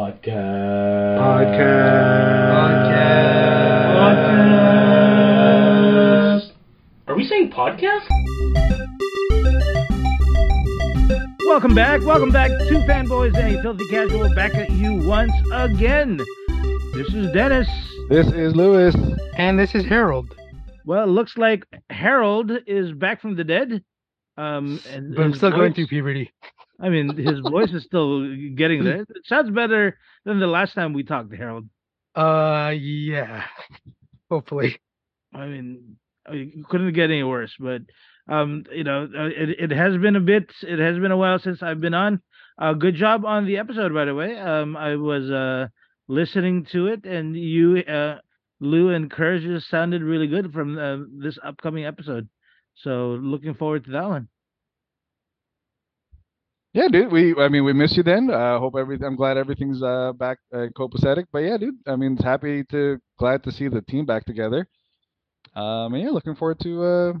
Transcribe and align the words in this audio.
Podcast. 0.00 1.20
Podcast. 1.20 2.80
Podcast. 6.40 6.52
Are 7.06 7.14
we 7.14 7.22
saying 7.26 7.50
podcast? 7.50 8.08
Welcome 11.44 11.74
back. 11.74 12.00
Welcome 12.00 12.30
back 12.30 12.48
to 12.48 12.82
Fanboys 12.88 13.36
and 13.36 13.56
a 13.56 13.62
Filthy 13.62 13.86
Casual. 13.88 14.34
Back 14.34 14.54
at 14.54 14.70
you 14.70 15.06
once 15.06 15.34
again. 15.52 16.16
This 16.94 17.08
is 17.08 17.30
Dennis. 17.34 17.68
This 18.08 18.28
is 18.28 18.56
Luis. 18.56 18.96
And 19.36 19.58
this 19.58 19.74
is 19.74 19.84
Harold. 19.84 20.34
Well, 20.86 21.04
it 21.04 21.08
looks 21.08 21.36
like 21.36 21.66
Harold 21.90 22.50
is 22.66 22.92
back 22.92 23.20
from 23.20 23.36
the 23.36 23.44
dead. 23.44 23.84
Um, 24.38 24.80
and 24.90 25.14
But 25.14 25.24
I'm 25.24 25.32
his 25.32 25.40
still 25.40 25.50
going 25.50 25.74
through 25.74 25.88
puberty. 25.88 26.32
I 26.80 26.88
mean, 26.88 27.16
his 27.16 27.40
voice 27.40 27.70
is 27.72 27.84
still 27.84 28.24
getting 28.54 28.84
there. 28.84 29.02
It 29.02 29.26
sounds 29.26 29.50
better 29.50 29.98
than 30.24 30.40
the 30.40 30.46
last 30.46 30.74
time 30.74 30.92
we 30.92 31.04
talked 31.04 31.30
to 31.30 31.36
Harold. 31.36 31.68
Uh, 32.14 32.72
yeah. 32.76 33.44
Hopefully. 34.30 34.76
I 35.34 35.46
mean, 35.46 35.96
it 36.28 36.66
couldn't 36.68 36.92
get 36.94 37.10
any 37.10 37.22
worse. 37.22 37.52
But 37.58 37.82
um, 38.28 38.64
you 38.72 38.84
know, 38.84 39.04
uh, 39.04 39.26
it 39.26 39.70
it 39.70 39.70
has 39.70 39.96
been 39.98 40.16
a 40.16 40.20
bit. 40.20 40.50
It 40.62 40.78
has 40.78 40.98
been 40.98 41.12
a 41.12 41.16
while 41.16 41.38
since 41.38 41.62
I've 41.62 41.80
been 41.80 41.94
on. 41.94 42.20
Uh, 42.58 42.74
good 42.74 42.94
job 42.94 43.24
on 43.24 43.46
the 43.46 43.58
episode, 43.58 43.94
by 43.94 44.04
the 44.04 44.14
way. 44.14 44.38
Um, 44.38 44.76
I 44.76 44.96
was 44.96 45.30
uh 45.30 45.68
listening 46.08 46.66
to 46.72 46.88
it, 46.88 47.04
and 47.04 47.36
you, 47.36 47.78
uh, 47.78 48.18
Lou 48.58 48.90
and 48.90 49.10
Kurz 49.10 49.42
just 49.42 49.70
sounded 49.70 50.02
really 50.02 50.26
good 50.26 50.52
from 50.52 50.76
uh, 50.76 50.98
this 51.22 51.38
upcoming 51.42 51.86
episode. 51.86 52.28
So 52.74 53.18
looking 53.20 53.54
forward 53.54 53.84
to 53.84 53.92
that 53.92 54.08
one. 54.08 54.28
Yeah, 56.72 56.88
dude. 56.88 57.10
We, 57.10 57.34
I 57.36 57.48
mean, 57.48 57.64
we 57.64 57.72
miss 57.72 57.96
you. 57.96 58.02
Then, 58.04 58.30
uh, 58.30 58.58
hope 58.58 58.74
everything. 58.78 59.06
I'm 59.06 59.16
glad 59.16 59.36
everything's 59.36 59.82
uh 59.82 60.12
back 60.12 60.38
uh, 60.54 60.66
copacetic. 60.76 61.24
But 61.32 61.40
yeah, 61.40 61.56
dude. 61.56 61.74
I 61.86 61.96
mean, 61.96 62.12
it's 62.14 62.24
happy 62.24 62.62
to 62.70 63.00
glad 63.18 63.42
to 63.44 63.52
see 63.52 63.68
the 63.68 63.82
team 63.82 64.06
back 64.06 64.24
together. 64.24 64.68
Um, 65.56 65.94
and 65.94 66.02
yeah, 66.04 66.10
looking 66.10 66.36
forward 66.36 66.60
to 66.60 66.82
uh 66.84 67.12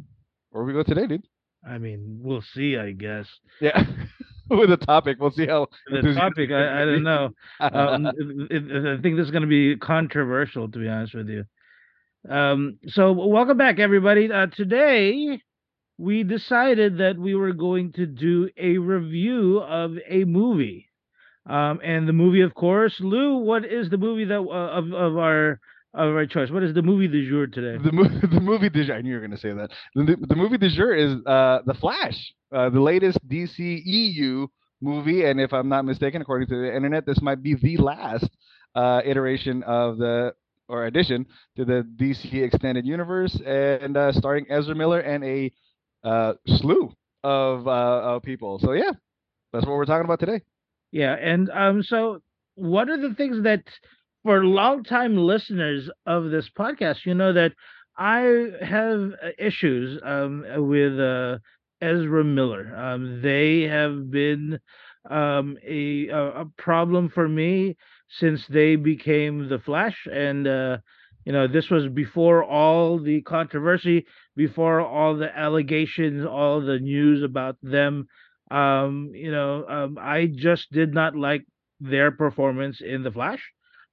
where 0.50 0.64
we 0.64 0.72
go 0.72 0.84
today, 0.84 1.06
dude. 1.06 1.24
I 1.68 1.78
mean, 1.78 2.20
we'll 2.22 2.42
see. 2.54 2.76
I 2.76 2.92
guess 2.92 3.26
Yeah, 3.60 3.84
with 4.50 4.70
the 4.70 4.76
topic, 4.76 5.16
we'll 5.20 5.32
see 5.32 5.46
how 5.46 5.66
the 5.90 6.14
topic. 6.14 6.50
I, 6.52 6.82
I 6.82 6.84
don't 6.84 7.02
know. 7.02 7.30
um, 7.60 8.06
it- 8.50 8.70
it- 8.70 8.98
I 8.98 9.02
think 9.02 9.16
this 9.16 9.24
is 9.26 9.30
going 9.32 9.42
to 9.42 9.48
be 9.48 9.76
controversial, 9.76 10.70
to 10.70 10.78
be 10.78 10.88
honest 10.88 11.14
with 11.14 11.28
you. 11.28 11.44
Um, 12.28 12.78
so, 12.86 13.12
welcome 13.12 13.56
back, 13.58 13.78
everybody. 13.78 14.30
Uh, 14.30 14.46
today, 14.46 15.40
we 16.00 16.22
decided 16.22 16.96
that 16.98 17.18
we 17.18 17.34
were 17.34 17.52
going 17.52 17.92
to 17.92 18.06
do 18.06 18.48
a 18.56 18.78
review 18.78 19.58
of 19.60 19.98
a 20.08 20.24
movie. 20.24 20.88
Um, 21.46 21.80
and 21.84 22.08
the 22.08 22.14
movie, 22.14 22.40
of 22.40 22.54
course, 22.54 22.94
Lou. 23.00 23.38
What 23.38 23.66
is 23.66 23.90
the 23.90 23.98
movie 23.98 24.24
that 24.24 24.40
uh, 24.40 24.78
of 24.78 24.92
of 24.92 25.18
our 25.18 25.60
of 25.92 26.14
our 26.14 26.26
choice? 26.26 26.50
What 26.50 26.62
is 26.62 26.74
the 26.74 26.82
movie 26.82 27.08
du 27.08 27.28
jour 27.28 27.46
today? 27.46 27.82
the 27.82 27.92
movie, 27.92 28.26
the 28.34 28.40
movie 28.40 28.70
du 28.70 28.84
jour. 28.84 28.96
I 28.96 29.02
knew 29.02 29.10
you 29.10 29.16
were 29.16 29.26
gonna 29.26 29.36
say 29.36 29.52
that. 29.52 29.70
The, 29.94 30.04
the, 30.04 30.26
the 30.28 30.36
movie 30.36 30.56
du 30.56 30.70
jour 30.70 30.94
is 30.94 31.16
uh 31.26 31.58
the 31.66 31.74
Flash, 31.74 32.32
uh, 32.54 32.70
the 32.70 32.80
latest 32.80 33.18
DC 33.28 33.82
EU 33.84 34.46
movie, 34.80 35.24
and 35.24 35.38
if 35.38 35.52
I'm 35.52 35.68
not 35.68 35.84
mistaken, 35.84 36.22
according 36.22 36.48
to 36.48 36.62
the 36.62 36.74
internet, 36.74 37.04
this 37.04 37.20
might 37.20 37.42
be 37.42 37.54
the 37.54 37.76
last 37.76 38.28
uh 38.74 39.02
iteration 39.04 39.62
of 39.64 39.98
the 39.98 40.34
or 40.68 40.86
addition 40.86 41.26
to 41.56 41.64
the 41.64 41.86
DC 41.96 42.32
extended 42.42 42.86
universe, 42.86 43.38
and 43.44 43.96
uh, 43.96 44.12
starring 44.12 44.46
Ezra 44.48 44.74
Miller 44.74 45.00
and 45.00 45.24
a 45.24 45.52
uh 46.04 46.34
slew 46.46 46.92
of 47.24 47.66
uh 47.66 48.00
of 48.14 48.22
people. 48.22 48.58
So 48.60 48.72
yeah, 48.72 48.92
that's 49.52 49.66
what 49.66 49.74
we're 49.76 49.84
talking 49.86 50.04
about 50.04 50.20
today. 50.20 50.42
Yeah, 50.92 51.14
and 51.14 51.50
um, 51.50 51.82
so 51.82 52.22
what 52.54 52.88
are 52.88 52.96
the 53.00 53.14
things 53.14 53.42
that 53.44 53.64
for 54.22 54.44
longtime 54.44 55.16
listeners 55.16 55.90
of 56.06 56.30
this 56.30 56.48
podcast, 56.50 57.04
you 57.04 57.14
know 57.14 57.32
that 57.32 57.52
I 57.96 58.50
have 58.62 59.12
uh, 59.22 59.28
issues 59.38 60.00
um 60.04 60.44
with 60.68 60.98
uh 60.98 61.38
Ezra 61.80 62.24
Miller. 62.24 62.74
Um, 62.76 63.20
they 63.22 63.62
have 63.62 64.10
been 64.10 64.58
um 65.08 65.56
a 65.66 66.08
a 66.08 66.42
a 66.42 66.44
problem 66.58 67.08
for 67.08 67.28
me 67.28 67.76
since 68.08 68.46
they 68.48 68.76
became 68.76 69.48
the 69.48 69.58
Flash, 69.58 70.06
and 70.12 70.46
uh, 70.46 70.78
you 71.24 71.32
know 71.32 71.46
this 71.46 71.70
was 71.70 71.88
before 71.88 72.44
all 72.44 72.98
the 72.98 73.22
controversy, 73.22 74.06
before 74.36 74.80
all 74.80 75.16
the 75.16 75.36
allegations, 75.36 76.24
all 76.24 76.60
the 76.60 76.78
news 76.78 77.22
about 77.22 77.56
them. 77.62 78.06
Um 78.50 79.12
you 79.14 79.30
know 79.30 79.64
um 79.68 79.98
i 80.00 80.26
just 80.26 80.72
did 80.72 80.92
not 80.94 81.14
like 81.16 81.44
their 81.80 82.10
performance 82.10 82.80
in 82.80 83.02
the 83.02 83.12
flash. 83.12 83.42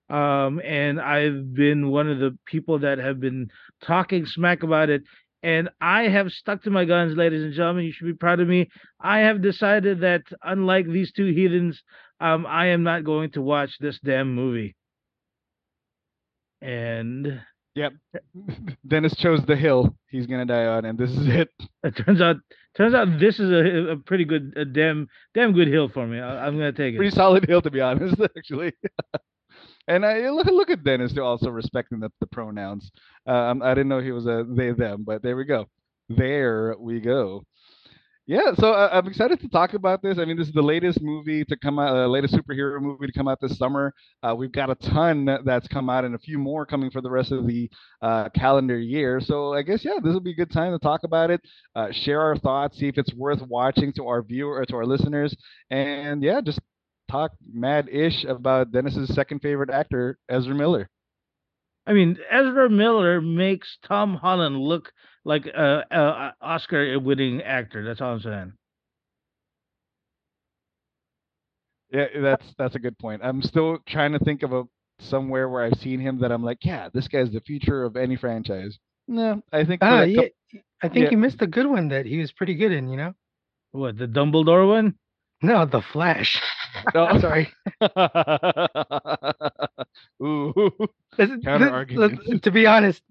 Um 0.09 0.61
and 0.63 0.99
i've 1.01 1.53
been 1.53 1.91
one 1.91 2.09
of 2.09 2.19
the 2.19 2.37
people 2.45 2.79
that 2.79 2.97
have 2.97 3.19
been 3.19 3.49
talking 3.81 4.25
smack 4.25 4.63
about 4.63 4.89
it. 4.89 5.03
And 5.43 5.69
i 5.81 6.03
have 6.03 6.31
stuck 6.31 6.63
to 6.63 6.69
my 6.69 6.85
guns 6.85 7.15
ladies 7.15 7.43
and 7.43 7.53
gentlemen. 7.53 7.85
You 7.85 7.91
should 7.91 8.07
be 8.07 8.13
proud 8.13 8.39
of 8.39 8.47
me. 8.47 8.69
I 8.99 9.19
have 9.19 9.41
decided 9.41 9.99
that 10.01 10.23
unlike 10.43 10.87
these 10.87 11.11
two 11.11 11.31
heathens 11.33 11.83
um 12.19 12.45
i 12.47 12.67
am 12.67 12.83
not 12.83 13.03
going 13.03 13.31
to 13.31 13.41
watch 13.41 13.77
this 13.79 13.99
damn 13.99 14.33
movie 14.33 14.76
and 16.61 17.41
Yep. 17.77 17.93
Dennis 18.87 19.15
chose 19.17 19.39
the 19.45 19.55
hill 19.55 19.95
he's 20.09 20.25
gonna 20.25 20.45
die 20.47 20.65
on, 20.65 20.85
and 20.85 20.97
this 20.97 21.11
is 21.11 21.27
it. 21.27 21.49
it 21.83 21.95
turns 21.95 22.21
out 22.21 22.37
turns 22.75 22.95
out 22.95 23.19
this 23.19 23.39
is 23.39 23.51
a, 23.51 23.91
a 23.91 23.97
pretty 23.97 24.25
good 24.25 24.53
a 24.55 24.65
damn 24.65 25.07
damn 25.35 25.53
good 25.53 25.67
hill 25.67 25.87
for 25.87 26.07
me 26.07 26.19
I, 26.19 26.47
i'm 26.47 26.53
gonna 26.57 26.71
take 26.71 26.95
it 26.95 26.97
pretty 26.97 27.15
solid 27.15 27.45
hill 27.47 27.61
to 27.61 27.69
be 27.69 27.79
honest, 27.81 28.19
actually. 28.37 28.73
and 29.87 30.03
I 30.03 30.29
look 30.31 30.47
look 30.47 30.71
at 30.71 30.83
Dennis 30.83 31.13
too, 31.13 31.23
also 31.23 31.51
respecting 31.51 31.99
the, 31.99 32.11
the 32.19 32.25
pronouns. 32.27 32.91
Um, 33.27 33.61
I 33.61 33.75
didn't 33.75 33.89
know 33.89 34.01
he 34.01 34.11
was 34.11 34.25
a 34.25 34.43
they 34.49 34.71
them, 34.71 35.03
but 35.05 35.21
there 35.21 35.37
we 35.37 35.45
go. 35.45 35.67
There 36.09 36.75
we 36.79 36.99
go. 36.99 37.43
Yeah, 38.29 38.53
so 38.59 38.73
uh, 38.73 38.89
I'm 38.91 39.07
excited 39.07 39.39
to 39.39 39.47
talk 39.47 39.73
about 39.73 40.01
this. 40.01 40.19
I 40.19 40.25
mean, 40.25 40.35
this 40.35 40.47
is 40.49 40.53
the 40.53 40.61
latest 40.61 41.01
movie 41.01 41.45
to 41.45 41.55
come 41.55 41.79
out, 41.79 41.95
uh, 41.95 42.07
latest 42.07 42.33
superhero 42.33 42.81
movie 42.81 43.07
to 43.07 43.13
come 43.13 43.29
out 43.29 43.39
this 43.39 43.57
summer. 43.57 43.93
Uh, 44.21 44.35
we've 44.35 44.51
got 44.51 44.69
a 44.69 44.75
ton 44.75 45.29
that's 45.45 45.69
come 45.69 45.89
out, 45.89 46.03
and 46.03 46.13
a 46.13 46.19
few 46.19 46.37
more 46.37 46.65
coming 46.65 46.91
for 46.91 46.99
the 46.99 47.09
rest 47.09 47.31
of 47.31 47.47
the 47.47 47.69
uh, 48.01 48.27
calendar 48.35 48.77
year. 48.77 49.21
So 49.21 49.53
I 49.53 49.61
guess 49.61 49.85
yeah, 49.85 49.99
this 50.03 50.11
will 50.11 50.19
be 50.19 50.31
a 50.31 50.35
good 50.35 50.51
time 50.51 50.73
to 50.73 50.79
talk 50.79 51.05
about 51.05 51.31
it, 51.31 51.39
uh, 51.73 51.93
share 51.93 52.19
our 52.21 52.35
thoughts, 52.35 52.77
see 52.77 52.89
if 52.89 52.97
it's 52.97 53.13
worth 53.13 53.41
watching 53.43 53.93
to 53.93 54.07
our 54.07 54.21
viewer 54.21 54.55
or 54.59 54.65
to 54.65 54.75
our 54.75 54.85
listeners, 54.85 55.33
and 55.69 56.21
yeah, 56.21 56.41
just 56.41 56.59
talk 57.09 57.31
mad 57.53 57.87
ish 57.89 58.25
about 58.25 58.73
Dennis's 58.73 59.13
second 59.15 59.39
favorite 59.39 59.69
actor, 59.69 60.19
Ezra 60.27 60.53
Miller. 60.53 60.89
I 61.87 61.93
mean, 61.93 62.17
Ezra 62.29 62.69
Miller 62.69 63.21
makes 63.21 63.77
Tom 63.87 64.15
Holland 64.15 64.59
look 64.59 64.91
like 65.23 65.45
a, 65.47 65.85
a, 65.89 65.99
a 65.99 66.33
Oscar-winning 66.41 67.41
actor. 67.41 67.83
That's 67.85 68.01
all 68.01 68.13
I'm 68.13 68.19
saying. 68.19 68.53
Yeah, 71.91 72.07
that's 72.21 72.43
that's 72.57 72.75
a 72.75 72.79
good 72.79 72.97
point. 72.99 73.21
I'm 73.23 73.41
still 73.41 73.77
trying 73.87 74.11
to 74.11 74.19
think 74.19 74.43
of 74.43 74.51
a 74.51 74.63
somewhere 74.99 75.47
where 75.47 75.63
I've 75.63 75.79
seen 75.79 76.01
him 76.01 76.19
that 76.19 76.33
I'm 76.33 76.43
like, 76.43 76.57
yeah, 76.61 76.89
this 76.93 77.07
guy's 77.07 77.31
the 77.31 77.39
future 77.39 77.85
of 77.85 77.95
any 77.95 78.17
franchise. 78.17 78.77
No, 79.07 79.41
I 79.53 79.63
think 79.63 79.79
for 79.81 79.87
Ah, 79.87 80.01
yeah. 80.03 80.23
cou- 80.51 80.59
I 80.83 80.89
think 80.89 81.05
yeah. 81.05 81.11
you 81.11 81.17
missed 81.17 81.41
a 81.41 81.47
good 81.47 81.65
one 81.67 81.87
that 81.89 82.05
he 82.05 82.17
was 82.17 82.31
pretty 82.33 82.55
good 82.55 82.73
in, 82.73 82.89
you 82.89 82.97
know? 82.97 83.13
What 83.71 83.97
the 83.97 84.07
Dumbledore 84.07 84.67
one? 84.67 84.95
No, 85.41 85.65
The 85.65 85.81
Flash. 85.81 86.41
Oh. 86.93 87.19
Sorry. 87.21 87.49
Ooh, 90.23 90.53
This- 90.79 90.89
Counter 91.17 91.85
this- 91.85 92.41
to 92.41 92.51
be 92.51 92.65
honest, 92.67 93.01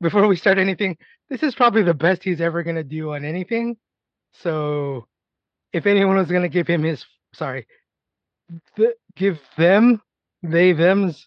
before 0.00 0.26
we 0.26 0.36
start 0.36 0.58
anything, 0.58 0.96
this 1.30 1.42
is 1.42 1.54
probably 1.54 1.82
the 1.82 1.94
best 1.94 2.22
he's 2.22 2.40
ever 2.40 2.62
going 2.62 2.76
to 2.76 2.84
do 2.84 3.12
on 3.14 3.24
anything. 3.24 3.76
So 4.32 5.06
if 5.72 5.86
anyone 5.86 6.16
was 6.16 6.28
going 6.30 6.42
to 6.42 6.48
give 6.48 6.66
him 6.66 6.82
his, 6.82 7.04
sorry, 7.34 7.66
th- 8.76 8.96
give 9.16 9.40
them, 9.56 10.02
they, 10.42 10.72
them's 10.72 11.26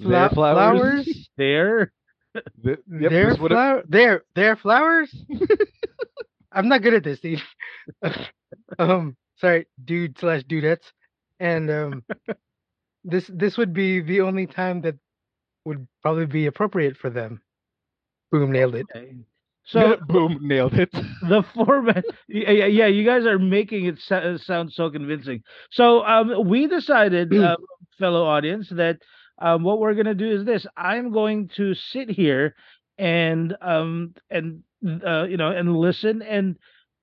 Their 0.00 0.28
flowers. 0.30 0.34
flowers, 0.84 1.28
There. 1.36 1.92
Th- 2.64 2.78
yep, 2.90 3.10
their 3.10 3.30
this 3.30 3.38
would've- 3.38 3.82
their, 3.88 4.24
their 4.34 4.56
flowers. 4.56 5.14
I'm 6.52 6.68
not 6.68 6.82
good 6.82 6.94
at 6.94 7.04
this, 7.04 7.18
Steve. 7.18 7.42
um, 8.78 9.16
sorry, 9.36 9.66
dude 9.84 10.18
slash 10.18 10.42
dudettes, 10.44 10.90
and 11.40 11.70
um, 11.70 12.04
this 13.04 13.30
this 13.32 13.56
would 13.56 13.72
be 13.72 14.00
the 14.00 14.20
only 14.20 14.46
time 14.46 14.80
that 14.82 14.96
would 15.64 15.86
probably 16.02 16.26
be 16.26 16.46
appropriate 16.46 16.96
for 16.96 17.10
them. 17.10 17.40
Boom, 18.30 18.52
nailed 18.52 18.74
it. 18.74 18.86
Okay. 18.94 19.14
So 19.66 19.96
boom, 20.08 20.38
nailed 20.42 20.74
it. 20.74 20.90
the 21.28 21.42
format, 21.54 22.04
yeah, 22.28 22.66
yeah, 22.66 22.86
you 22.86 23.04
guys 23.04 23.24
are 23.26 23.38
making 23.38 23.86
it 23.86 23.98
so- 23.98 24.36
sound 24.36 24.72
so 24.72 24.90
convincing. 24.90 25.42
So 25.70 26.04
um, 26.04 26.48
we 26.48 26.66
decided, 26.66 27.32
uh, 27.36 27.56
fellow 27.98 28.24
audience, 28.24 28.68
that 28.70 28.98
um, 29.38 29.62
what 29.62 29.78
we're 29.80 29.94
gonna 29.94 30.14
do 30.14 30.30
is 30.30 30.44
this: 30.44 30.66
I'm 30.76 31.12
going 31.12 31.48
to 31.56 31.74
sit 31.74 32.10
here 32.10 32.54
and 32.98 33.56
um 33.60 34.14
and 34.30 34.62
uh, 35.04 35.24
you 35.24 35.36
know 35.36 35.50
and 35.50 35.76
listen 35.76 36.22
and 36.22 36.56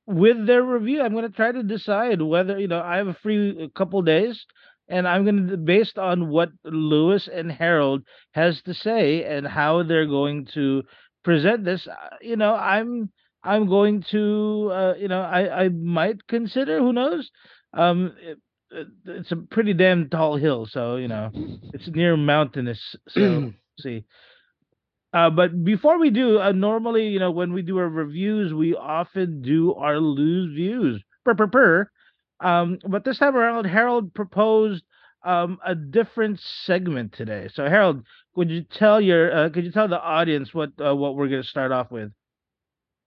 with 0.08 0.46
their 0.46 0.64
review, 0.64 1.02
I'm 1.02 1.14
gonna 1.14 1.30
try 1.30 1.52
to 1.52 1.64
decide 1.64 2.22
whether 2.22 2.60
you 2.60 2.68
know 2.68 2.82
I 2.82 2.98
have 2.98 3.08
a 3.08 3.14
free 3.14 3.70
couple 3.76 4.02
days 4.02 4.46
and 4.92 5.08
I'm 5.08 5.24
going 5.26 5.48
to 5.48 5.58
based 5.58 5.98
on 5.98 6.30
what 6.30 6.50
Luis 6.64 7.28
and 7.28 7.52
Harold 7.52 8.04
has 8.34 8.62
to 8.64 8.74
say 8.74 9.24
and 9.26 9.48
how 9.48 9.84
they're 9.84 10.08
going 10.08 10.48
to 10.54 10.84
present 11.24 11.66
this. 11.66 11.88
uh, 11.88 12.18
You 12.22 12.38
know, 12.38 12.54
I'm 12.56 13.12
I'm 13.44 13.68
going 13.68 14.04
to 14.12 14.70
uh, 14.74 14.94
you 15.00 15.08
know 15.08 15.22
I 15.22 15.64
I 15.66 15.70
might 15.70 16.28
consider 16.28 16.80
who 16.80 16.94
knows. 16.94 17.30
Um, 17.74 18.14
it, 18.22 18.38
it- 18.72 18.88
it's 19.06 19.32
a 19.32 19.36
pretty 19.36 19.74
damn 19.74 20.10
tall 20.10 20.38
hill, 20.38 20.66
so 20.66 20.96
you 20.98 21.08
know 21.08 21.32
it's 21.74 21.88
near 21.90 22.16
mountainous. 22.18 22.96
So 23.10 23.54
see. 23.80 24.06
Uh, 25.14 25.30
but 25.30 25.64
before 25.66 26.00
we 26.00 26.10
do, 26.10 26.40
uh, 26.40 26.52
normally, 26.54 27.08
you 27.10 27.20
know, 27.20 27.32
when 27.32 27.52
we 27.52 27.62
do 27.62 27.78
our 27.78 27.90
reviews, 27.90 28.54
we 28.54 28.76
often 28.76 29.42
do 29.42 29.74
our 29.74 30.00
Lou's 30.00 30.54
views. 30.56 31.04
Purr, 31.26 31.36
purr, 31.36 31.48
purr. 31.48 31.92
Um, 32.42 32.80
but 32.88 33.06
this 33.06 33.20
time 33.20 33.36
around, 33.36 33.66
Harold 33.66 34.14
proposed 34.14 34.84
um, 35.24 35.60
a 35.66 35.76
different 35.76 36.40
segment 36.40 37.14
today. 37.14 37.50
So, 37.54 37.66
Harold, 37.70 38.04
would 38.36 38.50
you 38.50 38.64
tell 38.64 39.00
your, 39.00 39.34
uh, 39.34 39.50
could 39.50 39.66
you 39.66 39.72
tell 39.72 39.88
the 39.88 40.02
audience 40.02 40.54
what 40.54 40.72
uh, 40.84 40.96
what 40.96 41.16
we're 41.16 41.28
going 41.30 41.44
to 41.44 41.48
start 41.48 41.72
off 41.72 41.92
with? 41.92 42.12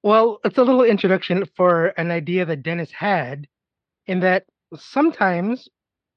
Well, 0.03 0.41
it's 0.45 0.59
a 0.59 0.63
little 0.63 0.85
introduction 0.85 1.45
for 1.57 1.89
an 1.89 2.11
idea 2.11 2.45
that 2.45 2.63
Dennis 2.63 2.93
had, 2.93 3.49
in 4.07 4.21
that 4.21 4.45
sometimes 4.77 5.69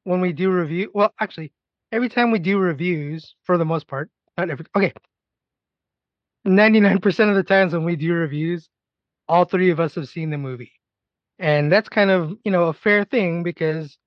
when 0.03 0.21
we 0.21 0.33
do 0.33 0.51
review, 0.51 0.91
well, 0.93 1.13
actually, 1.19 1.53
every 1.91 2.09
time 2.09 2.31
we 2.31 2.39
do 2.39 2.59
reviews, 2.59 3.35
for 3.45 3.57
the 3.57 3.65
most 3.65 3.87
part, 3.87 4.09
not 4.37 4.49
every, 4.49 4.65
okay, 4.75 4.93
99% 6.47 7.29
of 7.29 7.35
the 7.35 7.43
times 7.43 7.73
when 7.73 7.85
we 7.85 7.95
do 7.95 8.13
reviews, 8.13 8.69
all 9.27 9.45
three 9.45 9.69
of 9.69 9.79
us 9.79 9.95
have 9.95 10.09
seen 10.09 10.29
the 10.29 10.37
movie. 10.37 10.71
And 11.39 11.71
that's 11.71 11.89
kind 11.89 12.09
of, 12.09 12.33
you 12.43 12.51
know, 12.51 12.65
a 12.65 12.73
fair 12.73 13.03
thing 13.05 13.43
because 13.43 13.97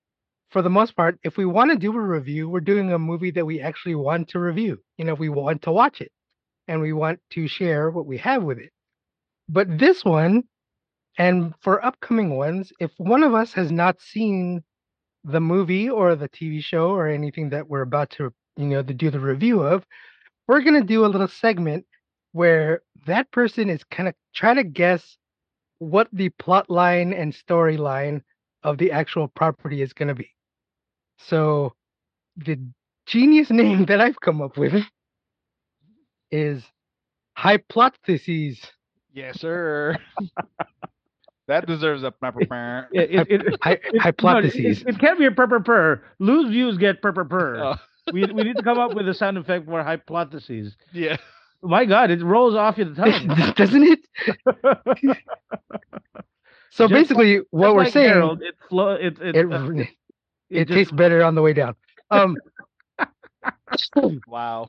for 0.51 0.63
the 0.63 0.71
most 0.71 0.97
part, 0.97 1.19
if 1.25 1.37
we 1.37 1.47
want 1.47 1.71
to 1.71 1.79
do 1.79 1.97
a 1.97 2.01
review, 2.01 2.49
we're 2.49 2.61
doing 2.61 2.93
a 2.93 2.99
movie 2.99 3.31
that 3.33 3.47
we 3.47 3.61
actually 3.61 3.95
want 3.97 4.29
to 4.31 4.41
review. 4.41 4.79
You 4.99 5.05
know, 5.05 5.15
we 5.15 5.29
want 5.29 5.63
to 5.63 5.73
watch 5.73 6.01
it 6.01 6.13
and 6.69 6.81
we 6.81 6.93
want 6.93 7.21
to 7.33 7.49
share 7.49 7.91
what 7.91 8.07
we 8.07 8.19
have 8.19 8.43
with 8.43 8.59
it. 8.59 8.71
But 9.49 9.79
this 9.79 10.05
one, 10.05 10.45
and 11.19 11.55
for 11.61 11.85
upcoming 11.85 12.37
ones, 12.37 12.73
if 12.81 12.93
one 12.99 13.23
of 13.23 13.35
us 13.35 13.53
has 13.55 13.71
not 13.73 14.01
seen 14.01 14.63
the 15.25 15.41
movie 15.41 15.91
or 15.91 16.17
the 16.17 16.29
TV 16.29 16.63
show 16.63 16.91
or 16.91 17.09
anything 17.09 17.51
that 17.51 17.69
we're 17.69 17.83
about 17.83 18.11
to, 18.13 18.33
you 18.57 18.67
know, 18.67 18.83
to 18.83 18.95
do 18.95 19.11
the 19.11 19.21
review 19.21 19.63
of, 19.63 19.85
we're 20.49 20.63
gonna 20.63 20.85
do 20.85 21.05
a 21.05 21.09
little 21.09 21.29
segment 21.29 21.87
where 22.33 22.83
that 23.07 23.31
person 23.33 23.71
is 23.71 23.85
kind 23.85 24.09
of 24.09 24.15
trying 24.35 24.57
to 24.57 24.65
guess 24.65 25.19
what 25.81 26.09
the 26.13 26.31
plot 26.31 26.71
line 26.71 27.13
and 27.13 27.35
storyline 27.35 28.23
of 28.65 28.79
the 28.79 28.93
actual 28.93 29.29
property 29.29 29.83
is 29.83 29.93
gonna 29.95 30.15
be. 30.15 30.31
So 31.19 31.75
the 32.37 32.59
genius 33.07 33.51
name 33.51 33.87
that 33.87 34.01
I've 34.01 34.21
come 34.21 34.43
up 34.43 34.57
with 34.59 34.85
is 36.31 36.65
hypotheses. 37.37 38.61
Yes, 39.13 39.41
sir. 39.41 39.97
that 41.49 41.67
deserves 41.67 42.05
a 42.05 42.13
proper. 42.13 42.41
It, 42.93 43.11
it, 43.11 43.31
it, 43.31 43.43
it- 43.47 43.81
it- 43.93 44.03
hypotheses. 44.03 44.83
it, 44.83 44.89
it 44.89 44.99
can't 45.01 45.19
be 45.19 45.27
a 45.27 45.33
purr, 45.33 45.49
purr, 45.49 45.61
purr. 45.61 46.03
Lou's 46.21 46.51
views 46.51 46.79
get 46.79 47.03
purr, 47.03 47.13
purr, 47.13 47.25
purr. 47.25 47.57
Oh, 47.65 47.75
We, 48.13 48.27
we 48.33 48.45
need 48.45 48.57
to 48.57 48.63
come 48.63 48.79
up 48.79 48.95
with 48.95 49.09
a 49.09 49.15
sound 49.15 49.39
effect 49.39 49.67
for 49.67 49.83
hypotheses. 49.83 50.77
yeah. 50.93 51.17
My 51.63 51.85
God, 51.85 52.11
it 52.11 52.23
rolls 52.23 52.55
off 52.55 52.79
your 52.79 52.95
tongue. 52.95 53.29
Doesn't 53.57 53.83
it? 53.85 54.01
So 56.71 56.87
Just 56.87 56.93
basically, 56.95 57.39
what 57.51 57.75
we're 57.75 57.83
like 57.85 57.93
saying, 57.93 58.09
Harold, 58.11 58.43
it 58.43 58.55
flow. 58.69 58.93
It 58.93 59.19
it, 59.21 59.37
it, 59.37 59.53
uh, 59.53 59.65
it, 59.73 59.89
it 60.51 60.65
just- 60.69 60.77
tastes 60.77 60.93
better 60.93 61.23
on 61.23 61.35
the 61.35 61.43
way 61.43 61.53
down. 61.53 61.75
Um, 62.11 62.37
Wow. 64.27 64.69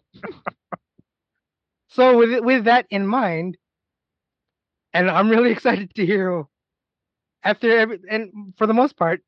so 1.90 2.18
with 2.18 2.44
with 2.44 2.66
that 2.66 2.86
in 2.90 3.06
mind, 3.06 3.58
and 4.94 5.10
I'm 5.10 5.30
really 5.30 5.52
excited 5.52 5.94
to 5.96 6.06
hear 6.06 6.46
after 7.44 7.78
every 7.78 8.00
and 8.10 8.54
for 8.58 8.66
the 8.68 8.74
most 8.74 8.98
part, 8.98 9.22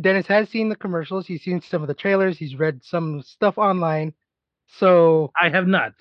Dennis 0.00 0.26
has 0.28 0.48
seen 0.48 0.68
the 0.68 0.76
commercials. 0.76 1.26
He's 1.26 1.42
seen 1.42 1.60
some 1.60 1.82
of 1.82 1.88
the 1.88 1.94
trailers. 1.94 2.38
He's 2.38 2.54
read 2.56 2.82
some 2.84 3.22
stuff 3.22 3.58
online. 3.58 4.14
So 4.68 5.32
I 5.40 5.48
have 5.50 5.66
not. 5.66 5.92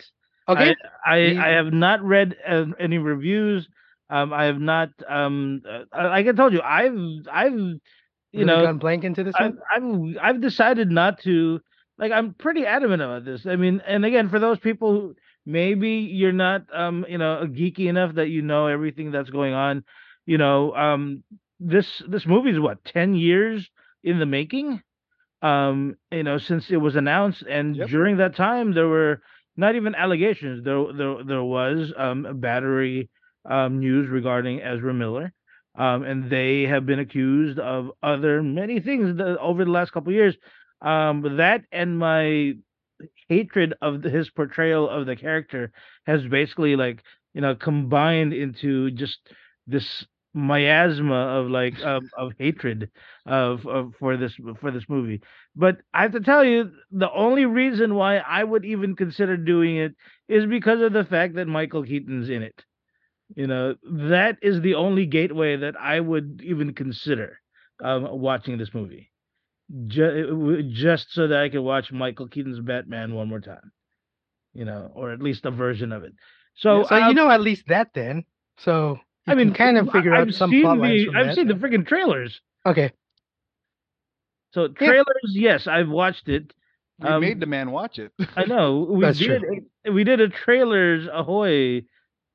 Okay, 0.48 0.76
I 1.06 1.34
He- 1.34 1.36
I 1.38 1.50
have 1.50 1.72
not 1.74 2.02
read 2.04 2.36
uh, 2.48 2.66
any 2.80 2.98
reviews. 2.98 3.68
Um, 4.10 4.34
I 4.34 4.46
have 4.46 4.60
not. 4.60 4.90
Um, 5.08 5.62
uh, 5.70 5.84
like 5.94 6.28
I 6.28 6.32
told 6.32 6.54
you, 6.54 6.62
I've 6.62 6.98
I've 7.32 7.80
you 8.32 8.46
really 8.46 8.46
know 8.46 8.62
gone 8.62 8.78
blank 8.78 9.04
into 9.04 9.24
this 9.24 9.40
I've, 9.40 9.54
one. 9.54 9.60
I've 9.72 10.18
I've 10.22 10.42
decided 10.42 10.92
not 10.92 11.20
to. 11.22 11.60
Like 11.98 12.12
I'm 12.12 12.34
pretty 12.34 12.66
adamant 12.66 13.02
about 13.02 13.26
this. 13.26 13.46
I 13.46 13.56
mean, 13.56 13.82
and 13.86 14.06
again, 14.06 14.30
for 14.30 14.40
those 14.40 14.60
people 14.60 14.92
who 14.92 15.16
maybe 15.46 15.90
you're 15.92 16.32
not 16.32 16.62
um 16.74 17.06
you 17.10 17.18
know 17.18 17.46
geeky 17.48 17.88
enough 17.88 18.16
that 18.16 18.30
you 18.30 18.42
know 18.42 18.68
everything 18.68 19.12
that's 19.12 19.30
going 19.30 19.54
on, 19.54 19.84
you 20.26 20.38
know 20.38 20.74
um 20.76 21.24
this 21.60 22.02
this 22.08 22.26
movie 22.26 22.52
is 22.52 22.60
what 22.60 22.84
ten 22.86 23.14
years 23.16 23.70
in 24.04 24.20
the 24.20 24.26
making. 24.26 24.82
Um, 25.42 25.96
you 26.12 26.24
know, 26.24 26.38
since 26.38 26.70
it 26.72 26.78
was 26.78 26.96
announced, 26.96 27.44
and 27.44 27.76
Yep. 27.78 27.88
during 27.88 28.18
that 28.18 28.36
time 28.36 28.74
there 28.74 28.88
were 28.88 29.22
not 29.58 29.76
even 29.76 29.96
allegations. 29.96 30.64
There 30.64 30.86
there 30.94 31.24
there 31.24 31.44
was 31.44 31.92
um 31.98 32.40
battery 32.40 33.10
um 33.50 33.80
news 33.80 34.10
regarding 34.10 34.62
Ezra 34.62 34.94
Miller. 34.94 35.34
Um, 35.78 36.04
and 36.04 36.30
they 36.30 36.64
have 36.64 36.86
been 36.86 37.00
accused 37.00 37.58
of 37.58 37.92
other 38.04 38.44
many 38.44 38.82
things 38.82 39.18
that, 39.18 39.38
over 39.40 39.64
the 39.64 39.72
last 39.72 39.94
couple 39.94 40.12
years. 40.12 40.36
Um, 40.82 41.38
that 41.38 41.62
and 41.72 41.98
my 41.98 42.56
hatred 43.30 43.74
of 43.82 44.04
his 44.04 44.30
portrayal 44.30 44.90
of 44.90 45.06
the 45.06 45.16
character 45.16 45.72
has 46.06 46.22
basically 46.28 46.76
like 46.76 47.02
you 47.34 47.42
know 47.42 47.56
combined 47.56 48.34
into 48.34 48.92
just 48.92 49.20
this 49.68 50.06
miasma 50.34 51.16
of 51.40 51.48
like 51.50 51.80
of, 51.82 52.04
of 52.18 52.34
hatred 52.38 52.90
of, 53.26 53.66
of 53.68 53.94
for 54.00 54.18
this 54.18 54.36
for 54.60 54.72
this 54.72 54.88
movie. 54.90 55.22
But 55.56 55.78
I 55.94 56.04
have 56.04 56.12
to 56.14 56.20
tell 56.22 56.44
you, 56.44 56.72
the 56.92 57.12
only 57.12 57.46
reason 57.46 57.96
why 57.96 58.18
I 58.18 58.44
would 58.44 58.66
even 58.66 58.96
consider 58.96 59.38
doing 59.38 59.76
it 59.78 59.96
is 60.28 60.46
because 60.46 60.82
of 60.82 60.94
the 60.94 61.04
fact 61.06 61.36
that 61.36 61.48
Michael 61.48 61.84
Keaton's 61.84 62.30
in 62.30 62.42
it. 62.44 62.64
You 63.36 63.48
know, 63.48 63.76
that 63.84 64.38
is 64.42 64.62
the 64.62 64.76
only 64.76 65.06
gateway 65.06 65.56
that 65.58 65.76
I 65.80 66.00
would 66.00 66.42
even 66.44 66.74
consider 66.74 67.40
um, 67.84 68.08
watching 68.20 68.58
this 68.58 68.74
movie. 68.74 69.12
Ju- 69.88 70.64
just 70.72 71.12
so 71.14 71.28
that 71.28 71.40
I 71.42 71.50
could 71.50 71.62
watch 71.62 71.92
Michael 71.92 72.28
Keaton's 72.28 72.60
Batman 72.60 73.14
one 73.14 73.28
more 73.30 73.40
time, 73.40 73.72
you 74.54 74.66
know, 74.66 74.92
or 74.96 75.12
at 75.12 75.22
least 75.22 75.46
a 75.46 75.52
version 75.52 75.92
of 75.92 76.04
it. 76.04 76.14
So, 76.56 76.86
So 76.86 76.96
um, 76.96 77.10
you 77.10 77.14
know 77.14 77.30
at 77.30 77.42
least 77.42 77.68
that 77.68 77.94
then. 77.94 78.26
So 78.58 79.00
I 79.28 79.36
mean, 79.36 79.48
can 79.54 79.56
kind 79.56 79.78
of 79.78 79.90
I- 79.90 79.92
figure 79.92 80.14
I've 80.14 80.28
out 80.30 80.34
some 80.34 80.50
seen 80.52 80.64
plot 80.64 80.78
lines 80.80 81.00
the, 81.02 81.06
from 81.08 81.16
I've 81.18 81.26
that. 81.28 81.36
seen 81.36 81.48
the 81.48 81.54
freaking 81.56 81.86
trailers. 81.88 82.40
Okay, 82.66 82.92
So 84.54 84.68
trailers, 84.68 85.06
yes, 85.30 85.68
I've 85.68 85.90
watched 85.90 86.28
it. 86.30 86.54
We 87.00 87.08
Um, 87.10 87.22
made 87.22 87.40
the 87.40 87.46
man 87.48 87.72
watch 87.72 87.98
it. 88.00 88.12
I 88.36 88.46
know 88.46 88.86
we 88.90 89.04
That's 89.06 89.18
did. 89.18 89.42
A, 89.86 89.92
we 89.92 90.04
did 90.04 90.20
a 90.22 90.30
trailers 90.30 91.08
ahoy, 91.12 91.84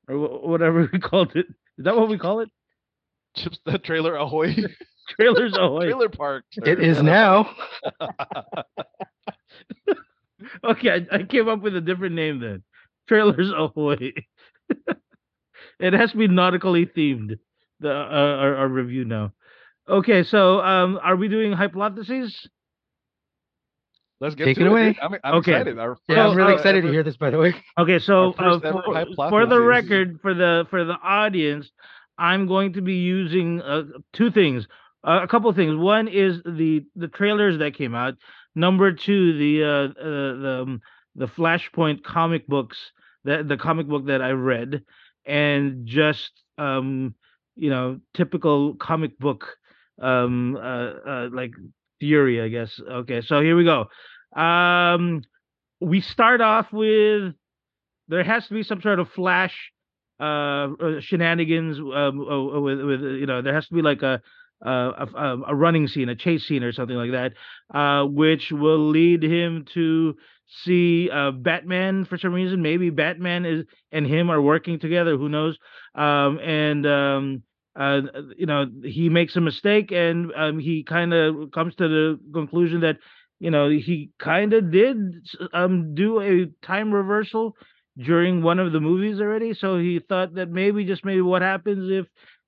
or 0.09 0.15
wh- 0.17 0.43
whatever 0.43 0.89
we 0.93 0.99
called 0.99 1.35
it. 1.35 1.45
Is 1.77 1.85
that 1.85 1.95
what 1.95 2.09
we 2.09 2.17
call 2.17 2.39
it? 2.41 2.49
Chips 3.35 3.59
the 3.65 3.77
trailer 3.77 4.15
ahoy. 4.15 4.55
Trailers 5.15 5.55
ahoy. 5.55 5.83
trailer 5.85 6.09
park. 6.09 6.43
it 6.57 6.65
sir. 6.65 6.81
is 6.81 7.01
now. 7.01 7.49
Okay, 10.63 10.89
I, 10.91 11.15
I 11.15 11.23
came 11.23 11.47
up 11.47 11.61
with 11.61 11.75
a 11.75 11.81
different 11.81 12.13
name 12.15 12.39
then. 12.39 12.63
Trailers 13.07 13.49
ahoy. 13.51 14.11
It 15.79 15.93
has 15.93 16.11
to 16.11 16.17
be 16.17 16.27
nautically 16.27 16.85
themed. 16.85 17.37
The 17.79 17.91
uh, 17.91 17.93
our, 17.93 18.55
our 18.55 18.67
review 18.67 19.05
now. 19.05 19.33
Okay, 19.87 20.23
so 20.23 20.59
um, 20.61 20.99
are 21.01 21.15
we 21.15 21.27
doing 21.27 21.53
hypotheses? 21.53 22.49
Let's 24.19 24.35
get 24.35 24.45
Take 24.45 24.57
to 24.57 24.65
it 24.65 24.67
away. 24.67 24.93
dude. 24.93 24.99
I'm, 25.01 25.13
I'm 25.23 25.33
Okay. 25.35 25.51
excited. 25.51 25.77
Our 25.77 25.97
Yeah, 26.07 26.15
So, 26.15 26.31
I'm 26.31 26.37
really 26.37 26.53
uh, 26.53 26.55
excited 26.55 26.81
to 26.81 26.89
hear 26.89 27.03
this. 27.03 27.17
By 27.17 27.29
the 27.29 27.37
way, 27.37 27.53
Okay, 27.77 27.99
so 27.99 28.33
uh, 28.33 28.59
for, 28.59 29.05
for 29.29 29.45
the 29.45 29.61
record, 29.61 30.19
for 30.21 30.33
the 30.33 30.65
for 30.69 30.83
the 30.83 30.97
audience, 31.03 31.69
I'm 32.17 32.47
going 32.47 32.73
to 32.73 32.81
be 32.81 32.95
using 32.95 33.61
uh, 33.61 33.83
two 34.13 34.31
things, 34.31 34.67
uh, 35.07 35.19
a 35.21 35.27
couple 35.27 35.49
of 35.49 35.55
things. 35.55 35.75
One 35.75 36.07
is 36.07 36.41
the 36.43 36.85
the 36.95 37.07
trailers 37.07 37.59
that 37.59 37.75
came 37.75 37.93
out. 37.93 38.15
Number 38.55 38.91
two, 38.91 39.37
the 39.37 39.63
uh, 39.63 39.67
uh 39.67 40.41
the 40.41 40.59
um, 40.63 40.81
the 41.15 41.27
Flashpoint 41.27 42.03
comic 42.03 42.47
books 42.47 42.77
that 43.25 43.47
the 43.47 43.57
comic 43.57 43.87
book 43.87 44.07
that 44.07 44.21
I 44.21 44.31
read, 44.31 44.83
and 45.27 45.85
just 45.85 46.31
um 46.57 47.13
you 47.55 47.69
know 47.69 47.99
typical 48.15 48.75
comic 48.75 49.17
book 49.19 49.45
um 50.01 50.55
uh, 50.55 50.59
uh 50.59 51.29
like 51.31 51.51
theory, 51.99 52.41
I 52.41 52.47
guess. 52.47 52.79
Okay, 52.79 53.21
so 53.21 53.41
here 53.41 53.55
we 53.55 53.63
go. 53.63 53.87
Um, 54.39 55.23
we 55.79 56.01
start 56.01 56.41
off 56.41 56.71
with 56.71 57.33
there 58.07 58.23
has 58.23 58.47
to 58.47 58.53
be 58.53 58.63
some 58.63 58.81
sort 58.81 58.99
of 58.99 59.09
flash 59.09 59.55
uh 60.19 60.69
uh, 60.81 60.99
shenanigans 60.99 61.77
um 61.77 62.17
with 62.63 62.81
with 62.81 63.01
you 63.01 63.27
know 63.27 63.43
there 63.43 63.53
has 63.53 63.67
to 63.67 63.73
be 63.75 63.83
like 63.83 64.01
a 64.01 64.19
uh, 64.65 64.69
a, 64.69 65.07
a, 65.15 65.41
a 65.49 65.55
running 65.55 65.87
scene, 65.87 66.09
a 66.09 66.15
chase 66.15 66.47
scene, 66.47 66.63
or 66.63 66.71
something 66.71 66.97
like 66.97 67.11
that, 67.11 67.33
uh, 67.77 68.03
which 68.05 68.51
will 68.51 68.89
lead 68.89 69.21
him 69.21 69.65
to 69.71 70.15
see 70.63 71.09
uh, 71.09 71.31
Batman 71.31 72.05
for 72.05 72.17
some 72.17 72.33
reason. 72.33 72.61
Maybe 72.61 72.89
Batman 72.89 73.45
is 73.45 73.65
and 73.91 74.05
him 74.05 74.29
are 74.29 74.41
working 74.41 74.79
together. 74.79 75.17
Who 75.17 75.29
knows? 75.29 75.57
Um, 75.95 76.39
and 76.39 76.85
um, 76.85 77.43
uh, 77.75 78.01
you 78.37 78.45
know, 78.45 78.65
he 78.83 79.09
makes 79.09 79.35
a 79.35 79.41
mistake, 79.41 79.91
and 79.91 80.31
um, 80.35 80.59
he 80.59 80.83
kind 80.83 81.13
of 81.13 81.51
comes 81.51 81.75
to 81.75 81.87
the 81.87 82.19
conclusion 82.33 82.81
that 82.81 82.97
you 83.39 83.51
know 83.51 83.69
he 83.69 84.09
kind 84.19 84.53
of 84.53 84.71
did 84.71 84.97
um, 85.53 85.93
do 85.95 86.21
a 86.21 86.45
time 86.65 86.93
reversal 86.93 87.55
during 87.97 88.41
one 88.41 88.59
of 88.59 88.71
the 88.71 88.79
movies 88.79 89.19
already. 89.19 89.53
So 89.53 89.77
he 89.77 89.99
thought 89.99 90.35
that 90.35 90.49
maybe 90.49 90.85
just 90.85 91.05
maybe 91.05 91.21
what 91.21 91.41
happens 91.41 91.91
if 91.91 92.05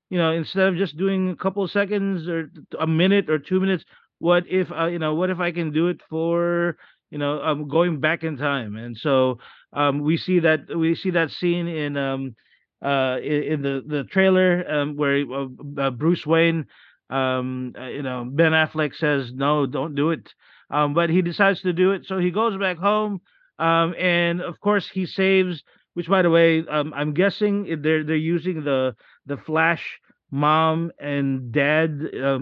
you 0.09 0.17
know 0.17 0.31
instead 0.31 0.67
of 0.67 0.75
just 0.75 0.97
doing 0.97 1.29
a 1.29 1.35
couple 1.35 1.63
of 1.63 1.71
seconds 1.71 2.27
or 2.27 2.49
a 2.79 2.87
minute 2.87 3.29
or 3.29 3.39
two 3.39 3.59
minutes, 3.59 3.83
what 4.19 4.43
if 4.47 4.71
uh, 4.71 4.85
you 4.87 4.99
know 4.99 5.15
what 5.15 5.29
if 5.29 5.39
I 5.39 5.51
can 5.51 5.71
do 5.71 5.87
it 5.87 6.01
for 6.09 6.77
you 7.09 7.17
know 7.17 7.41
um, 7.41 7.67
going 7.67 7.99
back 7.99 8.23
in 8.23 8.37
time? 8.37 8.75
And 8.75 8.97
so 8.97 9.39
um, 9.73 10.01
we 10.01 10.17
see 10.17 10.39
that 10.39 10.75
we 10.75 10.95
see 10.95 11.11
that 11.11 11.31
scene 11.31 11.67
in 11.67 11.97
um, 11.97 12.35
uh, 12.83 13.17
in, 13.21 13.61
the 13.61 13.83
the 13.85 14.03
trailer 14.05 14.63
um, 14.69 14.95
where 14.95 15.23
uh, 15.31 15.47
uh, 15.77 15.89
Bruce 15.91 16.25
Wayne, 16.25 16.65
um, 17.09 17.73
uh, 17.77 17.87
you 17.87 18.03
know, 18.03 18.25
Ben 18.29 18.51
Affleck 18.51 18.95
says 18.95 19.31
no, 19.33 19.65
don't 19.65 19.95
do 19.95 20.11
it, 20.11 20.33
um, 20.69 20.93
but 20.93 21.09
he 21.09 21.21
decides 21.21 21.61
to 21.61 21.73
do 21.73 21.91
it. 21.91 22.05
So 22.05 22.19
he 22.19 22.31
goes 22.31 22.57
back 22.57 22.77
home, 22.77 23.21
and 23.57 24.41
of 24.41 24.59
course 24.59 24.89
he 24.89 25.05
saves. 25.05 25.63
Which, 25.95 26.07
by 26.07 26.21
the 26.21 26.29
way, 26.29 26.63
I'm 26.69 27.13
guessing 27.13 27.81
they're 27.81 28.05
they're 28.05 28.15
using 28.15 28.63
the 28.63 28.95
the 29.25 29.37
Flash 29.37 29.99
mom 30.31 30.91
and 30.99 31.51
dad 31.51 31.99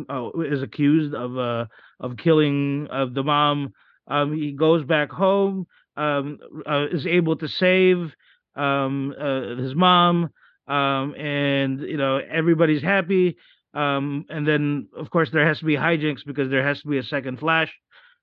oh, 0.10 0.44
is 0.46 0.62
accused 0.62 1.16
of 1.16 1.38
uh 1.38 1.66
of 2.00 2.18
killing 2.18 2.88
of 2.92 3.14
the 3.14 3.24
mom. 3.24 3.74
Um, 4.08 4.34
he 4.34 4.52
goes 4.52 4.84
back 4.86 5.12
home, 5.12 5.68
um, 5.96 6.40
uh, 6.66 6.86
is 6.92 7.06
able 7.06 7.36
to 7.38 7.48
save 7.48 8.14
um, 8.56 9.14
uh, 9.20 9.56
his 9.56 9.76
mom, 9.76 10.30
um, 10.68 11.16
and 11.16 11.82
you 11.82 11.98
know 11.98 12.18
everybody's 12.18 12.84
happy. 12.84 13.38
Um, 13.74 14.26
and 14.30 14.48
then 14.48 14.88
of 14.98 15.10
course 15.10 15.30
there 15.32 15.46
has 15.46 15.60
to 15.60 15.66
be 15.66 15.76
hijinks 15.76 16.26
because 16.26 16.50
there 16.50 16.66
has 16.66 16.82
to 16.82 16.88
be 16.88 16.98
a 16.98 17.04
second 17.04 17.40
Flash, 17.40 17.74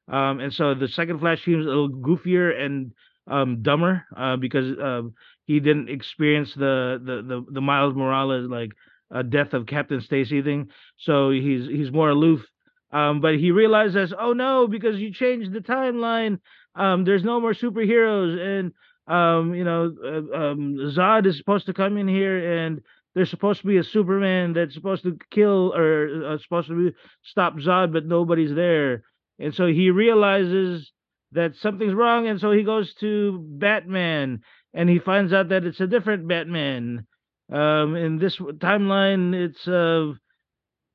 um, 0.08 0.40
and 0.40 0.52
so 0.52 0.74
the 0.74 0.88
second 0.88 1.20
Flash 1.20 1.44
seems 1.44 1.64
a 1.64 1.68
little 1.68 1.90
goofier 1.90 2.58
and 2.60 2.92
um, 3.26 3.62
dumber 3.62 4.04
uh, 4.16 4.36
because 4.36 4.74
he 5.46 5.60
didn't 5.60 5.88
experience 5.88 6.52
the 6.54 7.00
the 7.04 7.22
the, 7.22 7.44
the 7.52 7.60
Miles 7.60 7.94
Morales 7.94 8.48
like 8.50 8.70
uh, 9.14 9.22
death 9.22 9.52
of 9.52 9.66
Captain 9.66 10.00
Stacy 10.00 10.42
thing, 10.42 10.68
so 10.98 11.30
he's 11.30 11.68
he's 11.68 11.92
more 11.92 12.10
aloof. 12.10 12.40
Um, 12.94 13.20
but 13.20 13.34
he 13.34 13.50
realizes, 13.50 14.14
oh 14.18 14.32
no, 14.32 14.68
because 14.68 14.98
you 14.98 15.12
changed 15.12 15.52
the 15.52 15.58
timeline. 15.58 16.38
Um, 16.76 17.04
there's 17.04 17.24
no 17.24 17.40
more 17.40 17.52
superheroes, 17.52 18.38
and 18.38 18.72
um, 19.06 19.54
you 19.54 19.64
know, 19.64 19.92
uh, 20.02 20.36
um, 20.36 20.76
Zod 20.96 21.26
is 21.26 21.36
supposed 21.36 21.66
to 21.66 21.74
come 21.74 21.98
in 21.98 22.08
here 22.08 22.64
and 22.64 22.80
there's 23.14 23.30
supposed 23.30 23.60
to 23.60 23.66
be 23.66 23.76
a 23.76 23.84
Superman 23.84 24.54
that's 24.54 24.74
supposed 24.74 25.04
to 25.04 25.18
kill 25.30 25.72
or 25.74 26.32
uh, 26.32 26.38
supposed 26.38 26.68
to 26.68 26.90
be, 26.90 26.96
stop 27.22 27.54
Zod, 27.56 27.92
but 27.92 28.06
nobody's 28.06 28.54
there. 28.54 29.04
And 29.38 29.54
so 29.54 29.66
he 29.66 29.90
realizes 29.90 30.90
that 31.32 31.54
something's 31.56 31.94
wrong. 31.94 32.26
And 32.26 32.40
so 32.40 32.50
he 32.50 32.62
goes 32.62 32.92
to 32.94 33.44
Batman 33.58 34.40
and 34.72 34.88
he 34.88 34.98
finds 34.98 35.32
out 35.32 35.50
that 35.50 35.64
it's 35.64 35.80
a 35.80 35.86
different 35.86 36.26
Batman. 36.26 37.06
Um, 37.52 37.94
in 37.94 38.18
this 38.18 38.36
timeline, 38.38 39.34
it's 39.34 39.68
uh, 39.68 40.14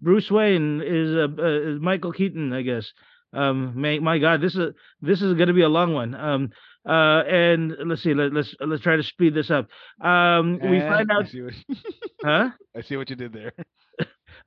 Bruce 0.01 0.29
Wayne 0.31 0.81
is, 0.85 1.15
uh, 1.15 1.27
uh, 1.41 1.79
Michael 1.81 2.11
Keaton, 2.11 2.53
I 2.53 2.61
guess. 2.61 2.91
Um, 3.33 3.79
my, 3.79 3.99
my 3.99 4.17
God, 4.17 4.41
this 4.41 4.55
is 4.55 4.73
this 5.01 5.21
is 5.21 5.35
going 5.35 5.47
to 5.49 5.53
be 5.53 5.61
a 5.61 5.69
long 5.69 5.93
one. 5.93 6.15
Um, 6.15 6.49
uh, 6.87 7.21
and 7.27 7.75
let's 7.85 8.01
see, 8.01 8.13
let, 8.13 8.33
let's 8.33 8.55
let's 8.59 8.81
try 8.81 8.95
to 8.95 9.03
speed 9.03 9.35
this 9.35 9.51
up. 9.51 9.67
Um, 10.03 10.59
we 10.61 10.79
find 10.79 11.11
out, 11.11 11.25
I 11.25 11.27
see, 11.27 11.41
what, 11.41 11.53
huh? 12.23 12.49
I 12.75 12.81
see 12.81 12.97
what 12.97 13.09
you 13.09 13.15
did 13.15 13.33
there. 13.33 13.53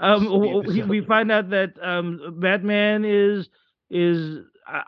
Um, 0.01 0.21
Speed 0.25 0.31
w- 0.31 0.63
this 0.63 0.75
we, 0.75 1.01
we 1.01 1.07
find 1.07 1.31
out 1.31 1.51
that 1.51 1.75
um, 1.81 2.39
Batman 2.41 3.05
is 3.05 3.49
is 3.91 4.39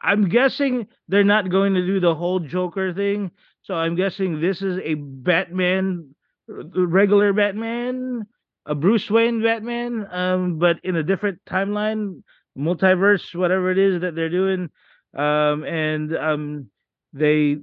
I'm 0.03 0.29
guessing 0.29 0.89
they're 1.09 1.25
not 1.25 1.51
going 1.51 1.75
to 1.75 1.87
do 1.87 2.01
the 2.01 2.15
whole 2.15 2.41
Joker 2.41 2.93
thing. 2.93 3.31
So 3.63 3.75
I'm 3.75 3.97
guessing 3.97 4.41
this 4.41 4.63
is 4.63 4.79
a 4.83 4.95
Batman, 4.95 6.15
regular 6.49 7.33
Batman, 7.33 8.27
a 8.67 8.75
Bruce 8.75 9.11
Wayne 9.11 9.43
Batman, 9.43 10.07
um, 10.11 10.59
but 10.59 10.77
in 10.85 10.97
a 10.97 11.03
different 11.03 11.41
timeline, 11.47 12.23
multiverse, 12.57 13.35
whatever 13.35 13.71
it 13.71 13.79
is 13.79 14.01
that 14.01 14.15
they're 14.15 14.31
doing. 14.31 14.71
Um, 15.17 15.65
and 15.65 16.17
um, 16.17 16.71
they, 17.13 17.59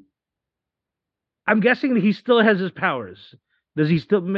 I'm 1.48 1.60
guessing 1.60 1.96
he 1.96 2.14
still 2.14 2.42
has 2.42 2.60
his 2.60 2.72
powers. 2.72 3.36
Does 3.76 3.90
he 3.90 4.00
still? 4.00 4.36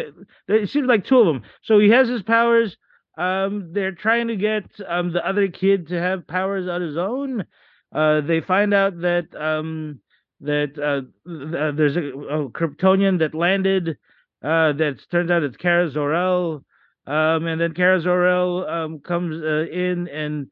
It 0.48 0.70
seems 0.70 0.88
like 0.88 1.06
two 1.06 1.20
of 1.20 1.26
them. 1.26 1.44
So 1.64 1.80
he 1.80 1.90
has 1.90 2.08
his 2.08 2.22
powers. 2.22 2.78
Um, 3.18 3.70
they're 3.74 3.92
trying 3.92 4.28
to 4.28 4.36
get 4.36 4.66
um 4.88 5.12
the 5.12 5.28
other 5.28 5.48
kid 5.48 5.88
to 5.90 6.00
have 6.00 6.28
powers 6.28 6.68
on 6.68 6.82
his 6.82 6.98
own. 6.98 7.46
Uh, 7.94 8.22
they 8.22 8.42
find 8.42 8.74
out 8.74 9.02
that 9.02 9.28
um 9.36 10.00
that 10.42 10.78
uh, 10.78 11.02
uh 11.30 11.72
there's 11.72 11.98
a, 11.98 12.02
a 12.02 12.50
Kryptonian 12.50 13.20
that 13.20 13.34
landed. 13.36 13.98
Uh, 14.44 14.74
that 14.74 15.00
turns 15.10 15.32
out 15.32 15.44
it's 15.44 15.58
Kara 15.58 15.90
Zor-El. 15.90 16.64
Um, 17.06 17.48
and 17.48 17.60
then 17.60 17.74
Kara 17.74 18.02
Zor-El 18.02 18.66
um 18.68 19.00
comes 19.00 19.42
uh, 19.42 19.66
in 19.72 20.08
and 20.08 20.48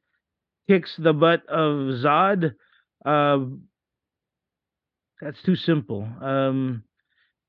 kicks 0.67 0.95
the 0.97 1.13
butt 1.13 1.45
of 1.47 1.95
Zod. 2.03 2.53
Um, 3.05 3.63
that's 5.21 5.41
too 5.43 5.55
simple. 5.55 6.07
Um, 6.21 6.83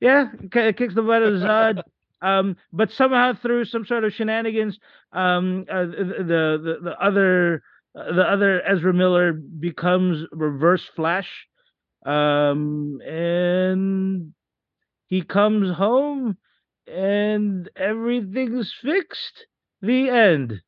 yeah, 0.01 0.27
kicks 0.51 0.95
the 0.95 1.03
butt 1.03 1.23
of 1.23 1.35
Zod. 1.35 1.83
Um, 2.23 2.57
but 2.73 2.93
somehow 2.93 3.33
through 3.43 3.65
some 3.65 3.85
sort 3.85 4.05
of 4.05 4.13
shenanigans, 4.13 4.79
um, 5.13 5.65
uh, 5.69 5.87
the, 5.87 6.15
the 6.19 6.79
the 6.81 7.05
other 7.05 7.65
uh, 7.99 8.13
the 8.15 8.23
other 8.23 8.63
Ezra 8.63 8.93
Miller 8.93 9.33
becomes 9.33 10.25
Reverse 10.31 10.89
Flash, 10.95 11.29
um, 12.07 13.01
and 13.05 14.33
he 15.13 15.21
comes 15.21 15.77
home, 15.77 16.39
and 16.87 17.69
everything's 17.77 18.73
fixed. 18.83 19.47
The 19.83 20.09
end. 20.09 20.63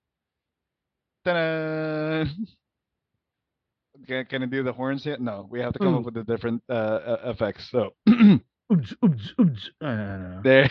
Ta-da! 1.25 2.25
Can, 4.07 4.27
can 4.27 4.43
I 4.43 4.47
do 4.47 4.63
the 4.63 4.73
horns 4.73 5.07
yet? 5.07 5.19
No, 5.23 5.47
we 5.51 5.61
have 5.61 5.73
to 5.73 5.79
come 5.79 5.95
Ooh. 5.95 5.99
up 6.01 6.05
with 6.05 6.13
the 6.13 6.25
different 6.25 6.63
uh, 6.69 6.73
uh, 6.73 7.17
effects. 7.25 7.71
So 7.71 7.95
Oops, 8.11 8.95
oops, 9.03 9.33
oops. 9.41 9.71
Uh, 9.81 10.43
there. 10.43 10.71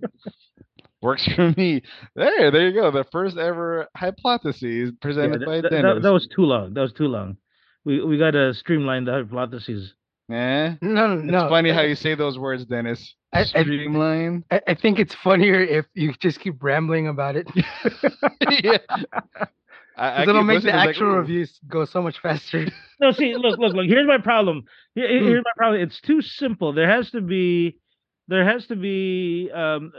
Works 1.01 1.27
for 1.35 1.55
me. 1.57 1.83
There, 2.15 2.51
there 2.51 2.69
you 2.69 2.75
go. 2.79 2.91
The 2.91 3.05
first 3.11 3.39
ever 3.39 3.87
hypothesis 3.97 4.63
Yeah, 4.63 4.91
presented 5.01 5.41
that, 5.41 5.47
by 5.47 5.61
Dennis. 5.63 5.95
that- 5.95 6.03
that 6.03 6.13
was 6.13 6.27
too 6.35 6.43
long. 6.43 6.75
That 6.75 6.83
was 6.83 6.93
too 6.93 7.07
long. 7.07 7.39
We 7.87 8.03
we 8.05 8.19
gotta 8.19 8.53
streamline 8.53 9.05
the 9.07 9.13
hypotheses. 9.13 9.95
Eh? 10.31 10.75
No, 10.83 11.15
no, 11.15 11.15
It's 11.23 11.25
no. 11.33 11.49
funny 11.49 11.71
how 11.71 11.83
you 11.83 11.95
say 11.95 12.15
those 12.15 12.39
words, 12.39 12.65
Dennis. 12.65 13.15
I- 13.33 13.41
I- 13.41 13.45
Streamline. 13.45 14.45
I, 14.51 14.61
I 14.69 14.75
think 14.75 14.99
it's 14.99 15.15
funnier 15.15 15.61
if 15.61 15.87
you 15.95 16.13
just 16.21 16.41
keep 16.41 16.63
rambling 16.63 17.07
about 17.09 17.37
it. 17.37 17.47
yeah. 18.63 18.79
I, 19.99 20.09
I 20.09 20.21
Because 20.21 20.29
it'll 20.29 20.43
make 20.43 20.63
the 20.63 20.67
listening, 20.69 20.75
it's 20.75 20.77
like, 20.77 20.89
actual 20.91 21.17
reviews 21.17 21.59
go 21.69 21.85
so 21.85 22.03
much 22.03 22.19
faster. 22.21 22.67
No, 23.01 23.13
see, 23.13 23.35
look, 23.37 23.59
look, 23.59 23.75
look. 23.75 23.87
Here's 23.87 24.07
my 24.07 24.19
problem. 24.19 24.65
Here- 24.95 25.09
here- 25.09 25.23
Here's 25.23 25.45
my 25.45 25.53
problem. 25.57 25.81
It's 25.83 26.01
too 26.01 26.23
simple. 26.23 26.73
There 26.73 26.89
has 26.89 27.11
to 27.11 27.21
be, 27.21 27.79
there 28.27 28.45
has 28.45 28.67
to 28.69 28.77
be, 28.77 29.51
um, 29.55 29.93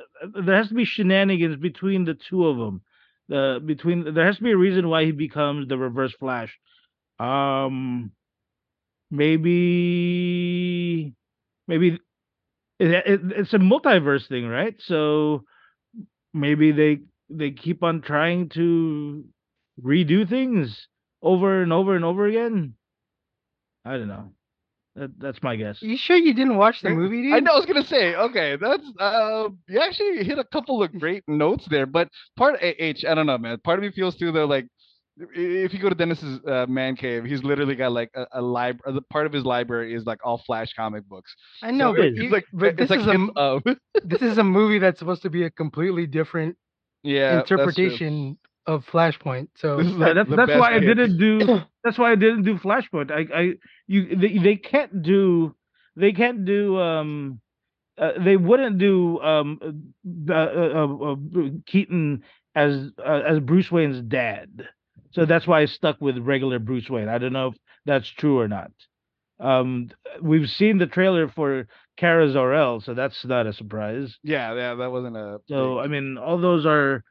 there 0.46 0.56
has 0.56 0.68
to 0.70 0.74
be 0.74 0.84
shenanigans 0.84 1.56
between 1.58 2.06
the 2.06 2.16
two 2.16 2.46
of 2.48 2.58
them. 2.58 2.82
The 3.30 3.62
between 3.66 4.14
there 4.14 4.26
has 4.26 4.38
to 4.38 4.44
be 4.44 4.52
a 4.52 4.58
reason 4.58 4.90
why 4.90 5.06
he 5.06 5.12
becomes 5.12 5.68
the 5.68 5.78
Reverse 5.78 6.14
Flash. 6.14 6.58
Um, 7.20 8.12
maybe, 9.10 10.64
maybe 11.68 12.00
it, 12.80 12.92
it, 12.92 13.22
it's 13.36 13.54
a 13.54 13.58
multiverse 13.58 14.28
thing, 14.28 14.48
right? 14.48 14.76
So 14.80 15.44
maybe 16.34 16.72
they 16.72 17.00
they 17.30 17.52
keep 17.52 17.84
on 17.84 18.02
trying 18.02 18.50
to 18.50 19.24
redo 19.84 20.28
things 20.28 20.88
over 21.22 21.62
and 21.62 21.72
over 21.74 21.96
and 21.96 22.04
over 22.06 22.26
again. 22.28 22.76
I 23.86 23.98
don't 23.98 24.08
know. 24.08 24.32
That, 24.96 25.20
that's 25.20 25.42
my 25.44 25.56
guess. 25.56 25.78
You 25.82 25.98
sure 25.98 26.18
you 26.18 26.34
didn't 26.34 26.58
watch 26.58 26.82
the 26.82 26.90
Yeah, 26.90 26.96
movie, 26.96 27.22
dude? 27.22 27.34
I 27.36 27.40
know. 27.40 27.52
I 27.54 27.56
was 27.56 27.66
gonna 27.66 27.84
say, 27.84 28.16
okay, 28.16 28.56
that's 28.56 28.84
uh, 29.00 29.50
you 29.68 29.80
actually 29.80 30.24
hit 30.24 30.38
a 30.40 30.44
couple 30.46 30.82
of 30.84 30.98
great 31.00 31.24
notes 31.28 31.66
there. 31.70 31.86
But 31.86 32.10
part 32.36 32.56
of 32.56 32.62
H, 32.62 33.04
I 33.06 33.14
don't 33.14 33.26
know, 33.28 33.38
man. 33.38 33.58
Part 33.60 33.80
of 33.80 33.84
me 33.84 33.92
feels 33.92 34.16
too 34.16 34.32
though, 34.32 34.46
like 34.46 34.66
i- 34.66 34.77
if 35.34 35.74
you 35.74 35.80
go 35.80 35.90
to 35.90 35.96
Dennis's 35.96 36.40
uh, 36.48 36.66
man 36.68 36.96
cave, 36.96 37.26
he's 37.26 37.44
literally 37.44 37.76
got 37.76 37.92
like 37.92 38.10
a, 38.16 38.26
a 38.34 38.42
library. 38.42 38.96
The 38.96 39.02
part 39.02 39.26
of 39.26 39.34
his 39.34 39.44
library 39.46 39.94
is 39.94 40.06
like 40.06 40.20
all 40.24 40.38
Flash 40.38 40.74
comic 40.74 41.08
books. 41.08 41.36
I 41.62 41.72
know, 41.72 41.92
So 41.92 41.96
but, 41.96 42.08
it 42.08 42.14
is. 42.18 42.26
it's 42.26 42.32
like 42.32 42.46
but 42.54 42.78
it's 42.78 42.90
this 42.90 42.92
like 42.92 43.02
is 43.02 43.08
a 43.08 43.18
of. 43.36 43.64
this 44.04 44.22
is 44.22 44.38
a 44.38 44.44
movie 44.44 44.80
that's 44.80 45.00
supposed 45.00 45.22
to 45.24 45.30
be 45.30 45.44
a 45.44 45.50
completely 45.52 46.06
different 46.08 46.58
Yeah, 47.04 47.46
interpretation 47.46 48.38
of 48.66 48.86
Flashpoint. 48.86 49.50
So 49.56 49.84
This 49.84 49.88
is 49.88 49.98
Yeah, 49.98 50.14
that's 50.14 50.30
that's 50.34 50.54
best 50.54 50.56
why 50.56 50.74
I 50.76 50.80
didn't 50.80 51.18
do 51.18 51.50
that's 51.84 51.98
why 51.98 52.12
I 52.12 52.16
didn't 52.16 52.44
do 52.44 52.58
Flashpoint. 52.58 53.12
I 53.12 53.26
I 53.42 53.54
you 53.88 54.16
they, 54.16 54.38
they 54.38 54.56
can't 54.56 55.02
do 55.02 55.56
they 55.96 56.12
can't 56.14 56.46
do 56.46 56.78
um 56.80 57.42
uh, 57.98 58.14
they 58.24 58.38
wouldn't 58.38 58.78
do 58.78 59.20
um 59.22 59.60
uh, 60.30 60.34
uh, 60.34 60.36
uh, 60.36 61.14
uh, 61.14 61.50
Keaton 61.66 62.24
as 62.56 62.92
uh, 63.00 63.22
as 63.28 63.40
Bruce 63.40 63.72
Wayne's 63.72 64.02
dad. 64.02 64.68
So 65.12 65.26
that's 65.26 65.48
why 65.48 65.62
I 65.62 65.66
stuck 65.66 66.00
with 66.02 66.18
regular 66.20 66.60
Bruce 66.60 66.90
Wayne. 66.90 67.08
I 67.10 67.18
don't 67.18 67.34
know 67.34 67.48
if 67.48 67.56
that's 67.86 68.08
true 68.10 68.40
or 68.40 68.48
not. 68.48 68.72
Um 69.40 69.90
we've 70.22 70.50
seen 70.50 70.78
the 70.80 70.88
trailer 70.88 71.28
for 71.30 71.68
Kara 71.98 72.32
Zor-El, 72.32 72.82
so 72.82 72.94
that's 72.94 73.24
not 73.26 73.46
a 73.48 73.54
surprise. 73.54 74.16
Yeah, 74.24 74.54
yeah, 74.56 74.74
that 74.76 74.92
wasn't 74.92 75.16
a. 75.18 75.40
So 75.48 75.80
I 75.80 75.88
mean 75.88 76.18
all 76.18 76.40
those 76.40 76.66
are 76.66 77.04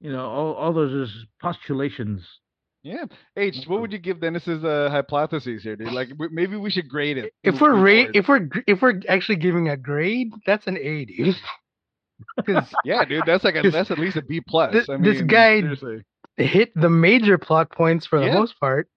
you 0.00 0.10
know 0.12 0.26
all 0.26 0.54
all 0.54 0.72
those 0.72 0.92
are 1.08 1.12
postulations. 1.40 2.26
yeah. 2.82 3.04
H, 3.36 3.64
what 3.68 3.80
would 3.80 3.92
you 3.92 3.98
give 3.98 4.20
Dennis's 4.20 4.64
uh, 4.64 4.88
hypothesis 4.90 5.62
here, 5.62 5.76
dude? 5.76 5.92
Like, 5.92 6.08
w- 6.08 6.30
maybe 6.34 6.56
we 6.56 6.70
should 6.70 6.88
grade 6.88 7.16
it. 7.16 7.32
if 7.44 7.60
we're 7.60 7.70
moving 7.70 7.84
rate 7.84 8.10
if 8.14 8.26
we're 8.28 8.40
gr- 8.40 8.66
if 8.66 8.82
we're 8.82 9.00
actually 9.08 9.36
giving 9.36 9.68
a 9.68 9.76
grade, 9.76 10.32
that's 10.46 10.66
an 10.66 10.76
A, 10.78 11.04
dude. 11.04 11.36
Because 12.36 12.72
yeah, 12.84 13.04
dude, 13.04 13.24
that's 13.26 13.42
like 13.44 13.56
a 13.56 13.68
that's 13.70 13.90
at 13.90 13.98
least 13.98 14.16
a 14.16 14.22
B 14.22 14.40
plus. 14.40 14.72
this- 14.72 14.88
I 14.88 14.96
this 14.96 15.18
mean, 15.18 15.26
guy- 15.26 15.60
seriously. 15.60 16.02
Hit 16.36 16.72
the 16.74 16.88
major 16.90 17.38
plot 17.38 17.70
points 17.70 18.06
for 18.06 18.18
the 18.20 18.26
Yeah. 18.26 18.34
most 18.38 18.58
part, 18.58 18.88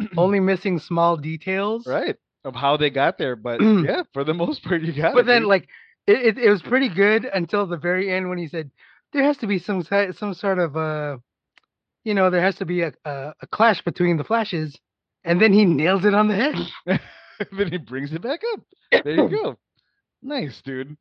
only 0.16 0.40
missing 0.40 0.78
small 0.78 1.16
details. 1.16 1.86
right 1.86 2.16
of 2.44 2.54
how 2.54 2.76
they 2.76 2.88
got 2.88 3.18
there, 3.18 3.36
but 3.36 3.60
yeah, 3.62 4.02
for 4.14 4.24
the 4.24 4.32
most 4.34 4.62
part, 4.62 4.80
you 4.82 4.92
got 4.92 5.10
it. 5.10 5.14
But 5.14 5.26
then, 5.26 5.42
dude. 5.42 5.48
like, 5.48 5.68
it, 6.06 6.38
it, 6.38 6.38
it 6.38 6.50
was 6.50 6.62
pretty 6.62 6.88
good 6.88 7.24
until 7.26 7.66
the 7.66 7.76
very 7.76 8.10
end 8.10 8.28
when 8.28 8.38
he 8.38 8.46
said 8.48 8.70
there 9.12 9.24
has 9.24 9.36
to 9.38 9.46
be 9.46 9.58
some 9.58 9.82
some 9.82 10.34
sort 10.34 10.58
of 10.58 10.76
uh, 10.76 11.18
you 12.04 12.14
know, 12.14 12.30
there 12.30 12.40
has 12.40 12.54
to 12.56 12.64
be 12.64 12.82
a, 12.82 12.92
a 13.04 13.34
a 13.42 13.46
clash 13.48 13.82
between 13.82 14.16
the 14.16 14.24
flashes, 14.24 14.78
and 15.24 15.40
then 15.42 15.52
he 15.52 15.64
nails 15.64 16.04
it 16.04 16.14
on 16.14 16.28
the 16.28 16.34
head. 16.36 16.54
then 17.58 17.70
he 17.70 17.76
brings 17.78 18.12
it 18.12 18.22
back 18.22 18.40
up. 18.54 18.60
There 19.04 19.14
you 19.14 19.28
go. 19.28 19.58
Nice, 20.22 20.62
dude. 20.62 20.96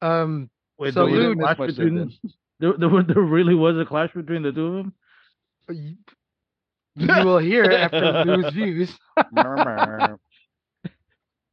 Um, 0.00 0.50
Wait, 0.78 0.94
So 0.94 1.06
there 1.06 1.14
was 1.14 1.24
a 1.24 1.28
Lou- 1.28 1.34
clash 1.36 1.58
Much 1.58 1.76
there 1.76 1.86
between 1.86 2.12
there, 2.58 2.72
there, 2.78 3.02
there 3.04 3.22
really 3.22 3.54
was 3.54 3.78
a 3.78 3.84
clash 3.84 4.12
between 4.14 4.42
the 4.42 4.50
two 4.52 4.66
of 4.66 4.74
them. 4.74 4.94
You, 5.70 5.96
you 6.96 7.20
will 7.24 7.38
hear 7.38 7.70
after 7.70 8.12
Lou's 8.12 8.50
views. 8.52 8.98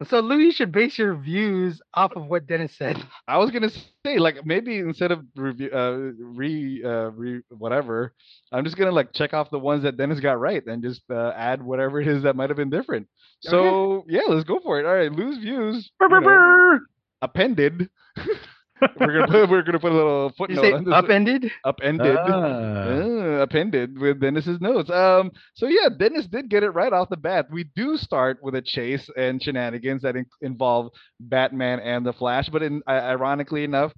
So 0.04 0.22
Lou, 0.22 0.38
you 0.38 0.52
should 0.52 0.72
base 0.72 0.98
your 0.98 1.16
views 1.16 1.82
off 1.94 2.16
of 2.16 2.28
what 2.28 2.48
Dennis 2.48 2.78
said. 2.78 2.98
I 3.28 3.38
was 3.38 3.52
gonna 3.52 3.70
say, 3.70 4.18
like, 4.18 4.46
maybe 4.46 4.78
instead 4.80 5.12
of 5.12 5.26
review, 5.36 5.70
uh, 5.72 6.12
re, 6.20 6.82
uh, 6.84 7.10
re, 7.12 7.42
whatever, 7.50 8.14
I'm 8.52 8.64
just 8.64 8.78
gonna 8.78 8.92
like 8.92 9.12
check 9.14 9.34
off 9.34 9.50
the 9.50 9.60
ones 9.60 9.84
that 9.84 9.98
Dennis 9.98 10.20
got 10.20 10.40
right 10.40 10.66
and 10.66 10.82
just 10.82 11.02
uh, 11.10 11.34
add 11.36 11.62
whatever 11.62 12.00
it 12.00 12.08
is 12.08 12.24
that 12.24 12.36
might 12.36 12.50
have 12.50 12.58
been 12.58 12.70
different. 12.70 13.08
So 13.42 14.06
yeah, 14.08 14.22
let's 14.30 14.46
go 14.46 14.60
for 14.62 14.80
it. 14.80 14.86
All 14.86 14.96
right, 14.96 15.12
Lou's 15.12 15.38
views. 15.40 15.92
Brr, 16.00 16.08
you 16.08 16.10
brr, 16.10 16.22
know, 16.22 16.22
brr. 16.22 16.80
appended. 17.22 17.90
we're 19.00 19.14
gonna 19.20 19.28
put 19.28 19.50
we're 19.50 19.64
gonna 19.64 19.80
put 19.80 19.92
a 19.92 19.96
little 19.96 20.32
footnote 20.38 20.64
you 20.64 20.78
say 20.78 20.84
this. 20.84 20.94
upended? 20.94 21.52
Upended. 21.66 22.18
Ah. 22.18 22.84
Uh, 22.86 23.42
appended 23.42 23.98
with 23.98 24.20
Dennis's 24.20 24.60
notes. 24.62 24.90
Um, 24.90 25.32
so 25.56 25.68
yeah, 25.68 25.90
Dennis 25.98 26.28
did 26.28 26.50
get 26.50 26.64
it 26.64 26.70
right 26.72 26.92
off 26.94 27.10
the 27.10 27.18
bat. 27.18 27.48
We 27.52 27.66
do 27.76 27.98
start 27.98 28.40
with 28.42 28.56
a 28.56 28.62
chase 28.62 29.10
and 29.18 29.42
shenanigans 29.42 30.02
that 30.04 30.16
in- 30.16 30.26
involve 30.42 30.92
Batman 31.20 31.80
and 31.80 32.06
the 32.06 32.14
Flash, 32.14 32.50
but 32.50 32.62
in, 32.64 32.82
uh, 32.88 32.92
ironically 32.92 33.64
enough, 33.64 33.92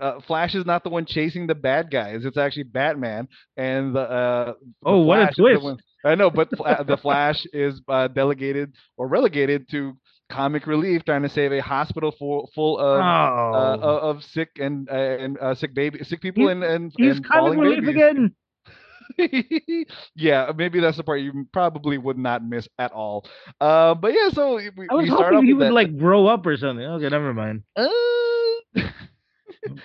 uh, 0.00 0.20
Flash 0.26 0.54
is 0.54 0.66
not 0.66 0.84
the 0.84 0.90
one 0.90 1.06
chasing 1.06 1.46
the 1.46 1.54
bad 1.54 1.90
guys. 1.90 2.24
It's 2.24 2.36
actually 2.36 2.64
Batman, 2.64 3.28
and 3.56 3.94
the 3.94 4.00
uh, 4.00 4.44
the 4.46 4.54
Oh, 4.84 4.98
what 5.02 5.20
a 5.20 5.26
the 5.36 5.58
twist. 5.58 5.82
I 6.04 6.14
know, 6.14 6.30
but 6.30 6.48
the 6.50 6.98
Flash 7.00 7.44
is 7.52 7.80
uh, 7.88 8.08
delegated 8.08 8.72
or 8.96 9.08
relegated 9.08 9.68
to 9.70 9.96
comic 10.28 10.66
relief, 10.66 11.04
trying 11.04 11.22
to 11.22 11.28
save 11.28 11.52
a 11.52 11.60
hospital 11.60 12.10
full 12.18 12.50
full 12.54 12.78
of. 12.78 13.00
Oh, 13.00 13.54
Uh, 13.82 13.98
of 14.10 14.22
sick 14.24 14.50
and 14.60 14.88
uh, 14.90 14.94
and 14.94 15.38
uh, 15.38 15.54
sick 15.54 15.74
baby, 15.74 16.02
sick 16.04 16.20
people, 16.20 16.44
He's- 16.44 16.52
and 16.52 16.64
and 16.64 16.92
he's 16.96 17.16
and 17.16 17.26
comic 17.26 17.58
relief 17.58 17.84
babies. 17.84 17.94
again. 17.96 18.34
yeah, 20.14 20.52
maybe 20.54 20.80
that's 20.80 20.96
the 20.98 21.02
part 21.02 21.20
you 21.20 21.46
probably 21.52 21.96
would 21.98 22.18
not 22.18 22.44
miss 22.44 22.68
at 22.78 22.92
all. 22.92 23.26
Uh, 23.60 23.94
but 23.94 24.12
yeah, 24.12 24.28
so 24.30 24.56
we, 24.56 24.86
I 24.90 24.94
was 24.94 25.08
hoping 25.08 25.46
he 25.46 25.54
would 25.54 25.68
that, 25.68 25.72
like 25.72 25.96
grow 25.96 26.26
up 26.26 26.44
or 26.46 26.56
something. 26.56 26.84
Okay, 26.84 27.08
never 27.08 27.32
mind. 27.34 27.62
uh, 27.76 27.88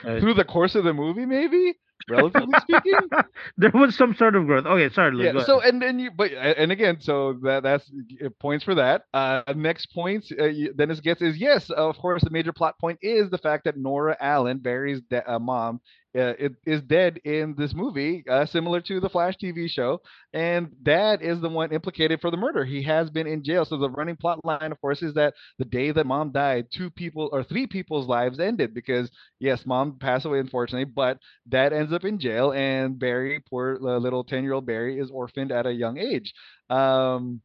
Okay. 0.06 0.20
through 0.20 0.36
the 0.36 0.44
course 0.46 0.76
of 0.76 0.84
the 0.84 0.94
movie, 0.94 1.26
maybe 1.26 1.74
relatively 2.10 2.54
speaking. 2.62 3.10
there 3.58 3.72
was 3.74 3.96
some 3.96 4.16
sort 4.16 4.36
of 4.36 4.46
growth. 4.46 4.66
Okay, 4.66 4.94
sorry, 4.94 5.16
Lou. 5.16 5.24
yeah. 5.26 5.44
So 5.44 5.62
and 5.62 5.82
then 5.82 6.00
you, 6.00 6.12
but 6.12 6.32
and 6.32 6.72
again, 6.72 7.00
so 7.00 7.34
that 7.44 7.64
that's 7.64 7.90
uh, 8.24 8.30
points 8.40 8.64
for 8.64 8.76
that. 8.76 9.04
Uh, 9.14 9.44
next 9.56 9.88
points 9.88 10.32
uh, 10.32 10.50
Dennis 10.76 11.00
gets 11.00 11.22
is 11.22 11.38
yes, 11.38 11.70
of 11.70 11.98
course, 11.98 12.24
the 12.24 12.30
major 12.30 12.54
plot 12.54 12.78
point 12.80 13.00
is 13.02 13.30
the 13.30 13.38
fact 13.38 13.66
that 13.66 13.78
Nora 13.78 14.18
Allen, 14.20 14.58
Barry's 14.60 15.02
de- 15.02 15.32
uh, 15.32 15.40
mom, 15.40 15.82
uh, 16.16 16.34
it, 16.40 16.54
is 16.66 16.82
dead 16.82 17.20
in 17.24 17.56
this 17.58 17.74
movie, 17.74 18.24
uh, 18.30 18.46
similar 18.46 18.82
to 18.82 19.00
the 19.00 19.10
Flash 19.10 19.36
TV 19.42 19.70
show, 19.70 20.02
and 20.34 20.72
Dad 20.84 21.22
is 21.22 21.42
the 21.42 21.50
one 21.50 21.72
implicated 21.74 22.22
for 22.22 22.30
the 22.32 22.38
murder. 22.38 22.64
He 22.66 22.84
has 22.84 23.10
been 23.10 23.28
in 23.28 23.44
jail. 23.44 23.66
So 23.66 23.78
the 23.78 23.90
running 23.90 24.16
plot 24.16 24.44
line, 24.46 24.72
of 24.72 24.80
course, 24.80 25.02
is 25.02 25.14
that 25.16 25.34
the 25.58 25.66
day 25.66 25.92
that 25.92 26.06
Mom 26.06 26.32
died, 26.32 26.68
two 26.72 26.90
people 26.92 27.30
or 27.32 27.44
three 27.44 27.68
people's 27.68 28.08
lives 28.08 28.40
ended 28.40 28.74
because 28.74 29.10
yes, 29.40 29.66
Mom 29.66 29.98
passed 30.00 30.26
away 30.26 30.40
unfortunately, 30.40 30.86
but 30.86 31.18
Dad 31.48 31.74
ends 31.74 31.92
up 31.94 32.06
in 32.06 32.20
jail, 32.20 32.52
and 32.52 33.00
Barry, 33.00 33.42
poor 33.50 33.78
uh, 33.82 33.98
little 33.98 34.24
ten-year-old 34.24 34.66
Barry, 34.66 35.00
is 35.00 35.10
orphaned 35.12 35.52
at 35.52 35.66
a 35.66 35.72
young 35.74 35.98
age. 35.98 36.34
Um, 36.70 37.42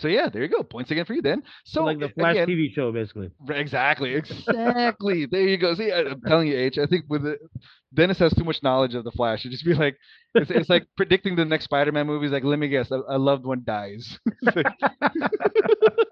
so 0.00 0.08
yeah, 0.08 0.28
there 0.28 0.42
you 0.42 0.48
go. 0.48 0.62
Points 0.62 0.90
again 0.90 1.04
for 1.04 1.14
you 1.14 1.22
then. 1.22 1.42
So 1.64 1.84
like 1.84 1.98
the 2.00 2.08
Flash 2.08 2.32
again, 2.32 2.48
TV 2.48 2.72
show, 2.74 2.90
basically. 2.92 3.30
Exactly, 3.50 4.14
exactly. 4.14 5.26
there 5.26 5.48
you 5.48 5.58
go. 5.58 5.74
See, 5.74 5.92
I- 5.92 6.00
I'm 6.10 6.20
telling 6.22 6.48
you, 6.48 6.56
H. 6.56 6.78
I 6.78 6.86
think 6.86 7.04
with 7.08 7.26
it, 7.26 7.38
Dennis 7.94 8.18
has 8.18 8.32
too 8.34 8.44
much 8.44 8.62
knowledge 8.62 8.94
of 8.94 9.04
the 9.04 9.12
Flash. 9.12 9.40
It'd 9.40 9.52
just 9.52 9.64
be 9.64 9.74
like 9.74 9.96
it's, 10.34 10.50
it's 10.50 10.68
like 10.70 10.86
predicting 10.96 11.36
the 11.36 11.44
next 11.44 11.64
Spider-Man 11.64 12.06
movie. 12.06 12.26
Is 12.26 12.32
like, 12.32 12.44
let 12.44 12.58
me 12.58 12.68
guess, 12.68 12.90
a, 12.90 13.00
a 13.08 13.18
loved 13.18 13.44
one 13.44 13.62
dies. 13.64 14.18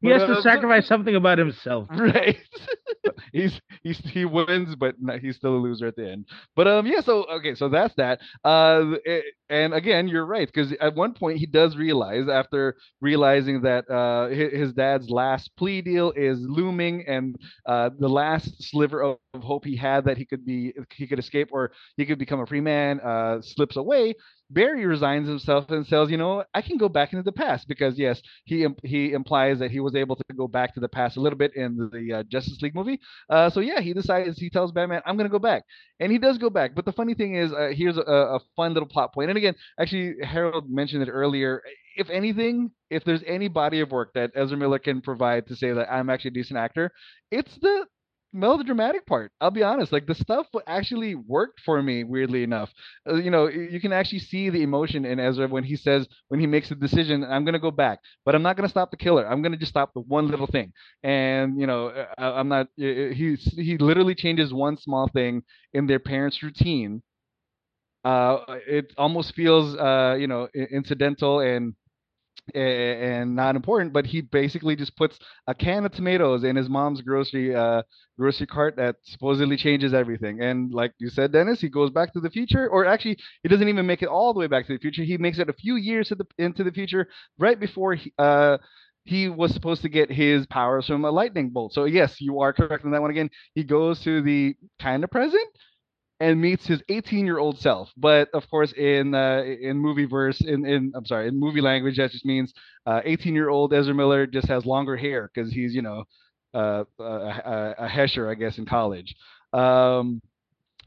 He 0.00 0.08
has 0.10 0.22
to 0.24 0.40
sacrifice 0.42 0.86
something 0.86 1.14
about 1.16 1.38
himself. 1.38 1.88
right. 1.98 2.36
he's 3.32 3.60
he's 3.82 3.98
he 3.98 4.24
wins, 4.24 4.74
but 4.76 4.94
he's 5.20 5.36
still 5.36 5.56
a 5.56 5.58
loser 5.58 5.86
at 5.86 5.96
the 5.96 6.10
end. 6.10 6.26
But 6.54 6.66
um, 6.66 6.86
yeah. 6.86 7.00
So 7.00 7.24
okay, 7.24 7.54
so 7.54 7.68
that's 7.68 7.94
that. 7.96 8.20
Uh, 8.44 8.92
eh, 9.06 9.20
and 9.48 9.74
again, 9.74 10.08
you're 10.08 10.26
right 10.26 10.46
because 10.46 10.72
at 10.80 10.94
one 10.94 11.14
point 11.14 11.38
he 11.38 11.46
does 11.46 11.76
realize 11.76 12.28
after 12.28 12.76
realizing 13.00 13.62
that 13.62 13.88
uh 13.90 14.28
his, 14.28 14.72
dad's 14.72 15.08
last 15.08 15.50
plea 15.56 15.80
deal 15.80 16.12
is 16.16 16.38
looming, 16.40 17.04
and 17.06 17.36
uh 17.66 17.90
the 17.98 18.08
last 18.08 18.62
sliver 18.70 19.02
of, 19.02 19.18
of 19.34 19.42
hope 19.42 19.64
he 19.64 19.76
had 19.76 20.04
that 20.04 20.16
he 20.18 20.24
could 20.24 20.44
be 20.44 20.72
he 20.94 21.06
could 21.06 21.18
escape 21.18 21.48
or 21.52 21.72
he 21.96 22.04
could 22.04 22.18
become 22.18 22.40
a 22.40 22.46
free 22.46 22.60
man 22.60 23.00
uh 23.00 23.40
slips 23.40 23.76
away. 23.76 24.14
Barry 24.48 24.86
resigns 24.86 25.28
himself 25.28 25.70
and 25.70 25.86
says, 25.86 26.10
you 26.10 26.16
know, 26.16 26.44
I 26.54 26.62
can 26.62 26.76
go 26.76 26.88
back 26.88 27.12
into 27.12 27.24
the 27.24 27.32
past 27.32 27.66
because 27.66 27.98
yes, 27.98 28.22
he 28.44 28.66
he 28.84 29.12
implies 29.12 29.58
that 29.58 29.72
he 29.72 29.80
was 29.80 29.94
able 29.96 30.14
to 30.16 30.24
go 30.36 30.46
back 30.46 30.74
to 30.74 30.80
the 30.80 30.88
past 30.88 31.16
a 31.16 31.20
little 31.20 31.38
bit 31.38 31.56
in 31.56 31.76
the, 31.76 31.88
the 31.88 32.12
uh, 32.12 32.22
Justice 32.24 32.62
League 32.62 32.74
movie. 32.74 33.00
Uh, 33.28 33.50
so 33.50 33.60
yeah, 33.60 33.80
he 33.80 33.92
decides 33.92 34.38
he 34.38 34.48
tells 34.48 34.70
Batman, 34.70 35.02
I'm 35.04 35.16
gonna 35.16 35.28
go 35.28 35.40
back, 35.40 35.64
and 35.98 36.12
he 36.12 36.18
does 36.18 36.38
go 36.38 36.48
back. 36.48 36.74
But 36.74 36.84
the 36.84 36.92
funny 36.92 37.14
thing 37.14 37.34
is, 37.34 37.52
uh, 37.52 37.72
here's 37.74 37.96
a, 37.98 38.02
a 38.02 38.40
fun 38.54 38.72
little 38.74 38.88
plot 38.88 39.12
point. 39.12 39.30
And 39.30 39.36
again, 39.36 39.54
actually, 39.80 40.14
Harold 40.22 40.70
mentioned 40.70 41.02
it 41.02 41.08
earlier. 41.08 41.62
If 41.96 42.08
anything, 42.10 42.70
if 42.90 43.04
there's 43.04 43.22
any 43.26 43.48
body 43.48 43.80
of 43.80 43.90
work 43.90 44.12
that 44.14 44.30
Ezra 44.34 44.56
Miller 44.56 44.78
can 44.78 45.00
provide 45.00 45.46
to 45.48 45.56
say 45.56 45.72
that 45.72 45.90
I'm 45.92 46.08
actually 46.10 46.30
a 46.30 46.34
decent 46.34 46.58
actor, 46.58 46.92
it's 47.30 47.56
the 47.58 47.86
melodramatic 48.36 49.06
part. 49.06 49.32
I'll 49.40 49.50
be 49.50 49.62
honest, 49.64 49.92
like 49.92 50.06
the 50.06 50.14
stuff 50.14 50.46
actually 50.68 51.14
worked 51.16 51.60
for 51.60 51.82
me. 51.82 52.04
Weirdly 52.04 52.42
enough, 52.44 52.72
uh, 53.08 53.14
you 53.16 53.30
know, 53.30 53.48
you 53.48 53.80
can 53.80 53.92
actually 53.92 54.20
see 54.20 54.50
the 54.50 54.62
emotion 54.62 55.04
in 55.04 55.18
Ezra 55.20 55.48
when 55.48 55.64
he 55.64 55.76
says 55.76 56.08
when 56.28 56.40
he 56.40 56.46
makes 56.46 56.68
the 56.68 56.76
decision. 56.76 57.24
I'm 57.24 57.44
gonna 57.44 57.58
go 57.58 57.70
back, 57.72 58.00
but 58.24 58.34
I'm 58.34 58.42
not 58.42 58.56
gonna 58.56 58.68
stop 58.68 58.90
the 58.90 58.96
killer. 58.96 59.26
I'm 59.26 59.42
gonna 59.42 59.56
just 59.56 59.72
stop 59.72 59.94
the 59.94 60.00
one 60.00 60.28
little 60.28 60.46
thing. 60.46 60.72
And 61.02 61.60
you 61.60 61.66
know, 61.66 61.88
uh, 61.88 62.06
I, 62.18 62.40
I'm 62.40 62.48
not. 62.48 62.68
He 62.76 63.36
he 63.56 63.78
literally 63.78 64.14
changes 64.14 64.52
one 64.52 64.76
small 64.76 65.08
thing 65.08 65.42
in 65.72 65.86
their 65.86 66.00
parents' 66.00 66.42
routine. 66.42 67.02
Uh, 68.04 68.38
it 68.68 68.92
almost 68.96 69.34
feels 69.34 69.74
uh, 69.76 70.16
you 70.18 70.28
know, 70.28 70.48
incidental 70.54 71.40
and 71.40 71.74
and 72.54 73.34
not 73.34 73.56
important, 73.56 73.92
but 73.92 74.06
he 74.06 74.20
basically 74.20 74.76
just 74.76 74.96
puts 74.96 75.18
a 75.46 75.54
can 75.54 75.84
of 75.84 75.92
tomatoes 75.92 76.44
in 76.44 76.56
his 76.56 76.68
mom's 76.68 77.00
grocery 77.00 77.54
uh 77.54 77.82
grocery 78.18 78.46
cart 78.46 78.76
that 78.76 78.96
supposedly 79.02 79.56
changes 79.56 79.92
everything. 79.92 80.40
And 80.40 80.72
like 80.72 80.92
you 80.98 81.08
said, 81.10 81.32
Dennis, 81.32 81.60
he 81.60 81.68
goes 81.68 81.90
back 81.90 82.12
to 82.12 82.20
the 82.20 82.30
future, 82.30 82.68
or 82.68 82.86
actually, 82.86 83.18
he 83.42 83.48
doesn't 83.48 83.68
even 83.68 83.86
make 83.86 84.02
it 84.02 84.08
all 84.08 84.32
the 84.32 84.40
way 84.40 84.46
back 84.46 84.66
to 84.66 84.72
the 84.72 84.78
future. 84.78 85.02
He 85.02 85.18
makes 85.18 85.38
it 85.38 85.48
a 85.48 85.52
few 85.54 85.76
years 85.76 86.08
the, 86.08 86.26
into 86.38 86.64
the 86.64 86.72
future, 86.72 87.08
right 87.38 87.58
before 87.58 87.94
he, 87.94 88.12
uh 88.18 88.58
he 89.04 89.28
was 89.28 89.54
supposed 89.54 89.82
to 89.82 89.88
get 89.88 90.10
his 90.10 90.46
powers 90.46 90.86
from 90.86 91.04
a 91.04 91.10
lightning 91.10 91.50
bolt. 91.50 91.72
So 91.72 91.84
yes, 91.84 92.20
you 92.20 92.40
are 92.40 92.52
correct 92.52 92.84
on 92.84 92.90
that 92.90 93.00
one 93.00 93.10
again. 93.10 93.30
He 93.54 93.62
goes 93.62 94.00
to 94.02 94.20
the 94.20 94.56
kind 94.80 95.04
of 95.04 95.10
present, 95.10 95.48
and 96.20 96.40
meets 96.40 96.66
his 96.66 96.82
18 96.88 97.26
year 97.26 97.38
old 97.38 97.58
self. 97.58 97.90
But 97.96 98.28
of 98.32 98.48
course, 98.50 98.72
in 98.72 99.14
uh, 99.14 99.42
in 99.42 99.78
movie 99.78 100.06
verse, 100.06 100.40
in, 100.40 100.64
in 100.66 100.92
I'm 100.94 101.06
sorry, 101.06 101.28
in 101.28 101.38
movie 101.38 101.60
language, 101.60 101.96
that 101.96 102.10
just 102.10 102.24
means 102.24 102.52
18 102.86 103.34
year 103.34 103.48
old 103.48 103.72
Ezra 103.72 103.94
Miller 103.94 104.26
just 104.26 104.48
has 104.48 104.64
longer 104.64 104.96
hair 104.96 105.30
because 105.32 105.52
he's 105.52 105.74
you 105.74 105.82
know 105.82 106.04
uh, 106.54 106.84
a, 106.98 107.74
a 107.78 107.88
hesher, 107.88 108.30
I 108.30 108.34
guess, 108.34 108.58
in 108.58 108.66
college. 108.66 109.14
Um, 109.52 110.20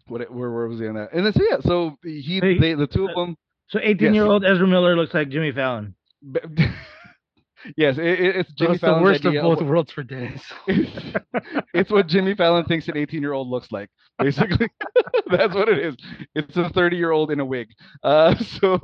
what 0.07 0.31
where, 0.31 0.51
where 0.51 0.67
was 0.67 0.79
he 0.79 0.87
on 0.87 0.95
that? 0.95 1.13
And 1.13 1.25
then 1.25 1.33
so 1.33 1.41
yeah, 1.49 1.57
so 1.61 1.97
he 2.03 2.39
Hey, 2.41 2.57
they, 2.57 2.73
the 2.73 2.87
two 2.87 3.07
of 3.07 3.15
them. 3.15 3.37
So 3.69 3.79
18 3.81 4.13
year 4.13 4.25
old 4.25 4.43
Ezra 4.43 4.67
Miller 4.67 4.95
looks 4.95 5.13
like 5.13 5.29
Jimmy 5.29 5.51
Fallon. 5.51 5.93
yes, 7.77 7.97
it, 7.97 8.05
it- 8.05 8.35
it's 8.37 8.51
Jimmy 8.53 8.73
it's 8.75 8.83
the 8.83 8.93
worst 8.93 9.25
of 9.25 9.39
both 9.39 9.61
worlds 9.61 9.91
for 9.91 10.03
Dennis. 10.03 10.41
it's 11.73 11.89
what 11.91 12.07
Jimmy 12.07 12.35
Fallon 12.35 12.65
thinks 12.65 12.87
an 12.87 12.97
18 12.97 13.21
year 13.21 13.33
old 13.33 13.47
looks 13.47 13.71
like. 13.71 13.89
Basically, 14.19 14.69
that's 15.31 15.53
what 15.53 15.69
it 15.69 15.79
is. 15.79 15.95
It's 16.35 16.57
a 16.57 16.69
30 16.69 16.97
year 16.97 17.11
old 17.11 17.31
in 17.31 17.39
a 17.39 17.45
wig. 17.45 17.69
Uh, 18.03 18.35
so 18.59 18.79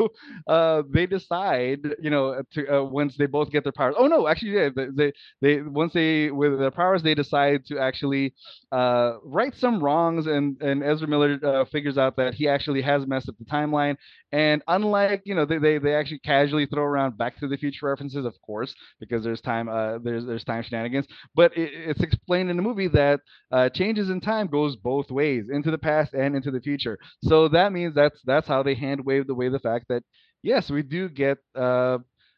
uh, 0.47 0.83
they 0.89 1.05
decide, 1.05 1.79
you 2.01 2.09
know, 2.09 2.41
to 2.53 2.67
uh, 2.79 2.83
once 2.83 3.15
they 3.17 3.25
both 3.25 3.51
get 3.51 3.63
their 3.63 3.73
powers. 3.73 3.95
Oh 3.97 4.07
no, 4.07 4.27
actually, 4.27 4.51
yeah, 4.51 4.69
they, 4.75 4.87
they 4.95 5.13
they 5.41 5.61
once 5.61 5.93
they 5.93 6.31
with 6.31 6.57
their 6.59 6.71
powers, 6.71 7.03
they 7.03 7.15
decide 7.15 7.65
to 7.67 7.79
actually 7.79 8.33
uh, 8.71 9.13
right 9.23 9.53
some 9.55 9.81
wrongs, 9.83 10.27
and 10.27 10.61
and 10.61 10.83
Ezra 10.83 11.07
Miller 11.07 11.37
uh, 11.43 11.65
figures 11.65 11.97
out 11.97 12.15
that 12.17 12.33
he 12.33 12.47
actually 12.47 12.81
has 12.81 13.05
messed 13.05 13.29
up 13.29 13.35
the 13.37 13.45
timeline. 13.45 13.95
And 14.31 14.61
unlike, 14.67 15.21
you 15.25 15.33
know, 15.35 15.45
they, 15.45 15.59
they 15.59 15.77
they 15.77 15.93
actually 15.93 16.19
casually 16.19 16.65
throw 16.65 16.83
around 16.83 17.17
Back 17.17 17.37
to 17.39 17.47
the 17.47 17.57
Future 17.57 17.85
references, 17.87 18.25
of 18.25 18.33
course, 18.41 18.73
because 18.99 19.23
there's 19.23 19.39
time 19.39 19.69
uh, 19.69 19.99
there's 19.99 20.25
there's 20.25 20.43
time 20.43 20.63
shenanigans. 20.63 21.07
But 21.35 21.55
it, 21.57 21.71
it's 21.73 22.01
explained 22.01 22.49
in 22.49 22.57
the 22.57 22.63
movie 22.63 22.87
that 22.89 23.21
uh, 23.51 23.69
changes 23.69 24.09
in 24.09 24.19
time 24.21 24.47
goes 24.47 24.75
both 24.75 25.09
ways 25.11 25.45
into 25.49 25.71
the 25.71 25.77
past 25.77 26.13
and 26.13 26.35
into 26.35 26.51
the 26.51 26.59
future 26.59 26.97
so 27.23 27.47
that 27.49 27.71
means 27.71 27.93
that's 27.95 28.19
that's 28.25 28.47
how 28.47 28.63
they 28.63 28.75
hand 28.75 29.05
wave 29.05 29.29
away 29.29 29.49
the 29.49 29.59
fact 29.59 29.85
that 29.89 30.03
yes 30.43 30.69
we 30.69 30.81
do 30.81 31.07
get 31.09 31.37
uh 31.55 31.97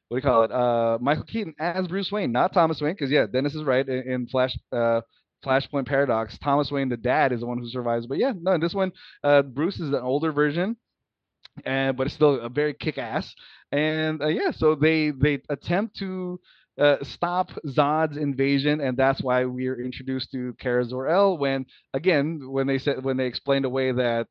what 0.09 0.15
do 0.15 0.15
you 0.17 0.21
call 0.21 0.43
it 0.43 0.51
uh 0.51 0.97
michael 1.01 1.23
keaton 1.23 1.53
as 1.59 1.87
bruce 1.87 2.11
wayne 2.11 2.31
not 2.31 2.53
thomas 2.53 2.81
wayne 2.81 2.93
because 2.93 3.11
yeah 3.11 3.25
dennis 3.31 3.55
is 3.55 3.63
right 3.63 3.87
in, 3.87 4.11
in 4.11 4.27
flash 4.27 4.57
uh 4.71 5.01
flashpoint 5.45 5.85
paradox 5.85 6.37
thomas 6.39 6.71
wayne 6.71 6.89
the 6.89 6.97
dad 6.97 7.31
is 7.31 7.41
the 7.41 7.45
one 7.45 7.57
who 7.59 7.67
survives 7.69 8.07
but 8.07 8.17
yeah 8.17 8.33
no 8.39 8.53
in 8.53 8.61
this 8.61 8.73
one 8.73 8.91
uh 9.23 9.41
bruce 9.41 9.79
is 9.79 9.89
an 9.89 9.95
older 9.95 10.31
version 10.31 10.75
and 11.65 11.97
but 11.97 12.07
it's 12.07 12.15
still 12.15 12.39
a 12.39 12.49
very 12.49 12.73
kick-ass 12.73 13.33
and 13.71 14.21
uh, 14.21 14.27
yeah 14.27 14.51
so 14.51 14.75
they 14.75 15.11
they 15.11 15.39
attempt 15.49 15.95
to 15.97 16.39
uh, 16.79 16.97
stop 17.03 17.51
Zod's 17.67 18.17
invasion, 18.17 18.81
and 18.81 18.95
that's 18.95 19.21
why 19.21 19.45
we're 19.45 19.81
introduced 19.81 20.31
to 20.31 20.53
Kara 20.59 20.85
Zor-El. 20.85 21.37
When 21.37 21.65
again, 21.93 22.39
when 22.51 22.67
they 22.67 22.77
said 22.77 23.03
when 23.03 23.17
they 23.17 23.25
explained 23.25 23.65
away 23.65 23.91
that 23.93 24.27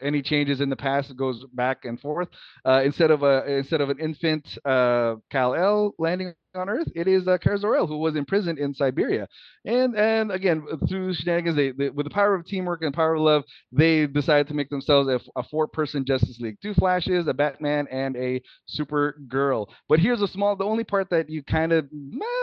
any 0.00 0.22
changes 0.22 0.60
in 0.60 0.68
the 0.68 0.76
past 0.76 1.16
goes 1.16 1.44
back 1.52 1.84
and 1.84 2.00
forth, 2.00 2.28
uh, 2.64 2.82
instead 2.84 3.10
of 3.10 3.22
a 3.22 3.44
instead 3.46 3.80
of 3.80 3.90
an 3.90 3.98
infant 3.98 4.46
uh, 4.64 5.16
Kal 5.30 5.54
El 5.54 5.94
landing 5.98 6.34
on 6.54 6.68
Earth, 6.68 6.88
it 6.94 7.08
is 7.08 7.26
uh, 7.26 7.38
Kara 7.38 7.56
Zor-El 7.56 7.86
who 7.86 7.98
was 7.98 8.14
imprisoned 8.14 8.58
in 8.58 8.74
Siberia. 8.74 9.26
And 9.64 9.96
and 9.96 10.30
again, 10.30 10.64
through 10.88 11.14
shenanigans, 11.14 11.56
they, 11.56 11.70
they 11.70 11.90
with 11.90 12.04
the 12.04 12.10
power 12.10 12.34
of 12.34 12.44
teamwork 12.44 12.82
and 12.82 12.94
power 12.94 13.14
of 13.14 13.22
love, 13.22 13.44
they 13.70 14.06
decided 14.06 14.48
to 14.48 14.54
make 14.54 14.68
themselves 14.68 15.08
a, 15.08 15.20
a 15.38 15.42
four-person 15.44 16.04
Justice 16.04 16.38
League: 16.40 16.58
two 16.62 16.74
Flashes, 16.74 17.26
a 17.26 17.34
Batman, 17.34 17.86
and 17.90 18.16
a 18.16 18.42
Supergirl. 18.78 19.68
But 19.88 20.00
here's 20.00 20.22
a 20.22 20.28
small, 20.28 20.56
the 20.56 20.64
only 20.64 20.84
part 20.84 21.10
that 21.10 21.30
you 21.30 21.42
kind 21.42 21.72
of 21.72 21.88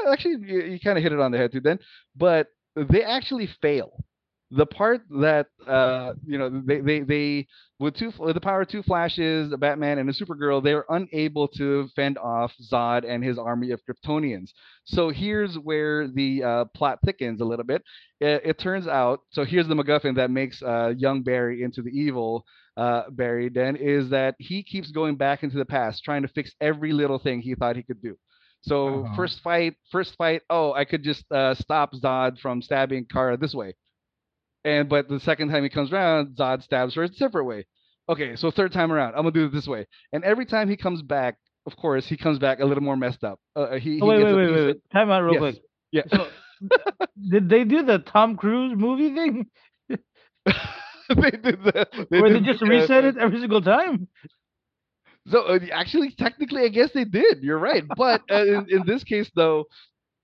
actually 0.09 0.37
you, 0.41 0.61
you 0.61 0.79
kind 0.79 0.97
of 0.97 1.03
hit 1.03 1.13
it 1.13 1.19
on 1.19 1.31
the 1.31 1.37
head 1.37 1.51
too. 1.51 1.61
Then, 1.61 1.79
but 2.15 2.47
they 2.75 3.03
actually 3.03 3.47
fail. 3.61 3.91
The 4.51 4.65
part 4.65 5.01
that 5.21 5.47
uh, 5.67 6.13
you 6.25 6.37
know 6.37 6.49
they 6.65 6.79
they 6.81 6.99
they 7.01 7.47
with 7.79 7.95
two 7.95 8.11
with 8.17 8.33
the 8.33 8.41
power 8.41 8.61
of 8.61 8.67
two 8.67 8.81
Flashes, 8.81 9.51
a 9.51 9.57
Batman, 9.57 9.99
and 9.99 10.09
a 10.09 10.13
Supergirl, 10.13 10.63
they're 10.63 10.85
unable 10.89 11.47
to 11.49 11.87
fend 11.95 12.17
off 12.17 12.53
Zod 12.71 13.03
and 13.07 13.23
his 13.23 13.37
army 13.37 13.71
of 13.71 13.81
Kryptonians. 13.87 14.51
So 14.85 15.09
here's 15.09 15.55
where 15.57 16.07
the 16.07 16.43
uh, 16.43 16.65
plot 16.75 16.99
thickens 17.05 17.41
a 17.41 17.45
little 17.45 17.65
bit. 17.65 17.83
It, 18.19 18.41
it, 18.45 18.57
turns 18.59 18.87
out, 18.87 19.21
so 19.31 19.43
here's 19.45 19.67
the 19.67 19.75
MacGuffin 19.75 20.15
that 20.15 20.31
makes 20.31 20.61
uh, 20.61 20.93
young 20.97 21.21
Barry 21.21 21.61
into 21.63 21.81
the 21.81 21.89
evil 21.91 22.45
uh, 22.77 23.03
Barry. 23.11 23.49
Then 23.49 23.75
is 23.75 24.09
that 24.09 24.35
he 24.39 24.63
keeps 24.63 24.91
going 24.91 25.15
back 25.15 25.43
into 25.43 25.57
the 25.57 25.65
past, 25.65 26.03
trying 26.03 26.23
to 26.23 26.27
fix 26.27 26.53
every 26.59 26.91
little 26.91 27.19
thing 27.19 27.41
he 27.41 27.55
thought 27.55 27.75
he 27.75 27.83
could 27.83 28.01
do. 28.01 28.17
So 28.61 29.05
Uh-huh. 29.05 29.15
first 29.15 29.41
fight, 29.41 29.75
first 29.91 30.15
fight. 30.17 30.41
Oh, 30.49 30.73
I 30.73 30.85
could 30.85 31.03
just 31.03 31.29
uh, 31.31 31.53
stop 31.55 31.93
Zod 31.93 32.39
from 32.39 32.61
stabbing 32.61 33.05
Kara 33.05 33.37
this 33.37 33.53
way. 33.53 33.75
And 34.65 34.89
but 34.89 35.07
the 35.07 35.19
second 35.19 35.49
time 35.49 35.63
he 35.63 35.69
comes 35.69 35.91
around, 35.91 36.35
Zod 36.35 36.63
stabs 36.63 36.95
her 36.95 37.03
a 37.03 37.07
different 37.09 37.47
way. 37.47 37.65
Okay, 38.09 38.35
so 38.35 38.51
third 38.51 38.71
time 38.73 38.91
around, 38.91 39.09
I'm 39.15 39.21
gonna 39.21 39.31
do 39.31 39.45
it 39.45 39.51
this 39.53 39.67
way. 39.67 39.85
And 40.11 40.23
every 40.23 40.45
time 40.45 40.69
he 40.69 40.75
comes 40.75 41.01
back, 41.01 41.37
of 41.65 41.75
course, 41.77 42.07
he 42.07 42.17
comes 42.17 42.39
back 42.39 42.59
a 42.59 42.65
little 42.65 42.83
more 42.83 42.97
messed 42.97 43.23
up. 43.23 43.39
Uh, 43.55 43.75
he, 43.75 43.95
he 43.95 44.01
Oh, 44.01 44.07
wait, 44.07 44.17
gets 44.19 44.31
wait, 44.31 44.35
wait, 44.35 44.51
wait, 44.51 44.65
wait. 44.65 44.77
Time 44.91 45.09
out 45.11 45.21
real 45.21 45.33
Yes. 45.33 45.39
quick. 45.39 45.55
Yeah. 45.91 46.01
So, 46.11 46.27
did 47.29 47.49
they 47.49 47.63
do 47.63 47.83
the 47.83 47.99
Tom 47.99 48.35
Cruise 48.35 48.73
movie 48.75 49.13
thing, 49.13 49.45
they 49.89 51.31
did 51.31 51.63
the, 51.63 51.87
they 52.09 52.19
where 52.19 52.29
they 52.29 52.39
just 52.39 52.61
uh, 52.61 52.65
reset 52.65 53.03
it 53.05 53.17
every 53.17 53.39
single 53.39 53.61
time? 53.61 54.07
So 55.27 55.41
uh, 55.41 55.59
actually, 55.71 56.11
technically, 56.17 56.63
I 56.63 56.69
guess 56.69 56.91
they 56.93 57.05
did. 57.05 57.43
You're 57.43 57.59
right. 57.59 57.83
But 57.95 58.21
uh, 58.31 58.45
in, 58.45 58.65
in 58.69 58.85
this 58.85 59.03
case, 59.03 59.29
though, 59.35 59.65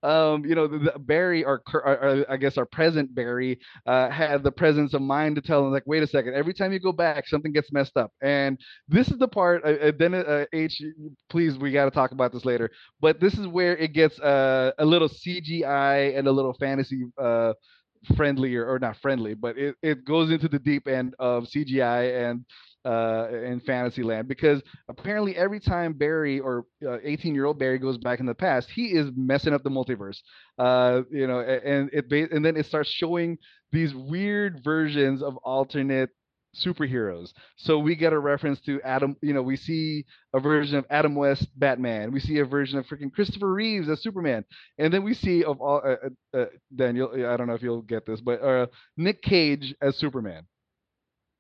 um, 0.03 0.45
you 0.45 0.55
know, 0.55 0.67
the, 0.67 0.77
the 0.77 0.99
Barry, 0.99 1.43
or, 1.43 1.61
our- 1.73 2.25
I 2.29 2.37
guess 2.37 2.57
our 2.57 2.65
present 2.65 3.13
Barry, 3.15 3.59
uh, 3.85 4.09
had 4.09 4.43
the 4.43 4.51
presence 4.51 4.93
of 4.93 5.01
mind 5.01 5.35
to 5.35 5.41
tell 5.41 5.65
him, 5.65 5.71
like, 5.71 5.83
wait 5.85 6.03
a 6.03 6.07
second, 6.07 6.35
every 6.35 6.53
time 6.53 6.71
you 6.73 6.79
go 6.79 6.91
back, 6.91 7.27
something 7.27 7.51
gets 7.51 7.71
messed 7.71 7.97
up. 7.97 8.11
And 8.21 8.59
this 8.87 9.09
is 9.09 9.17
the 9.17 9.27
part. 9.27 9.63
Uh, 9.65 9.69
uh, 9.87 9.91
then, 9.97 10.13
uh, 10.13 10.45
H, 10.53 10.81
please, 11.29 11.57
we 11.57 11.71
got 11.71 11.85
to 11.85 11.91
talk 11.91 12.11
about 12.11 12.31
this 12.31 12.45
later. 12.45 12.69
But 12.99 13.19
this 13.19 13.33
is 13.37 13.47
where 13.47 13.75
it 13.77 13.93
gets 13.93 14.19
uh, 14.19 14.71
a 14.77 14.85
little 14.85 15.09
CGI 15.09 16.17
and 16.17 16.27
a 16.27 16.31
little 16.31 16.53
fantasy. 16.53 17.05
Uh, 17.17 17.53
friendlier 18.15 18.65
or 18.67 18.77
not 18.77 18.95
friendly 18.97 19.33
but 19.33 19.57
it, 19.57 19.75
it 19.81 20.05
goes 20.05 20.29
into 20.29 20.47
the 20.47 20.59
deep 20.59 20.87
end 20.87 21.15
of 21.17 21.45
cgi 21.45 22.29
and 22.29 22.45
uh 22.85 23.27
in 23.31 23.59
fantasyland 23.61 24.27
because 24.27 24.61
apparently 24.89 25.35
every 25.35 25.59
time 25.59 25.93
barry 25.93 26.39
or 26.39 26.65
18 27.03 27.33
year 27.33 27.45
old 27.45 27.57
barry 27.57 27.79
goes 27.79 27.97
back 27.97 28.19
in 28.19 28.25
the 28.25 28.35
past 28.35 28.69
he 28.69 28.87
is 28.87 29.09
messing 29.15 29.53
up 29.53 29.63
the 29.63 29.69
multiverse. 29.69 30.19
Uh 30.57 31.01
you 31.11 31.27
know 31.27 31.39
and 31.41 31.89
it 31.93 32.31
and 32.31 32.45
then 32.45 32.55
it 32.55 32.65
starts 32.65 32.89
showing 32.89 33.37
these 33.71 33.93
weird 33.95 34.63
versions 34.63 35.21
of 35.23 35.37
alternate 35.37 36.11
superheroes. 36.55 37.33
So 37.57 37.79
we 37.79 37.95
get 37.95 38.13
a 38.13 38.19
reference 38.19 38.61
to 38.61 38.81
adam 38.83 39.17
you 39.21 39.33
know 39.33 39.41
we 39.41 39.57
see 39.57 40.05
a 40.33 40.39
version 40.39 40.77
of 40.77 40.85
adam 40.89 41.15
west 41.15 41.47
batman. 41.59 42.11
We 42.11 42.19
see 42.19 42.39
a 42.39 42.45
version 42.45 42.79
of 42.79 42.85
freaking 42.87 43.11
christopher 43.11 43.51
reeves 43.53 43.89
as 43.89 44.01
superman. 44.01 44.45
And 44.77 44.93
then 44.93 45.03
we 45.03 45.13
see 45.13 45.43
of 45.43 45.59
all 45.59 45.81
uh, 45.85 45.95
uh, 46.35 46.37
uh, 46.37 46.45
daniel 46.75 47.11
i 47.27 47.35
don't 47.35 47.47
know 47.47 47.55
if 47.55 47.61
you'll 47.63 47.81
get 47.81 48.05
this 48.05 48.21
but 48.21 48.41
uh 48.41 48.67
nick 48.97 49.21
cage 49.21 49.75
as 49.81 49.97
superman 49.97 50.45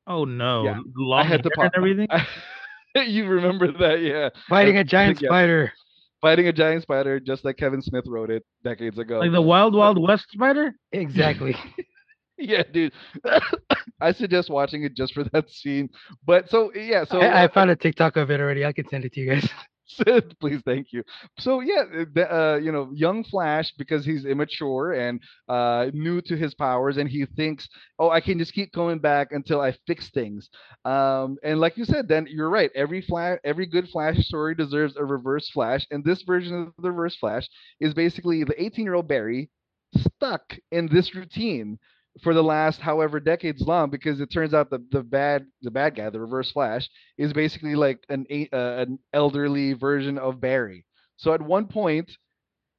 Oh 0.07 0.25
no, 0.25 0.63
Yeah, 0.65 0.79
long 0.95 1.19
i 1.21 1.23
had 1.23 1.43
to 1.43 1.49
hair 1.55 1.65
and 1.65 1.71
pop 1.71 1.77
everything. 1.77 2.07
you 3.11 3.27
remember 3.27 3.71
that 3.79 4.01
yeah 4.01 4.29
Fighting 4.47 4.77
a 4.77 4.83
giant 4.83 5.19
Yeah. 5.21 5.29
spider. 5.29 5.73
fighting 6.21 6.47
a 6.47 6.53
giant 6.53 6.81
spider 6.83 7.19
just 7.19 7.43
like 7.45 7.57
kevin 7.57 7.81
smith 7.81 8.05
wrote 8.07 8.29
it 8.31 8.43
decades 8.63 8.97
ago 8.97 9.19
like 9.19 9.31
the 9.31 9.41
Wild 9.41 9.75
Wild 9.75 10.01
West 10.01 10.27
spider. 10.31 10.73
Exactly. 10.91 11.55
yeah 12.37 12.63
dude 12.73 12.91
i 14.01 14.11
suggest 14.11 14.49
watching 14.49 14.83
it 14.83 14.93
just 14.95 15.13
for 15.13 15.23
that 15.25 15.49
scene 15.49 15.89
but 16.25 16.49
so 16.49 16.71
yeah 16.75 17.03
so 17.05 17.21
I, 17.21 17.43
I 17.43 17.47
found 17.47 17.69
a 17.71 17.75
TikTok 17.75 18.17
of 18.17 18.29
it 18.29 18.39
already. 18.41 18.65
I 18.65 18.73
can 18.73 18.87
send 18.89 19.05
it 19.05 19.13
to 19.13 19.19
you 19.21 19.29
guys. 19.31 19.49
Sid, 19.87 20.37
please 20.39 20.61
thank 20.65 20.91
you. 20.91 21.03
So 21.37 21.59
yeah 21.59 21.83
the, 22.13 22.27
uh 22.33 22.55
you 22.57 22.71
know 22.71 22.89
young 22.93 23.23
flash 23.23 23.71
because 23.77 24.03
he's 24.05 24.25
immature 24.25 24.93
and 24.93 25.21
uh 25.47 25.91
new 25.93 26.21
to 26.21 26.35
his 26.35 26.53
powers 26.55 26.97
and 26.97 27.09
he 27.09 27.25
thinks 27.25 27.67
oh 27.99 28.09
i 28.09 28.19
can 28.19 28.37
just 28.39 28.53
keep 28.53 28.71
going 28.73 28.99
back 28.99 29.31
until 29.31 29.61
i 29.61 29.71
fix 29.87 30.09
things. 30.09 30.49
Um 30.85 31.37
and 31.43 31.59
like 31.59 31.77
you 31.77 31.85
said 31.85 32.07
then 32.07 32.27
you're 32.29 32.49
right 32.49 32.71
every 32.75 33.01
flash 33.01 33.39
every 33.43 33.65
good 33.67 33.87
flash 33.89 34.17
story 34.25 34.55
deserves 34.55 34.95
a 34.97 35.05
reverse 35.05 35.49
flash 35.49 35.85
and 35.91 36.03
this 36.03 36.23
version 36.23 36.55
of 36.63 36.73
the 36.81 36.89
reverse 36.91 37.15
flash 37.15 37.47
is 37.79 37.93
basically 37.93 38.43
the 38.43 38.61
18 38.61 38.85
year 38.85 38.95
old 38.95 39.07
barry 39.07 39.49
stuck 39.95 40.57
in 40.71 40.87
this 40.87 41.15
routine 41.15 41.77
for 42.21 42.33
the 42.33 42.43
last 42.43 42.79
however 42.79 43.19
decades 43.19 43.61
long 43.61 43.89
because 43.89 44.19
it 44.21 44.31
turns 44.31 44.53
out 44.53 44.69
the 44.69 44.79
the 44.91 45.03
bad 45.03 45.45
the 45.61 45.71
bad 45.71 45.95
guy 45.95 46.09
the 46.09 46.19
reverse 46.19 46.51
flash 46.51 46.87
is 47.17 47.33
basically 47.33 47.75
like 47.75 47.99
an 48.09 48.25
uh, 48.31 48.55
an 48.55 48.99
elderly 49.13 49.73
version 49.73 50.17
of 50.17 50.39
Barry. 50.39 50.85
So 51.17 51.33
at 51.33 51.41
one 51.41 51.67
point, 51.67 52.11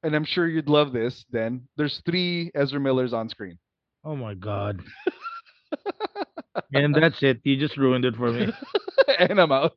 and 0.03 0.15
I'm 0.15 0.25
sure 0.25 0.47
you'd 0.47 0.69
love 0.69 0.91
this, 0.93 1.25
then 1.31 1.67
there's 1.75 2.01
three 2.05 2.51
Ezra 2.55 2.79
Millers 2.79 3.13
on 3.13 3.29
screen. 3.29 3.57
Oh 4.03 4.15
my 4.15 4.33
god. 4.33 4.81
and 6.73 6.95
that's 6.95 7.21
it. 7.21 7.39
You 7.43 7.57
just 7.57 7.77
ruined 7.77 8.05
it 8.05 8.15
for 8.15 8.31
me. 8.31 8.47
and 9.19 9.39
I'm 9.39 9.51
out. 9.51 9.73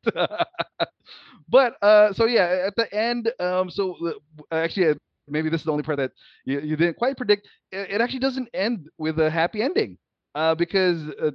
but 1.49 1.75
uh, 1.83 2.13
so 2.13 2.27
yeah, 2.27 2.65
at 2.67 2.77
the 2.77 2.93
end, 2.95 3.33
um, 3.41 3.71
so 3.71 3.97
uh, 4.07 4.55
actually, 4.55 4.95
maybe 5.29 5.49
this 5.49 5.61
is 5.61 5.65
the 5.65 5.73
only 5.73 5.83
part 5.83 5.99
that 5.99 6.13
you, 6.45 6.61
you 6.61 6.77
didn't 6.77 6.97
quite 6.97 7.17
predict. 7.17 7.49
It, 7.71 7.91
it 7.93 8.01
actually 8.01 8.21
doesn't 8.21 8.49
end 8.55 8.89
with 8.99 9.19
a 9.19 9.31
happy 9.31 9.63
ending, 9.63 9.99
uh, 10.35 10.55
because 10.55 11.03
uh, 11.23 11.31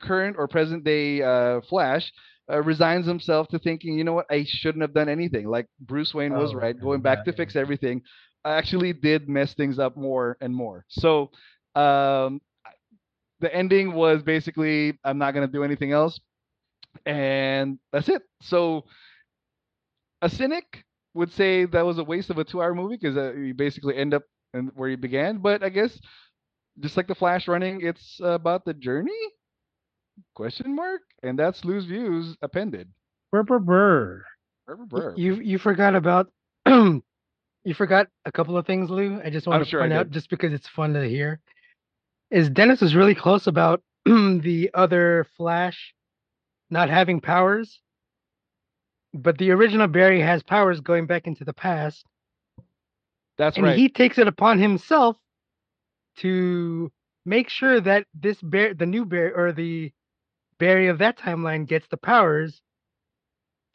current 0.00 0.36
or 0.38 0.46
present 0.48 0.84
day 0.84 1.22
uh, 1.22 1.60
Flash 1.62 2.12
uh, 2.50 2.62
resigns 2.62 3.06
himself 3.06 3.48
to 3.48 3.58
thinking, 3.58 3.96
you 3.98 4.04
know 4.04 4.12
what, 4.12 4.26
I 4.30 4.44
shouldn't 4.46 4.82
have 4.82 4.94
done 4.94 5.08
anything. 5.08 5.48
Like 5.48 5.66
Bruce 5.80 6.14
Wayne 6.14 6.34
was 6.36 6.54
Oh, 6.54 6.54
right, 6.54 6.78
going 6.78 7.00
back 7.00 7.22
yeah, 7.22 7.24
to 7.24 7.32
yeah. 7.32 7.36
fix 7.36 7.56
everything. 7.56 8.02
I 8.44 8.52
actually 8.54 8.92
did 8.92 9.28
mess 9.28 9.54
things 9.54 9.78
up 9.78 9.96
more 9.96 10.36
and 10.40 10.54
more. 10.54 10.84
So 10.88 11.30
um, 11.74 12.40
the 13.40 13.54
ending 13.54 13.92
was 13.94 14.22
basically, 14.22 14.98
I'm 15.04 15.18
not 15.18 15.32
gonna 15.32 15.46
do 15.48 15.64
anything 15.64 15.92
else, 15.92 16.18
and 17.06 17.78
that's 17.92 18.08
it. 18.08 18.22
So 18.42 18.84
a 20.22 20.28
cynic 20.28 20.84
would 21.14 21.32
say 21.32 21.64
that 21.66 21.84
was 21.84 21.98
a 21.98 22.04
waste 22.04 22.30
of 22.30 22.38
a 22.38 22.44
two-hour 22.44 22.74
movie 22.74 22.96
because 23.00 23.16
uh, 23.16 23.32
you 23.34 23.54
basically 23.54 23.96
end 23.96 24.14
up 24.14 24.22
in 24.54 24.70
where 24.74 24.88
you 24.88 24.96
began. 24.96 25.38
But 25.38 25.62
I 25.62 25.68
guess 25.68 25.98
just 26.80 26.96
like 26.96 27.06
the 27.06 27.14
Flash 27.14 27.48
running, 27.48 27.80
it's 27.82 28.18
about 28.22 28.64
the 28.64 28.74
journey? 28.74 29.12
Question 30.34 30.74
mark. 30.74 31.00
And 31.22 31.38
that's 31.38 31.64
Lou's 31.64 31.84
views 31.86 32.36
appended. 32.42 32.88
Brr, 33.30 33.42
brr, 33.42 33.58
brr. 33.58 34.24
Brr, 34.66 34.76
brr, 34.86 35.10
Y- 35.10 35.22
You 35.22 35.34
you 35.36 35.58
forgot 35.58 35.94
about 35.94 36.30
you 36.66 37.74
forgot 37.74 38.08
a 38.24 38.32
couple 38.32 38.56
of 38.56 38.66
things, 38.66 38.90
Lou. 38.90 39.20
I 39.22 39.30
just 39.30 39.46
want 39.46 39.62
to 39.64 39.68
sure 39.70 39.80
point 39.80 39.92
out 39.92 40.10
just 40.10 40.30
because 40.30 40.52
it's 40.52 40.68
fun 40.68 40.92
to 40.94 41.08
hear. 41.08 41.40
Is 42.30 42.48
Dennis 42.50 42.80
was 42.80 42.94
really 42.94 43.14
close 43.14 43.46
about 43.46 43.82
the 44.04 44.70
other 44.74 45.26
Flash 45.36 45.94
not 46.70 46.88
having 46.88 47.20
powers, 47.20 47.80
but 49.14 49.38
the 49.38 49.50
original 49.50 49.88
Barry 49.88 50.20
has 50.20 50.42
powers 50.42 50.80
going 50.80 51.06
back 51.06 51.26
into 51.26 51.44
the 51.44 51.52
past, 51.54 52.06
That's 53.38 53.56
and 53.56 53.64
right. 53.64 53.76
he 53.76 53.88
takes 53.88 54.18
it 54.18 54.26
upon 54.28 54.58
himself 54.58 55.16
to 56.16 56.90
make 57.24 57.48
sure 57.48 57.80
that 57.80 58.06
this 58.14 58.40
bear, 58.42 58.74
the 58.74 58.86
new 58.86 59.04
Barry 59.04 59.32
or 59.32 59.52
the 59.52 59.92
Barry 60.58 60.88
of 60.88 60.98
that 60.98 61.18
timeline, 61.18 61.66
gets 61.66 61.86
the 61.88 61.96
powers. 61.96 62.62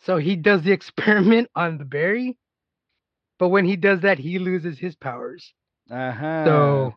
So 0.02 0.18
he 0.18 0.36
does 0.36 0.64
the 0.64 0.72
experiment 0.74 1.50
on 1.56 1.78
the 1.78 1.86
Barry, 1.86 2.38
but 3.40 3.50
when 3.50 3.66
he 3.66 3.76
does 3.76 4.02
that, 4.02 4.20
he 4.20 4.40
loses 4.40 4.80
his 4.80 4.96
powers. 4.96 5.54
Uh-huh. 5.90 6.46
So 6.46 6.96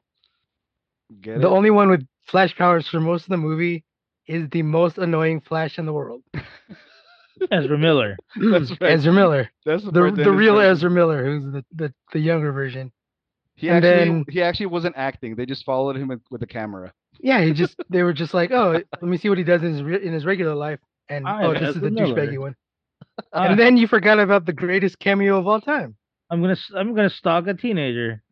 Get 1.20 1.40
the 1.40 1.48
it? 1.48 1.48
only 1.48 1.70
one 1.70 1.90
with 1.90 2.06
Flash 2.26 2.56
powers 2.56 2.86
for 2.88 3.00
most 3.00 3.24
of 3.24 3.28
the 3.30 3.36
movie 3.36 3.84
is 4.26 4.48
the 4.50 4.62
most 4.62 4.98
annoying 4.98 5.40
Flash 5.40 5.78
in 5.78 5.86
the 5.86 5.92
world, 5.92 6.22
Ezra 7.50 7.78
Miller. 7.78 8.16
That's 8.36 8.70
right. 8.80 8.92
Ezra 8.92 9.12
Miller, 9.12 9.50
That's 9.64 9.84
the, 9.84 9.90
the 9.90 10.10
the 10.24 10.32
real 10.32 10.56
mentioned. 10.56 10.72
Ezra 10.76 10.90
Miller, 10.90 11.24
who's 11.24 11.44
the, 11.52 11.64
the 11.74 11.94
the 12.12 12.18
younger 12.20 12.52
version. 12.52 12.92
He 13.56 13.68
and 13.68 13.84
actually 13.84 14.04
then- 14.04 14.24
he 14.28 14.42
actually 14.42 14.66
wasn't 14.66 14.96
acting. 14.96 15.36
They 15.36 15.46
just 15.46 15.64
followed 15.64 15.96
him 15.96 16.08
with, 16.08 16.20
with 16.30 16.40
the 16.40 16.46
camera. 16.46 16.92
Yeah, 17.20 17.42
he 17.44 17.52
just 17.52 17.76
they 17.90 18.02
were 18.02 18.12
just 18.14 18.32
like, 18.32 18.50
oh, 18.50 18.72
let 18.72 19.02
me 19.02 19.18
see 19.18 19.28
what 19.28 19.36
he 19.38 19.44
does 19.44 19.62
in 19.62 19.72
his 19.74 19.82
re- 19.82 20.02
in 20.04 20.12
his 20.12 20.24
regular 20.24 20.54
life, 20.54 20.80
and 21.08 21.26
I 21.28 21.44
oh, 21.44 21.54
am 21.54 21.62
this 21.62 21.76
is 21.76 21.82
the 21.82 21.90
Miller. 21.90 22.14
douchebaggy 22.14 22.38
one. 22.38 22.56
And 23.32 23.58
then 23.58 23.76
you 23.76 23.86
forgot 23.86 24.18
about 24.18 24.46
the 24.46 24.52
greatest 24.54 24.98
cameo 24.98 25.38
of 25.38 25.46
all 25.46 25.60
time. 25.60 25.96
I'm 26.30 26.40
gonna 26.40 26.52
s- 26.52 26.72
I'm 26.74 26.94
gonna 26.94 27.10
stalk 27.10 27.46
a 27.48 27.54
teenager. 27.54 28.22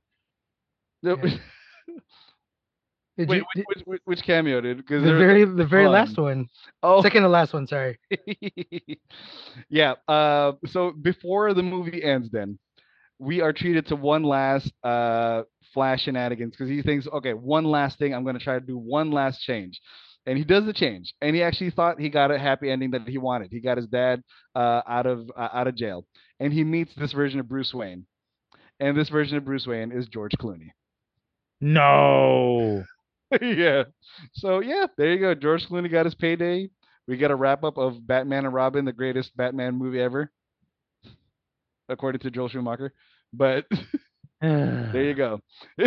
No, 1.02 1.16
Yeah. 1.22 1.37
Did 3.18 3.28
Wait, 3.28 3.38
you, 3.38 3.44
which, 3.54 3.64
which, 3.66 3.85
which, 3.85 4.00
which 4.04 4.22
cameo, 4.22 4.61
dude? 4.61 4.76
Because 4.76 5.02
the 5.02 5.18
very 5.18 5.44
the 5.44 5.66
very 5.66 5.88
last 5.88 6.14
fun. 6.14 6.24
one, 6.24 6.48
oh 6.85 7.02
second 7.02 7.22
to 7.22 7.28
last 7.28 7.52
one. 7.52 7.66
Sorry. 7.66 7.98
yeah. 9.68 9.94
Uh, 10.07 10.52
so 10.66 10.92
before 10.92 11.52
the 11.52 11.64
movie 11.64 12.00
ends, 12.00 12.31
then 12.31 12.61
we 13.18 13.40
are 13.40 13.52
treated 13.52 13.88
to 13.88 13.96
one 13.96 14.22
last 14.22 14.72
uh 14.85 15.42
flash 15.74 16.02
shenanigans 16.02 16.52
because 16.52 16.70
he 16.70 16.81
thinks, 16.81 17.09
okay, 17.09 17.35
one 17.35 17.64
last 17.64 17.98
thing. 17.98 18.14
I'm 18.14 18.24
gonna 18.24 18.38
try 18.38 18.54
to 18.54 18.64
do 18.64 18.78
one 18.78 19.11
last 19.11 19.40
change, 19.40 19.81
and 20.24 20.38
he 20.38 20.44
does 20.44 20.64
the 20.64 20.72
change. 20.72 21.12
And 21.20 21.35
he 21.35 21.42
actually 21.42 21.70
thought 21.70 21.98
he 21.98 22.11
got 22.11 22.31
a 22.31 22.38
happy 22.38 22.70
ending 22.70 22.92
that 22.92 23.09
he 23.09 23.18
wanted. 23.18 23.50
He 23.50 23.59
got 23.59 23.78
his 23.78 23.88
dad 23.88 24.22
uh, 24.54 24.83
out 24.87 25.07
of 25.07 25.28
uh, 25.37 25.48
out 25.52 25.66
of 25.66 25.74
jail, 25.74 26.07
and 26.38 26.52
he 26.52 26.62
meets 26.62 26.94
this 26.94 27.11
version 27.11 27.40
of 27.40 27.48
Bruce 27.48 27.74
Wayne, 27.74 28.07
and 28.78 28.96
this 28.96 29.09
version 29.09 29.37
of 29.38 29.44
Bruce 29.44 29.66
Wayne 29.66 29.90
is 29.90 30.07
George 30.07 30.37
Clooney. 30.40 30.70
No. 31.61 32.85
yeah. 33.40 33.84
So 34.32 34.60
yeah, 34.60 34.86
there 34.96 35.12
you 35.12 35.18
go. 35.18 35.34
George 35.34 35.66
Clooney 35.68 35.90
got 35.90 36.06
his 36.06 36.14
payday. 36.14 36.70
We 37.06 37.16
got 37.16 37.30
a 37.30 37.36
wrap 37.36 37.64
up 37.64 37.78
of 37.78 38.06
Batman 38.06 38.44
and 38.44 38.54
Robin, 38.54 38.84
the 38.84 38.92
greatest 38.92 39.36
Batman 39.36 39.74
movie 39.74 40.00
ever, 40.00 40.30
according 41.88 42.20
to 42.20 42.30
Joel 42.30 42.48
Schumacher. 42.48 42.92
But 43.32 43.66
there 44.40 45.04
you 45.04 45.14
go. 45.14 45.40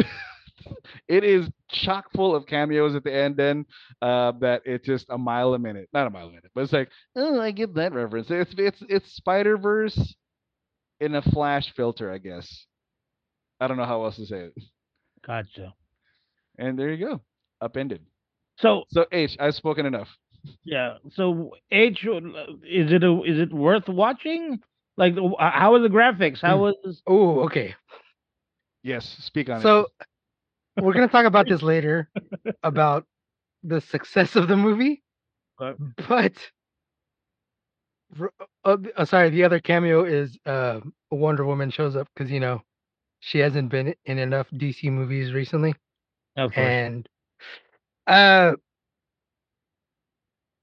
it 1.08 1.24
is 1.24 1.50
chock 1.70 2.12
full 2.14 2.36
of 2.36 2.46
cameos 2.46 2.96
at 2.96 3.04
the 3.04 3.14
end. 3.14 3.38
Then 3.38 3.66
uh, 4.02 4.32
that 4.40 4.62
it's 4.66 4.86
just 4.86 5.08
a 5.10 5.18
mile 5.18 5.54
a 5.54 5.60
minute, 5.60 5.90
not 5.94 6.08
a 6.08 6.10
mile 6.10 6.28
a 6.28 6.32
minute, 6.32 6.52
but 6.54 6.62
it's 6.64 6.74
like, 6.74 6.90
oh, 7.16 7.40
I 7.40 7.52
get 7.52 7.74
that 7.76 7.94
reference. 7.94 8.28
It's 8.30 8.54
it's 8.58 8.84
it's 8.90 9.14
Spider 9.16 9.58
Verse 9.58 10.16
in 11.00 11.16
a 11.16 11.22
Flash 11.22 11.74
filter, 11.76 12.12
I 12.12 12.18
guess. 12.18 12.66
I 13.60 13.68
don't 13.68 13.78
know 13.78 13.86
how 13.86 14.04
else 14.04 14.16
to 14.18 14.26
say 14.26 14.46
it. 14.46 14.54
Gotcha. 15.26 15.76
And 16.58 16.78
there 16.78 16.92
you 16.92 17.06
go, 17.06 17.22
upended. 17.62 18.06
So 18.58 18.86
So 18.88 19.06
H, 19.12 19.38
I've 19.40 19.56
spoken 19.56 19.86
enough. 19.86 20.18
yeah. 20.64 20.98
So 21.12 21.52
H, 21.72 22.06
uh, 22.08 22.18
is 22.64 22.92
it 22.92 23.04
a, 23.04 23.22
is 23.24 23.40
it 23.40 23.54
worth 23.54 23.88
watching? 23.88 24.60
Like, 24.98 25.14
uh, 25.18 25.52
how 25.52 25.74
are 25.76 25.80
the 25.80 25.90
graphics? 25.90 26.42
How 26.42 26.60
Hmm. 26.60 26.64
was? 26.64 27.04
Oh, 27.08 27.42
okay. 27.42 27.76
Yes, 28.84 29.06
speak 29.20 29.50
on 29.50 29.64
it. 29.64 29.72
So 29.72 29.88
we're 30.80 30.94
gonna 30.94 31.08
talk 31.08 31.26
about 31.26 31.48
this 31.48 31.62
later 31.62 32.10
about 32.64 33.06
the 33.64 33.82
success 33.82 34.36
of 34.36 34.48
the 34.48 34.58
movie, 34.58 35.04
Uh, 35.60 35.74
but 36.08 36.52
r- 38.20 38.32
uh, 38.66 38.78
uh, 38.96 39.06
sorry, 39.06 39.30
the 39.30 39.44
other 39.44 39.60
cameo 39.60 40.04
is 40.04 40.38
uh, 40.46 40.80
Wonder 41.12 41.46
Woman 41.46 41.70
shows 41.70 41.96
up 41.96 42.08
because 42.14 42.32
you 42.32 42.40
know 42.40 42.62
she 43.20 43.40
hasn't 43.40 43.70
been 43.70 43.96
in 44.06 44.18
enough 44.20 44.48
DC 44.56 44.90
movies 44.90 45.34
recently, 45.34 45.74
Of 46.36 46.56
and 46.56 47.08
uh, 48.08 48.54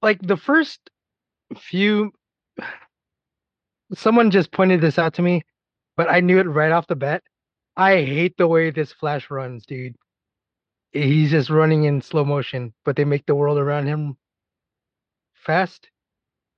like 0.01 0.21
the 0.21 0.37
first 0.37 0.79
few, 1.57 2.11
someone 3.93 4.31
just 4.31 4.51
pointed 4.51 4.81
this 4.81 4.99
out 4.99 5.13
to 5.15 5.21
me, 5.21 5.43
but 5.97 6.09
I 6.09 6.19
knew 6.21 6.39
it 6.39 6.43
right 6.43 6.71
off 6.71 6.87
the 6.87 6.95
bat. 6.95 7.23
I 7.75 8.03
hate 8.03 8.37
the 8.37 8.47
way 8.47 8.71
this 8.71 8.91
Flash 8.93 9.29
runs, 9.29 9.65
dude. 9.65 9.95
He's 10.91 11.31
just 11.31 11.49
running 11.49 11.83
in 11.85 12.01
slow 12.01 12.25
motion, 12.25 12.73
but 12.83 12.95
they 12.95 13.05
make 13.05 13.25
the 13.25 13.35
world 13.35 13.57
around 13.57 13.87
him 13.87 14.17
fast, 15.33 15.89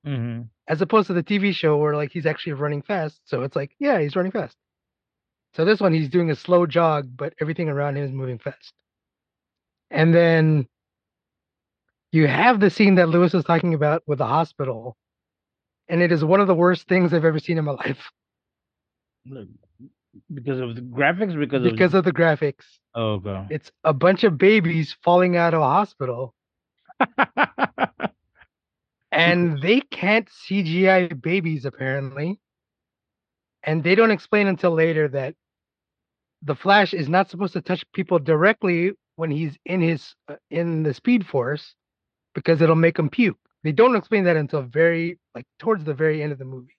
Mhm. 0.06 0.50
as 0.68 0.82
opposed 0.82 1.08
to 1.08 1.14
the 1.14 1.24
TV 1.24 1.52
show 1.54 1.78
where 1.78 1.96
like 1.96 2.12
he's 2.12 2.26
actually 2.26 2.54
running 2.54 2.82
fast. 2.82 3.22
So 3.26 3.44
it's 3.44 3.56
like, 3.56 3.76
yeah, 3.80 4.00
he's 4.00 4.16
running 4.16 4.32
fast. 4.32 4.58
So 5.54 5.66
this 5.66 5.82
one, 5.82 5.94
he's 5.94 6.10
doing 6.10 6.32
a 6.32 6.36
slow 6.36 6.66
jog, 6.66 7.16
but 7.16 7.34
everything 7.42 7.70
around 7.70 7.98
him 7.98 8.06
is 8.06 8.12
moving 8.12 8.40
fast. 8.40 8.74
And 9.90 10.14
then 10.14 10.68
you 12.12 12.28
have 12.28 12.60
the 12.60 12.70
scene 12.70 12.96
that 12.96 13.10
Luis 13.10 13.34
was 13.34 13.46
talking 13.46 13.74
about 13.74 14.04
with 14.08 14.20
the 14.20 14.28
hospital, 14.28 14.98
and 15.90 16.02
it 16.02 16.12
is 16.12 16.24
one 16.24 16.42
of 16.42 16.48
the 16.48 16.56
worst 16.56 16.88
things 16.88 17.14
I've 17.14 17.26
ever 17.26 17.40
seen 17.40 17.58
in 17.58 17.66
my 17.66 17.72
life 17.86 18.12
Because 20.34 20.60
of 20.60 20.76
the 20.76 20.82
graphics. 20.82 21.40
Because 21.40 21.64
because 21.64 21.94
of 21.94 22.04
the 22.06 22.12
graphics. 22.14 22.66
Oh 22.96 23.20
god. 23.20 23.48
It's 23.50 23.72
a 23.84 23.94
bunch 23.94 24.24
of 24.24 24.38
babies 24.38 24.96
falling 25.04 25.38
out 25.38 25.54
of 25.54 25.62
a 25.62 25.66
hospital, 25.66 26.36
and 29.12 29.62
they 29.62 29.82
can't 29.82 30.30
CGI 30.30 31.20
babies 31.22 31.66
apparently. 31.66 32.40
And 33.64 33.84
they 33.84 33.96
don't 33.96 34.12
explain 34.12 34.48
until 34.48 34.72
later 34.72 35.08
that 35.10 35.36
the 36.42 36.56
Flash 36.56 36.94
is 36.94 37.10
not 37.10 37.30
supposed 37.30 37.54
to 37.54 37.62
touch 37.62 37.86
people 37.94 38.20
directly 38.20 38.94
when 39.16 39.32
he's 39.32 39.58
in 39.66 39.82
his 39.82 40.16
uh, 40.30 40.36
in 40.50 40.84
the 40.84 40.94
Speed 40.94 41.26
Force 41.28 41.76
because 42.36 42.62
it'll 42.62 42.76
make 42.76 42.98
them 42.98 43.10
puke. 43.10 43.38
They 43.64 43.72
don't 43.72 43.96
explain 43.96 44.24
that 44.26 44.38
until 44.38 44.62
very 44.64 45.20
like 45.36 45.46
towards 45.60 45.84
the 45.84 45.94
very 45.94 46.22
end 46.24 46.32
of 46.32 46.40
the 46.40 46.46
movie. 46.46 46.78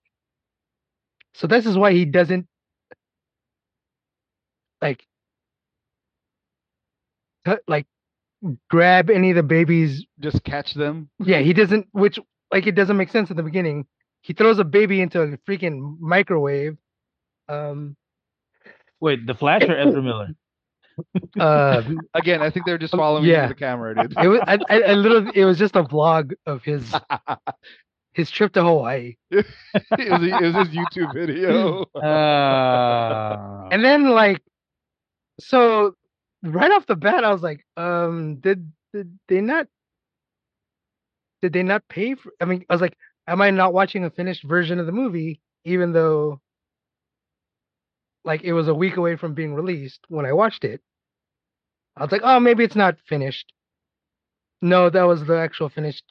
So 1.34 1.46
this 1.46 1.66
is 1.66 1.76
why 1.76 1.92
he 1.92 2.04
doesn't 2.04 2.46
like 4.80 5.04
t- 7.46 7.56
like 7.68 7.86
grab 8.68 9.10
any 9.10 9.30
of 9.30 9.36
the 9.36 9.42
babies 9.42 10.04
Just 10.20 10.42
catch 10.44 10.74
them. 10.74 11.10
yeah, 11.24 11.38
he 11.38 11.52
doesn't, 11.52 11.86
which 11.92 12.18
like 12.52 12.66
it 12.66 12.72
doesn't 12.74 12.96
make 12.96 13.10
sense 13.10 13.30
at 13.30 13.36
the 13.36 13.42
beginning. 13.42 13.86
He 14.22 14.32
throws 14.34 14.58
a 14.58 14.64
baby 14.64 15.00
into 15.00 15.22
a 15.22 15.36
freaking 15.38 15.98
microwave. 16.00 16.76
Um, 17.48 17.96
Wait, 19.00 19.26
the 19.26 19.34
Flash 19.34 19.62
or 19.62 19.76
Ezra 19.76 20.02
Miller? 20.02 20.28
Uh, 21.38 21.82
Again, 22.14 22.42
I 22.42 22.50
think 22.50 22.66
they're 22.66 22.78
just 22.78 22.94
Um, 22.94 22.98
following 22.98 23.24
yeah. 23.24 23.46
the 23.46 23.54
camera, 23.54 23.94
dude. 23.94 24.12
it 24.22 24.28
was, 24.28 24.40
I, 24.46 24.58
I, 24.68 24.80
I 24.82 24.92
literally, 24.94 25.32
it 25.34 25.44
was 25.44 25.58
just 25.58 25.76
a 25.76 25.82
vlog 25.82 26.32
of 26.46 26.62
his 26.62 27.00
his 28.14 28.30
trip 28.30 28.52
to 28.54 28.62
Hawaii, 28.62 29.16
it, 29.30 29.46
was 29.98 30.22
it 30.22 30.42
was 30.42 30.54
his 30.54 30.68
YouTube 30.68 31.12
video. 31.12 31.84
Uh, 31.94 33.68
and 33.70 33.84
then 33.84 34.10
like, 34.10 34.42
so 35.40 35.94
right 36.42 36.70
off 36.70 36.86
the 36.86 36.96
bat, 36.96 37.24
I 37.24 37.32
was 37.32 37.42
like, 37.42 37.64
um, 37.76 38.36
did 38.36 38.70
did 38.92 39.18
they 39.28 39.40
not 39.40 39.66
did 41.42 41.52
they 41.52 41.62
not 41.62 41.86
pay 41.88 42.14
for? 42.14 42.32
I 42.40 42.44
mean, 42.44 42.64
I 42.68 42.74
was 42.74 42.80
like, 42.82 42.96
am 43.26 43.40
I 43.42 43.50
not 43.50 43.72
watching 43.72 44.04
a 44.04 44.10
finished 44.10 44.42
version 44.44 44.78
of 44.78 44.86
the 44.86 44.92
movie, 44.92 45.40
even 45.64 45.92
though 45.92 46.40
like 48.24 48.42
it 48.42 48.52
was 48.52 48.68
a 48.68 48.74
week 48.74 48.96
away 48.96 49.16
from 49.16 49.34
being 49.34 49.54
released 49.54 50.00
when 50.08 50.26
I 50.26 50.32
watched 50.32 50.64
it? 50.64 50.80
I 51.96 52.02
was 52.02 52.12
like, 52.12 52.22
oh, 52.24 52.40
maybe 52.40 52.64
it's 52.64 52.76
not 52.76 52.98
finished. 53.06 53.52
No, 54.62 54.88
that 54.90 55.02
was 55.02 55.24
the 55.24 55.38
actual 55.38 55.68
finished, 55.68 56.04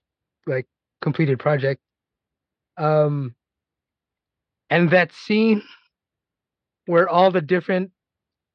like 0.46 0.68
completed 1.02 1.40
project. 1.40 1.82
Um, 2.78 3.36
and 4.70 4.90
that 4.92 5.14
scene 5.14 5.64
where 6.86 7.08
all 7.10 7.32
the 7.32 7.42
different 7.42 7.92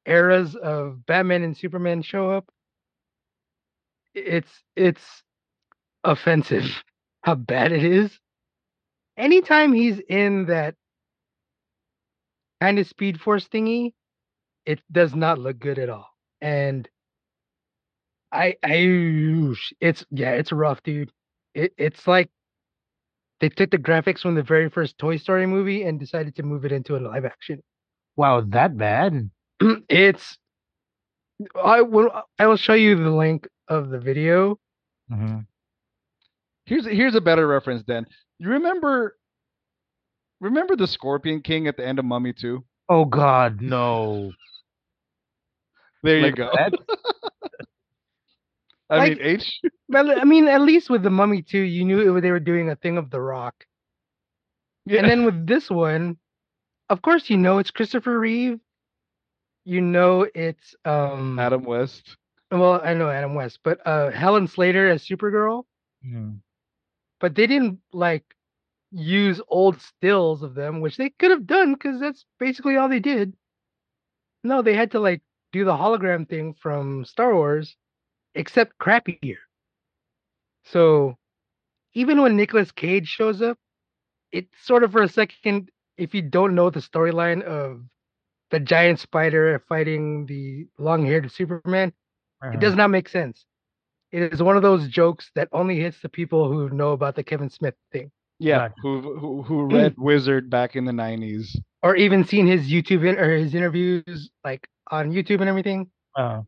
eras 0.05 0.55
of 0.55 1.05
Batman 1.05 1.43
and 1.43 1.57
Superman 1.57 2.01
show 2.01 2.31
up, 2.31 2.49
it's 4.13 4.51
it's 4.75 5.23
offensive 6.03 6.65
how 7.23 7.35
bad 7.35 7.71
it 7.71 7.83
is. 7.83 8.17
Anytime 9.17 9.73
he's 9.73 9.99
in 10.09 10.45
that 10.45 10.75
kind 12.61 12.79
of 12.79 12.87
speed 12.87 13.19
force 13.19 13.47
thingy, 13.47 13.93
it 14.65 14.81
does 14.91 15.15
not 15.15 15.39
look 15.39 15.59
good 15.59 15.79
at 15.79 15.89
all. 15.89 16.09
And 16.41 16.87
I 18.31 18.55
I 18.63 19.55
it's 19.79 20.05
yeah, 20.11 20.31
it's 20.31 20.51
rough, 20.51 20.83
dude. 20.83 21.11
It 21.53 21.73
it's 21.77 22.07
like 22.07 22.29
they 23.39 23.49
took 23.49 23.71
the 23.71 23.77
graphics 23.77 24.21
from 24.21 24.35
the 24.35 24.43
very 24.43 24.69
first 24.69 24.97
Toy 24.97 25.17
Story 25.17 25.45
movie 25.45 25.83
and 25.83 25.99
decided 25.99 26.35
to 26.35 26.43
move 26.43 26.65
it 26.65 26.71
into 26.71 26.97
a 26.97 26.99
live 26.99 27.25
action. 27.25 27.61
Wow, 28.15 28.41
that 28.47 28.77
bad? 28.77 29.29
it's 29.89 30.37
I 31.63 31.81
will 31.81 32.11
I 32.39 32.47
will 32.47 32.57
show 32.57 32.73
you 32.73 32.95
the 32.95 33.11
link 33.11 33.47
of 33.67 33.89
the 33.89 33.99
video. 33.99 34.59
Mm-hmm. 35.11 35.39
Here's 36.65 36.85
here's 36.85 37.15
a 37.15 37.21
better 37.21 37.47
reference. 37.47 37.83
Then 37.85 38.05
you 38.39 38.49
remember 38.49 39.16
remember 40.39 40.75
the 40.75 40.87
Scorpion 40.87 41.41
King 41.41 41.67
at 41.67 41.77
the 41.77 41.85
end 41.85 41.99
of 41.99 42.05
Mummy 42.05 42.33
Two? 42.33 42.63
Oh 42.89 43.05
God, 43.05 43.61
no. 43.61 44.31
There 46.03 46.21
Like 46.21 46.37
you 46.37 46.45
go. 46.45 46.51
I 48.89 48.97
Like- 48.97 49.17
mean, 49.17 49.21
H. 49.21 49.59
I 49.93 50.23
mean, 50.23 50.47
at 50.47 50.61
least 50.61 50.89
with 50.89 51.03
the 51.03 51.09
Mummy 51.09 51.41
2, 51.41 51.57
you 51.59 51.83
knew 51.85 52.17
it, 52.17 52.21
they 52.21 52.31
were 52.31 52.39
doing 52.39 52.69
a 52.69 52.75
thing 52.75 52.97
of 52.97 53.09
The 53.09 53.19
Rock. 53.21 53.65
Yeah. 54.85 54.99
And 54.99 55.09
then 55.09 55.25
with 55.25 55.45
this 55.47 55.69
one, 55.69 56.17
of 56.89 57.01
course, 57.01 57.29
you 57.29 57.37
know 57.37 57.57
it's 57.57 57.71
Christopher 57.71 58.17
Reeve. 58.19 58.59
You 59.65 59.81
know 59.81 60.25
it's 60.33 60.75
um 60.85 61.37
Adam 61.39 61.63
West. 61.63 62.15
well, 62.51 62.79
I 62.81 62.93
know 62.93 63.09
Adam 63.09 63.35
West, 63.35 63.59
but 63.63 63.85
uh 63.85 64.11
Helen 64.11 64.47
Slater 64.47 64.89
as 64.89 65.05
Supergirl. 65.05 65.63
Mhm. 66.05 66.39
But 67.19 67.35
they 67.35 67.47
didn't 67.47 67.79
like 67.91 68.23
use 68.91 69.41
old 69.47 69.81
stills 69.81 70.43
of 70.43 70.55
them, 70.55 70.81
which 70.81 70.97
they 70.97 71.09
could 71.09 71.31
have 71.31 71.45
done 71.45 71.73
because 71.73 71.99
that's 71.99 72.25
basically 72.39 72.77
all 72.77 72.89
they 72.89 72.99
did. 72.99 73.33
No, 74.43 74.61
they 74.61 74.75
had 74.75 74.91
to 74.91 74.99
like 74.99 75.21
do 75.51 75.65
the 75.65 75.73
hologram 75.73 76.27
thing 76.27 76.53
from 76.53 77.05
Star 77.05 77.33
Wars, 77.33 77.75
except 78.35 78.77
crappier. 78.79 79.37
So 80.65 81.17
even 81.93 82.21
when 82.21 82.35
Nicolas 82.35 82.71
Cage 82.71 83.07
shows 83.07 83.41
up, 83.41 83.57
it's 84.31 84.53
sort 84.63 84.83
of 84.83 84.91
for 84.91 85.01
a 85.01 85.09
second, 85.09 85.69
if 85.97 86.13
you 86.13 86.21
don't 86.21 86.55
know 86.55 86.69
the 86.69 86.79
storyline 86.79 87.41
of 87.43 87.81
the 88.51 88.59
giant 88.59 88.99
spider 88.99 89.61
fighting 89.67 90.25
the 90.25 90.67
long 90.77 91.05
haired 91.05 91.31
Superman, 91.31 91.91
it 92.53 92.59
does 92.59 92.73
uh-huh. 92.73 92.83
not 92.83 92.91
make 92.91 93.09
sense. 93.09 93.45
It 94.11 94.33
is 94.33 94.43
one 94.43 94.55
of 94.55 94.61
those 94.61 94.87
jokes 94.87 95.31
that 95.35 95.49
only 95.51 95.79
hits 95.79 95.99
the 95.99 96.09
people 96.09 96.47
who 96.47 96.69
know 96.69 96.91
about 96.91 97.15
the 97.15 97.23
Kevin 97.23 97.49
Smith 97.49 97.75
thing. 97.91 98.11
Yeah, 98.39 98.69
who 98.81 99.17
who 99.19 99.41
who 99.43 99.63
read 99.73 99.95
Wizard 99.97 100.49
back 100.49 100.75
in 100.75 100.85
the 100.85 100.93
nineties. 100.93 101.55
or 101.83 101.95
even 101.95 102.23
seen 102.25 102.47
his 102.47 102.69
YouTube 102.69 103.05
in, 103.07 103.17
or 103.17 103.35
his 103.35 103.55
interviews 103.55 104.29
like 104.43 104.67
on 104.91 105.11
YouTube 105.11 105.39
and 105.41 105.49
everything. 105.49 105.89
Uh, 106.15 106.41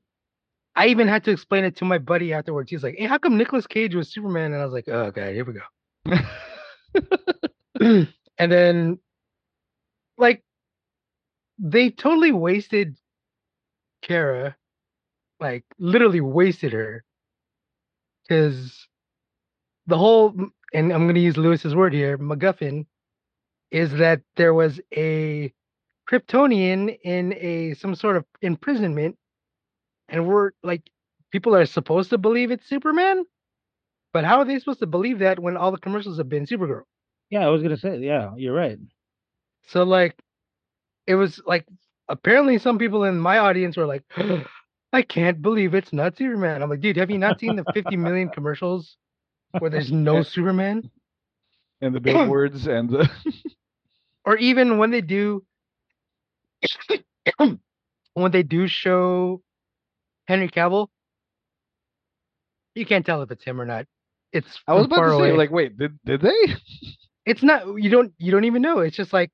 I 0.75 0.88
even 0.88 1.08
had 1.08 1.23
to 1.25 1.32
explain 1.32 1.65
it 1.65 1.75
to 1.78 1.86
my 1.86 1.97
buddy 1.97 2.34
afterwards. 2.34 2.69
He's 2.71 2.84
like, 2.84 2.95
"Hey, 2.97 3.06
how 3.06 3.17
come 3.17 3.38
Nicolas 3.38 3.67
Cage 3.67 3.95
was 3.95 4.12
Superman?" 4.13 4.54
And 4.54 4.62
I 4.62 4.65
was 4.65 4.73
like, 4.73 4.86
"Oh, 4.88 5.06
okay, 5.06 5.34
here 5.34 5.45
we 5.45 5.54
go." 5.54 5.62
and 8.38 8.52
then, 8.52 8.99
like, 10.17 10.43
they 11.58 11.89
totally 11.89 12.32
wasted 12.32 12.95
Kara, 14.02 14.56
like 15.39 15.65
literally 15.78 16.21
wasted 16.21 16.73
her, 16.73 17.04
because 18.23 18.88
the 19.88 19.97
whole 19.97 20.34
and 20.73 20.91
I'm 20.93 21.08
gonna 21.08 21.19
use 21.19 21.38
Luis's 21.38 21.75
word 21.75 21.93
here, 21.93 22.17
MacGuffin, 22.17 22.86
is 23.71 23.91
that 23.93 24.21
there 24.36 24.53
was 24.53 24.79
a 24.95 25.53
Kryptonian 26.10 26.97
in 27.03 27.34
a 27.34 27.73
some 27.75 27.95
sort 27.95 28.17
of 28.17 28.25
imprisonment, 28.41 29.17
and 30.10 30.27
we're 30.27 30.51
like 30.63 30.89
people 31.32 31.55
are 31.55 31.65
supposed 31.65 32.10
to 32.12 32.17
believe 32.17 32.51
it's 32.51 32.67
Superman, 32.67 33.25
but 34.13 34.25
how 34.25 34.39
are 34.39 34.45
they 34.45 34.60
supposed 34.60 34.79
to 34.79 34.88
believe 34.88 35.19
that 35.19 35.39
when 35.39 35.58
all 35.58 35.71
the 35.71 35.77
commercials 35.77 36.17
have 36.17 36.29
been 36.29 36.45
Supergirl? 36.45 36.84
yeah, 37.29 37.45
I 37.45 37.49
was 37.49 37.62
gonna 37.62 37.77
say, 37.77 37.97
yeah, 37.99 38.32
you're 38.36 38.53
right. 38.53 38.79
So 39.67 39.84
like, 39.84 40.15
it 41.08 41.15
was 41.15 41.41
like 41.45 41.65
apparently 42.08 42.58
some 42.58 42.79
people 42.79 43.03
in 43.03 43.19
my 43.19 43.38
audience 43.38 43.77
were 43.77 43.86
like, 43.86 44.03
I 44.93 45.03
can't 45.03 45.41
believe 45.41 45.75
it's 45.75 45.93
not 45.93 46.17
Superman. 46.17 46.63
I'm 46.63 46.69
like, 46.69 46.82
dude, 46.82 46.97
have 46.97 47.12
you 47.12 47.19
not 47.19 47.39
seen 47.39 47.55
the 47.55 47.65
50 47.73 47.95
million 47.97 48.29
commercials 48.34 48.97
where 49.57 49.69
there's 49.69 49.91
no 49.91 50.23
Superman? 50.23 50.91
and 51.81 51.95
the 51.95 51.99
billboards 51.99 52.67
and 52.67 52.89
the 52.89 53.09
or 54.25 54.38
even 54.38 54.77
when 54.77 54.91
they 54.91 55.01
do 55.01 55.43
when 58.13 58.31
they 58.31 58.43
do 58.43 58.67
show 58.67 59.41
Henry 60.27 60.49
Cavill, 60.49 60.88
you 62.75 62.85
can't 62.85 63.05
tell 63.05 63.21
if 63.21 63.31
it's 63.31 63.43
him 63.43 63.59
or 63.59 63.65
not. 63.65 63.85
It's 64.31 64.59
I 64.67 64.73
was 64.73 64.85
about 64.85 65.03
to 65.05 65.17
say, 65.17 65.33
like, 65.33 65.51
wait, 65.51 65.77
did 65.77 65.97
did 66.05 66.21
they? 66.21 66.55
it's 67.25 67.41
not 67.41 67.65
you 67.81 67.89
don't 67.89 68.13
you 68.17 68.31
don't 68.31 68.43
even 68.43 68.62
know. 68.62 68.79
It's 68.79 68.95
just 68.95 69.13
like 69.13 69.31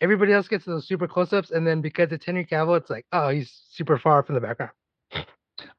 everybody 0.00 0.32
else 0.32 0.48
gets 0.48 0.64
those 0.64 0.88
super 0.88 1.06
close-ups, 1.06 1.50
and 1.50 1.66
then 1.66 1.80
because 1.80 2.10
it's 2.10 2.24
Henry 2.24 2.46
Cavill, 2.46 2.78
it's 2.78 2.90
like 2.90 3.04
oh 3.12 3.28
he's 3.28 3.62
super 3.70 3.98
far 3.98 4.22
from 4.22 4.34
the 4.36 4.40
background. 4.40 4.72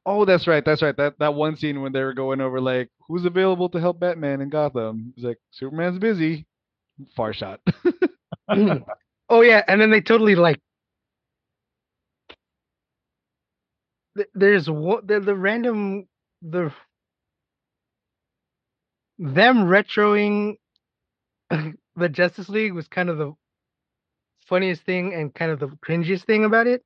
Oh, 0.06 0.24
that's 0.24 0.46
right, 0.46 0.64
that's 0.64 0.82
right. 0.82 0.96
That 0.96 1.18
that 1.18 1.34
one 1.34 1.56
scene 1.56 1.80
when 1.82 1.92
they 1.92 2.02
were 2.02 2.14
going 2.14 2.40
over 2.40 2.60
like 2.60 2.90
who's 3.08 3.24
available 3.24 3.68
to 3.70 3.80
help 3.80 4.00
Batman 4.00 4.40
in 4.40 4.48
Gotham. 4.50 5.12
He's 5.16 5.24
like 5.24 5.38
Superman's 5.50 5.98
busy. 5.98 6.46
Far 7.16 7.32
shot. 7.32 7.60
oh 9.28 9.40
yeah, 9.42 9.62
and 9.68 9.80
then 9.80 9.90
they 9.90 10.00
totally 10.00 10.34
like. 10.34 10.60
There's 14.34 14.68
what 14.70 15.06
the, 15.06 15.20
the 15.20 15.34
random 15.34 16.06
the 16.42 16.72
them 19.18 19.58
retroing 19.66 20.56
the 21.50 22.08
Justice 22.10 22.48
League 22.48 22.74
was 22.74 22.88
kind 22.88 23.08
of 23.10 23.18
the 23.18 23.34
funniest 24.46 24.82
thing 24.82 25.14
and 25.14 25.34
kind 25.34 25.50
of 25.50 25.60
the 25.60 25.68
cringiest 25.86 26.24
thing 26.26 26.44
about 26.44 26.66
it, 26.66 26.82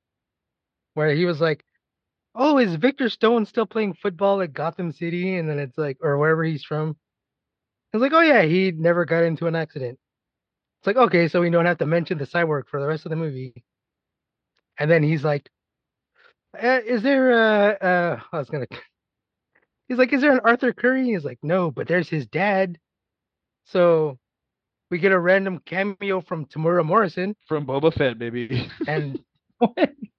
where 0.95 1.15
he 1.15 1.27
was 1.27 1.41
like, 1.41 1.65
"Oh, 2.37 2.59
is 2.59 2.75
Victor 2.77 3.09
Stone 3.09 3.47
still 3.47 3.67
playing 3.67 3.95
football 3.95 4.41
at 4.43 4.53
Gotham 4.53 4.93
City?" 4.93 5.37
And 5.37 5.49
then 5.49 5.59
it's 5.59 5.79
like, 5.79 5.97
or 6.03 6.19
wherever 6.19 6.45
he's 6.45 6.65
from. 6.65 6.97
It's 7.93 8.01
like, 8.03 8.13
"Oh 8.13 8.21
yeah, 8.21 8.43
he 8.43 8.73
never 8.73 9.05
got 9.05 9.25
into 9.25 9.47
an 9.47 9.57
accident." 9.57 9.99
It's 10.81 10.87
like, 10.87 10.97
okay, 10.97 11.29
so 11.29 11.41
we 11.41 11.51
don't 11.51 11.67
have 11.67 11.79
to 11.79 11.87
mention 11.87 12.19
the 12.19 12.27
cyborg 12.27 12.69
for 12.69 12.81
the 12.81 12.87
rest 12.87 13.07
of 13.07 13.11
the 13.11 13.17
movie. 13.17 13.65
And 14.79 14.91
then 14.91 15.03
he's 15.03 15.25
like, 15.25 15.49
uh, 16.63 16.81
"Is 16.87 17.03
there 17.03 17.33
uh 17.33 17.73
uh?" 17.85 18.21
I 18.33 18.39
was 18.39 18.51
gonna. 18.51 18.67
He's 19.89 19.99
like, 19.99 20.13
"Is 20.13 20.21
there 20.21 20.33
an 20.33 20.41
Arthur 20.45 20.73
Curry?" 20.73 21.05
He's 21.07 21.25
like, 21.25 21.39
"No, 21.43 21.71
but 21.71 21.87
there's 21.89 22.09
his 22.09 22.27
dad." 22.27 22.79
So 23.67 24.19
we 24.91 24.99
get 24.99 25.13
a 25.13 25.19
random 25.19 25.61
cameo 25.65 26.21
from 26.21 26.47
Temuera 26.47 26.85
Morrison, 26.85 27.35
From 27.47 27.67
Boba 27.67 27.93
Fett, 27.93 28.19
baby. 28.19 28.69
and 28.87 29.19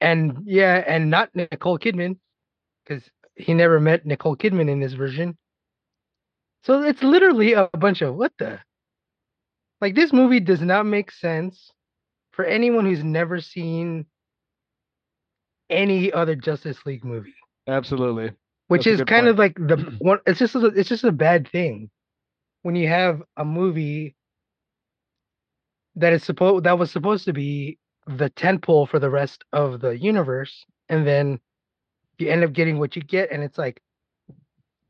and 0.00 0.42
yeah, 0.44 0.84
and 0.86 1.10
not 1.10 1.30
Nicole 1.34 1.78
Kidman, 1.78 2.18
because 2.84 3.02
he 3.36 3.54
never 3.54 3.80
met 3.80 4.06
Nicole 4.06 4.36
Kidman 4.36 4.68
in 4.68 4.80
this 4.80 4.92
version. 4.94 5.36
So 6.64 6.82
it's 6.82 7.02
literally 7.02 7.52
a 7.52 7.68
bunch 7.78 8.02
of 8.02 8.14
what 8.14 8.32
the 8.38 8.58
like 9.80 9.94
this 9.94 10.12
movie 10.12 10.40
does 10.40 10.60
not 10.60 10.86
make 10.86 11.10
sense 11.10 11.70
for 12.32 12.44
anyone 12.44 12.84
who's 12.84 13.04
never 13.04 13.40
seen 13.40 14.06
any 15.70 16.12
other 16.12 16.34
Justice 16.34 16.78
League 16.84 17.04
movie. 17.04 17.34
Absolutely. 17.66 18.32
Which 18.68 18.84
That's 18.84 19.00
is 19.00 19.04
kind 19.04 19.24
point. 19.24 19.28
of 19.28 19.38
like 19.38 19.54
the 19.56 19.76
one 19.98 20.18
it's 20.26 20.38
just 20.38 20.54
a, 20.54 20.66
it's 20.66 20.88
just 20.88 21.04
a 21.04 21.12
bad 21.12 21.48
thing 21.48 21.90
when 22.62 22.74
you 22.74 22.88
have 22.88 23.22
a 23.36 23.44
movie 23.44 24.14
that 25.96 26.12
is 26.12 26.22
supposed 26.24 26.64
that 26.64 26.78
was 26.78 26.90
supposed 26.90 27.24
to 27.26 27.32
be 27.32 27.78
the 28.08 28.30
tentpole 28.30 28.88
for 28.88 28.98
the 28.98 29.10
rest 29.10 29.44
of 29.52 29.80
the 29.80 29.96
universe 29.98 30.64
and 30.88 31.06
then 31.06 31.38
you 32.18 32.28
end 32.28 32.42
up 32.42 32.52
getting 32.52 32.78
what 32.78 32.96
you 32.96 33.02
get 33.02 33.30
and 33.30 33.42
it's 33.42 33.58
like 33.58 33.80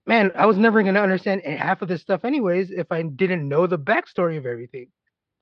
man, 0.09 0.33
I 0.35 0.47
was 0.47 0.57
never 0.57 0.83
gonna 0.83 1.01
understand 1.01 1.43
half 1.43 1.83
of 1.83 1.89
this 1.89 2.01
stuff 2.01 2.25
anyways 2.25 2.71
if 2.71 2.91
I 2.91 3.03
didn't 3.03 3.47
know 3.47 3.67
the 3.67 3.79
backstory 3.79 4.39
of 4.39 4.47
everything. 4.47 4.89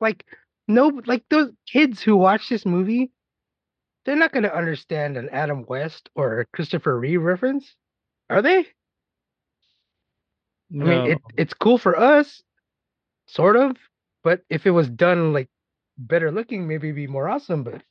Like, 0.01 0.27
no, 0.67 1.01
like 1.07 1.23
those 1.31 1.53
kids 1.73 2.03
who 2.03 2.17
watch 2.17 2.49
this 2.49 2.67
movie, 2.67 3.13
they're 4.05 4.17
not 4.17 4.33
gonna 4.33 4.49
understand 4.49 5.17
an 5.17 5.29
Adam 5.31 5.65
West 5.67 6.11
or 6.17 6.41
a 6.41 6.47
Christopher 6.47 6.99
Reeve 6.99 7.23
reference, 7.23 7.77
are 8.29 8.43
they? 8.43 8.67
No. 10.69 10.85
I 10.85 10.89
mean, 10.89 11.11
it, 11.13 11.19
it's 11.37 11.55
cool 11.55 11.79
for 11.79 11.97
us, 11.97 12.43
sort 13.27 13.57
of, 13.57 13.77
but 14.25 14.41
if 14.51 14.67
it 14.67 14.73
was 14.73 14.91
done 14.91 15.33
like 15.33 15.49
better 15.99 16.31
looking, 16.31 16.67
maybe 16.67 16.93
be 16.93 17.07
more 17.07 17.29
awesome. 17.29 17.63
But 17.63 17.83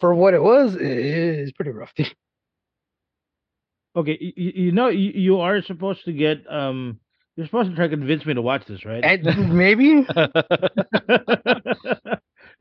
for 0.00 0.14
what 0.14 0.34
it 0.34 0.42
was, 0.42 0.74
it 0.74 0.82
is 0.82 1.52
pretty 1.52 1.70
rough. 1.70 1.92
okay, 3.96 4.18
you, 4.20 4.52
you 4.54 4.72
know 4.72 4.88
you, 4.88 5.12
you 5.14 5.40
are 5.40 5.62
supposed 5.62 6.04
to 6.04 6.12
get 6.12 6.38
um 6.50 6.98
you're 7.36 7.46
supposed 7.46 7.70
to 7.70 7.76
try 7.76 7.86
to 7.86 7.96
convince 7.96 8.26
me 8.26 8.34
to 8.34 8.42
watch 8.42 8.66
this, 8.66 8.84
right? 8.84 9.04
and 9.04 9.24
maybe 9.56 10.06
I 10.10 10.26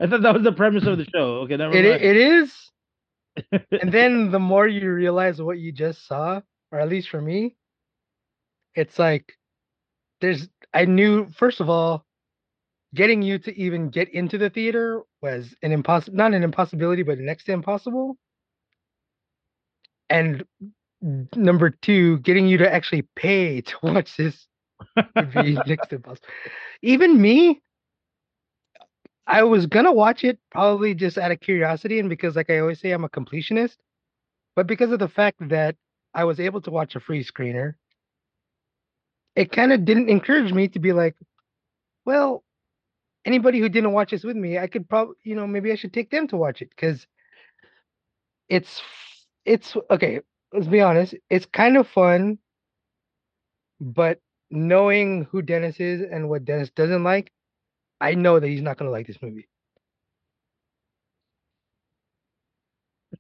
thought 0.07 0.21
that 0.21 0.33
was 0.33 0.43
the 0.43 0.53
premise 0.55 0.85
of 0.87 0.97
the 0.97 1.05
show. 1.05 1.39
Okay, 1.41 1.57
never 1.57 1.75
it, 1.75 1.89
mind. 1.89 2.01
it 2.01 2.17
is. 2.17 2.53
and 3.81 3.91
then 3.91 4.31
the 4.31 4.39
more 4.39 4.67
you 4.67 4.91
realize 4.91 5.41
what 5.41 5.59
you 5.59 5.71
just 5.71 6.07
saw, 6.07 6.41
or 6.71 6.79
at 6.79 6.89
least 6.89 7.09
for 7.09 7.21
me, 7.21 7.55
it's 8.75 8.97
like 8.97 9.33
there's 10.21 10.47
I 10.73 10.85
knew 10.85 11.27
first 11.35 11.59
of 11.59 11.69
all, 11.69 12.05
getting 12.93 13.21
you 13.21 13.39
to 13.39 13.57
even 13.57 13.89
get 13.89 14.09
into 14.09 14.37
the 14.37 14.49
theater 14.49 15.01
was 15.21 15.55
an 15.63 15.71
impossible 15.71 16.17
not 16.17 16.33
an 16.33 16.43
impossibility, 16.43 17.03
but 17.03 17.19
next 17.19 17.45
to 17.45 17.53
impossible. 17.53 18.17
And 20.09 20.43
number 21.35 21.69
two, 21.69 22.19
getting 22.19 22.47
you 22.47 22.57
to 22.57 22.73
actually 22.73 23.03
pay 23.15 23.61
to 23.61 23.75
watch 23.83 24.17
this 24.17 24.47
would 25.15 25.31
be 25.33 25.53
next 25.67 25.87
to 25.89 25.95
impossible. 25.95 26.27
Even 26.81 27.21
me, 27.21 27.61
I 29.27 29.43
was 29.43 29.65
gonna 29.65 29.93
watch 29.93 30.23
it 30.23 30.39
probably 30.51 30.93
just 30.93 31.17
out 31.17 31.31
of 31.31 31.39
curiosity 31.39 31.99
and 31.99 32.09
because, 32.09 32.35
like 32.35 32.49
I 32.49 32.59
always 32.59 32.79
say, 32.79 32.91
I'm 32.91 33.05
a 33.05 33.09
completionist. 33.09 33.77
But 34.55 34.67
because 34.67 34.91
of 34.91 34.99
the 34.99 35.07
fact 35.07 35.37
that 35.49 35.75
I 36.13 36.25
was 36.25 36.39
able 36.39 36.61
to 36.61 36.71
watch 36.71 36.95
a 36.95 36.99
free 36.99 37.23
screener, 37.23 37.75
it 39.35 39.51
kind 39.51 39.71
of 39.71 39.85
didn't 39.85 40.09
encourage 40.09 40.51
me 40.51 40.67
to 40.69 40.79
be 40.79 40.91
like, 40.91 41.15
well, 42.05 42.43
anybody 43.25 43.59
who 43.59 43.69
didn't 43.69 43.93
watch 43.93 44.11
this 44.11 44.23
with 44.23 44.35
me, 44.37 44.57
I 44.57 44.67
could 44.67 44.87
probably, 44.89 45.15
you 45.23 45.35
know, 45.35 45.47
maybe 45.47 45.71
I 45.71 45.75
should 45.75 45.93
take 45.93 46.09
them 46.11 46.27
to 46.29 46.37
watch 46.37 46.61
it 46.61 46.69
because 46.69 47.07
it's 48.49 48.81
it's 49.45 49.75
okay. 49.89 50.21
Let's 50.53 50.67
be 50.67 50.81
honest, 50.81 51.15
it's 51.29 51.45
kind 51.45 51.77
of 51.77 51.87
fun, 51.87 52.37
but 53.79 54.19
knowing 54.49 55.25
who 55.31 55.41
Dennis 55.41 55.79
is 55.79 56.01
and 56.01 56.29
what 56.29 56.45
Dennis 56.45 56.69
doesn't 56.71 57.03
like, 57.03 57.31
I 58.01 58.15
know 58.15 58.39
that 58.39 58.47
he's 58.47 58.61
not 58.61 58.77
gonna 58.77 58.91
like 58.91 59.07
this 59.07 59.21
movie. 59.21 59.47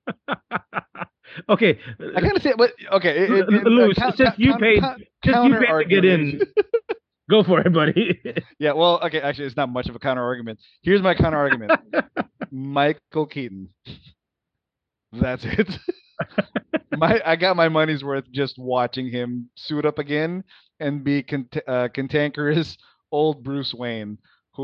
okay, 1.49 1.79
I 2.15 2.21
kind 2.21 2.37
of 2.37 2.37
uh, 2.37 2.39
say, 2.39 2.53
but 2.57 2.71
okay. 2.93 3.27
Uh, 3.27 3.35
it, 3.35 3.45
it, 3.49 3.67
uh, 3.67 3.89
it, 3.89 3.95
count- 3.95 4.17
since 4.17 4.31
you 4.37 4.57
paid- 4.57 4.79
count- 4.81 5.03
since 5.23 5.37
you 5.43 5.55
paid 5.55 5.77
to 5.77 5.85
get 5.85 6.05
in. 6.05 6.41
go 7.31 7.43
for 7.43 7.61
it, 7.61 7.73
buddy. 7.73 8.21
Yeah, 8.59 8.73
well, 8.73 8.99
okay, 9.05 9.19
actually, 9.19 9.45
it's 9.47 9.57
not 9.57 9.69
much 9.69 9.89
of 9.89 9.95
a 9.95 9.99
counter 9.99 10.23
argument. 10.23 10.59
Here's 10.83 11.01
my 11.01 11.15
counter 11.15 11.37
argument 11.37 11.71
Michael 12.51 13.25
Keaton. 13.25 13.69
That's 15.13 15.43
it. 15.45 15.67
my 16.97 17.19
I 17.25 17.35
got 17.35 17.55
my 17.55 17.69
money's 17.69 18.03
worth 18.03 18.25
just 18.31 18.59
watching 18.59 19.09
him 19.09 19.49
suit 19.55 19.85
up 19.85 19.97
again 19.97 20.43
and 20.79 21.03
be 21.03 21.23
cont- 21.23 21.57
uh, 21.67 21.87
cantankerous 21.93 22.77
old 23.11 23.43
Bruce 23.43 23.73
Wayne 23.73 24.17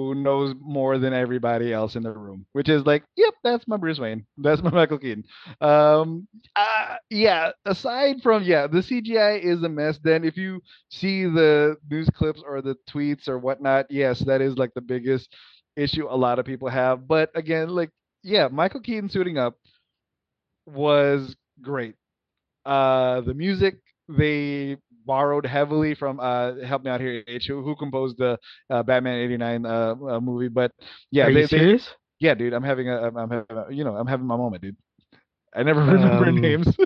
who 0.05 0.15
knows 0.15 0.53
more 0.61 0.97
than 0.97 1.13
everybody 1.13 1.73
else 1.73 1.95
in 1.95 2.03
the 2.03 2.11
room, 2.11 2.45
which 2.53 2.69
is 2.69 2.85
like, 2.85 3.03
yep, 3.15 3.33
that's 3.43 3.67
my 3.67 3.77
Bruce 3.77 3.99
Wayne. 3.99 4.25
That's 4.37 4.61
my 4.61 4.71
Michael 4.71 4.97
Keaton. 4.99 5.23
Um, 5.61 6.27
uh, 6.55 6.95
yeah, 7.09 7.51
aside 7.65 8.21
from, 8.21 8.43
yeah, 8.43 8.67
the 8.67 8.79
CGI 8.79 9.41
is 9.43 9.63
a 9.63 9.69
mess. 9.69 9.99
Then 10.03 10.23
if 10.23 10.37
you 10.37 10.61
see 10.89 11.25
the 11.25 11.77
news 11.89 12.09
clips 12.13 12.41
or 12.45 12.61
the 12.61 12.75
tweets 12.89 13.27
or 13.27 13.39
whatnot, 13.39 13.87
yes, 13.89 14.19
that 14.19 14.41
is 14.41 14.57
like 14.57 14.73
the 14.73 14.81
biggest 14.81 15.33
issue 15.75 16.07
a 16.09 16.15
lot 16.17 16.39
of 16.39 16.45
people 16.45 16.69
have. 16.69 17.07
But 17.07 17.31
again, 17.35 17.69
like, 17.69 17.91
yeah, 18.23 18.47
Michael 18.51 18.81
Keaton 18.81 19.09
suiting 19.09 19.37
up 19.37 19.55
was 20.65 21.35
great. 21.61 21.95
Uh, 22.65 23.21
the 23.21 23.33
music 23.33 23.77
they 24.09 24.77
borrowed 25.07 25.47
heavily 25.47 25.95
from 25.95 26.19
uh 26.19 26.55
help 26.65 26.83
me 26.83 26.91
out 26.91 27.01
here 27.01 27.23
H 27.27 27.47
who, 27.47 27.63
who 27.63 27.75
composed 27.75 28.17
the 28.19 28.37
uh, 28.69 28.83
Batman 28.83 29.19
89 29.19 29.65
uh, 29.65 29.95
uh 30.09 30.21
movie 30.21 30.49
but 30.49 30.71
yeah 31.11 31.27
Are 31.27 31.31
they, 31.31 31.43
you 31.43 31.43
they 31.47 31.67
serious? 31.67 31.95
yeah 32.19 32.35
dude 32.35 32.53
I'm 32.53 32.63
having 32.63 32.89
a 32.89 32.97
I'm, 33.07 33.31
having 33.31 33.45
a, 33.57 33.73
you 33.73 33.83
know 33.83 33.95
I'm 33.95 34.07
having 34.07 34.27
my 34.27 34.37
moment 34.37 34.63
dude 34.63 34.77
I 35.55 35.63
never 35.63 35.81
remember 35.83 36.31
Um, 36.31 36.31
names 36.31 36.77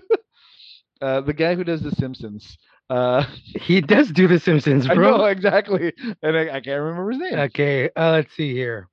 uh 1.01 1.21
the 1.21 1.33
guy 1.33 1.55
who 1.55 1.63
does 1.63 1.81
the 1.81 1.91
Simpsons 1.91 2.57
uh 2.89 3.25
He 3.55 3.81
does 3.81 4.11
do 4.11 4.27
The 4.27 4.39
Simpsons, 4.39 4.87
I 4.89 4.95
bro. 4.95 5.21
know 5.21 5.25
exactly 5.25 5.93
and 6.21 6.37
I, 6.37 6.57
I 6.57 6.61
can't 6.61 6.81
remember 6.81 7.11
his 7.11 7.19
name 7.19 7.49
Okay, 7.49 7.89
uh, 7.95 8.11
let's 8.11 8.33
see 8.33 8.53
here. 8.53 8.89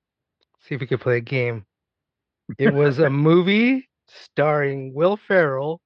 See 0.60 0.74
if 0.74 0.80
we 0.80 0.86
can 0.86 0.98
play 0.98 1.18
a 1.18 1.20
game. 1.20 1.66
It 2.58 2.68
was 2.70 2.98
a 2.98 3.08
movie 3.10 3.88
starring 4.06 4.94
Will 4.94 5.16
Ferrell 5.16 5.80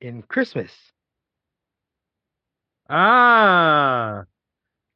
in 0.00 0.22
Christmas. 0.22 0.92
Ah, 2.88 4.24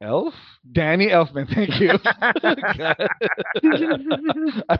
Elf? 0.01 0.33
Danny 0.71 1.07
Elfman 1.07 1.47
thank 1.53 1.79
you. 1.79 1.91
I, 4.69 4.77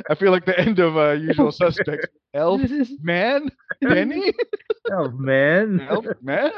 I 0.10 0.14
feel 0.14 0.30
like 0.30 0.46
the 0.46 0.58
end 0.58 0.78
of 0.78 0.96
uh, 0.96 1.10
Usual 1.12 1.52
Suspects. 1.52 2.06
Elf 2.34 2.62
man? 3.02 3.50
Danny? 3.82 4.32
Oh 4.90 5.08
man. 5.12 5.80
Elf 5.88 6.06
man? 6.20 6.50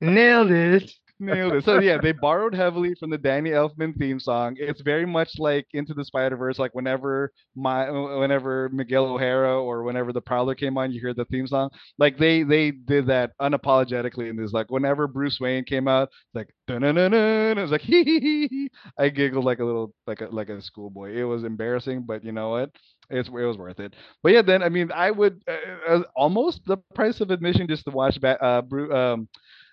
Nailed 0.00 0.50
it. 0.50 0.92
Nailed 1.22 1.54
it. 1.54 1.64
So 1.64 1.78
yeah, 1.78 1.98
they 1.98 2.10
borrowed 2.12 2.54
heavily 2.54 2.94
from 2.98 3.10
the 3.10 3.18
Danny 3.18 3.50
Elfman 3.50 3.96
theme 3.96 4.18
song. 4.18 4.56
It's 4.58 4.80
very 4.80 5.06
much 5.06 5.38
like 5.38 5.66
Into 5.72 5.94
the 5.94 6.04
Spider 6.04 6.36
Verse. 6.36 6.58
Like 6.58 6.74
whenever 6.74 7.32
my, 7.54 7.88
whenever 7.90 8.68
Miguel 8.72 9.04
O'Hara 9.06 9.62
or 9.62 9.84
whenever 9.84 10.12
the 10.12 10.20
Prowler 10.20 10.54
came 10.56 10.76
on, 10.76 10.90
you 10.90 11.00
hear 11.00 11.14
the 11.14 11.26
theme 11.26 11.46
song. 11.46 11.70
Like 11.98 12.18
they 12.18 12.42
they 12.42 12.72
did 12.72 13.06
that 13.06 13.32
unapologetically 13.40 14.30
in 14.30 14.36
this. 14.36 14.52
Like 14.52 14.70
whenever 14.70 15.06
Bruce 15.06 15.38
Wayne 15.40 15.64
came 15.64 15.86
out, 15.86 16.08
it's 16.10 16.34
like. 16.34 16.48
It 16.68 17.58
was 17.58 17.70
like 17.70 17.82
hee 17.82 18.04
hee 18.04 18.20
hee. 18.48 18.70
I 18.98 19.08
giggled 19.10 19.44
like 19.44 19.58
a 19.60 19.64
little 19.64 19.94
like 20.06 20.20
a 20.22 20.26
like 20.26 20.48
a 20.48 20.60
schoolboy. 20.62 21.14
It 21.16 21.24
was 21.24 21.44
embarrassing, 21.44 22.04
but 22.06 22.24
you 22.24 22.32
know 22.32 22.50
what? 22.50 22.70
It's 23.10 23.28
it 23.28 23.32
was 23.32 23.58
worth 23.58 23.78
it. 23.80 23.94
But 24.22 24.32
yeah, 24.32 24.42
then 24.42 24.62
I 24.62 24.68
mean, 24.68 24.90
I 24.92 25.10
would 25.10 25.42
uh, 25.46 25.92
uh, 25.92 26.02
almost 26.16 26.62
the 26.66 26.78
price 26.94 27.20
of 27.20 27.30
admission 27.30 27.66
just 27.68 27.84
to 27.84 27.90
watch 27.90 28.20
ba- 28.20 28.42
uh, 28.42 28.62
Bru- 28.62 28.94
um, 28.94 29.28